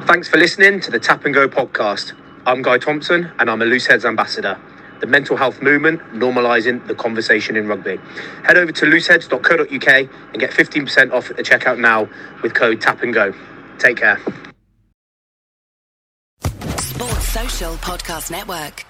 Thanks 0.07 0.29
for 0.29 0.37
listening 0.37 0.81
to 0.81 0.91
the 0.91 0.99
Tap 0.99 1.25
and 1.25 1.35
Go 1.35 1.49
podcast. 1.49 2.13
I'm 2.47 2.63
Guy 2.63 2.79
Thompson 2.79 3.29
and 3.41 3.51
I'm 3.51 3.61
a 3.61 3.65
Loose 3.65 3.87
Heads 3.87 4.05
ambassador. 4.05 4.57
The 5.01 5.09
mental 5.09 5.37
health 5.37 5.61
movement 5.61 6.01
normalising 6.13 6.87
the 6.87 6.95
conversation 6.95 7.57
in 7.57 7.67
rugby. 7.67 7.99
Head 8.45 8.57
over 8.57 8.71
to 8.71 8.87
looseheads.co.uk 8.87 9.89
and 10.33 10.39
get 10.39 10.53
15% 10.53 11.13
off 11.13 11.29
at 11.29 11.37
the 11.37 11.43
checkout 11.43 11.79
now 11.81 12.09
with 12.45 12.55
code 12.55 12.81
TAP 12.81 13.03
and 13.03 13.13
GO. 13.13 13.35
Take 13.79 13.97
care. 13.97 14.21
Sports 16.79 17.29
Social 17.29 17.75
Podcast 17.75 18.31
Network. 18.31 18.85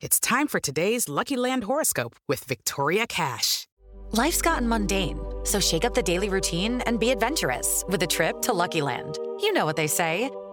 It's 0.00 0.20
time 0.20 0.46
for 0.46 0.60
today's 0.60 1.08
Lucky 1.08 1.36
Land 1.36 1.64
horoscope 1.64 2.14
with 2.28 2.44
Victoria 2.44 3.06
Cash. 3.08 3.66
Life's 4.12 4.40
gotten 4.40 4.68
mundane, 4.68 5.18
so 5.42 5.58
shake 5.58 5.84
up 5.84 5.94
the 5.94 6.02
daily 6.02 6.28
routine 6.28 6.82
and 6.82 7.00
be 7.00 7.10
adventurous 7.10 7.82
with 7.88 8.02
a 8.02 8.06
trip 8.06 8.40
to 8.42 8.52
Lucky 8.52 8.80
Land. 8.80 9.18
You 9.40 9.52
know 9.52 9.66
what 9.66 9.76
they 9.76 9.88
say. 9.88 10.30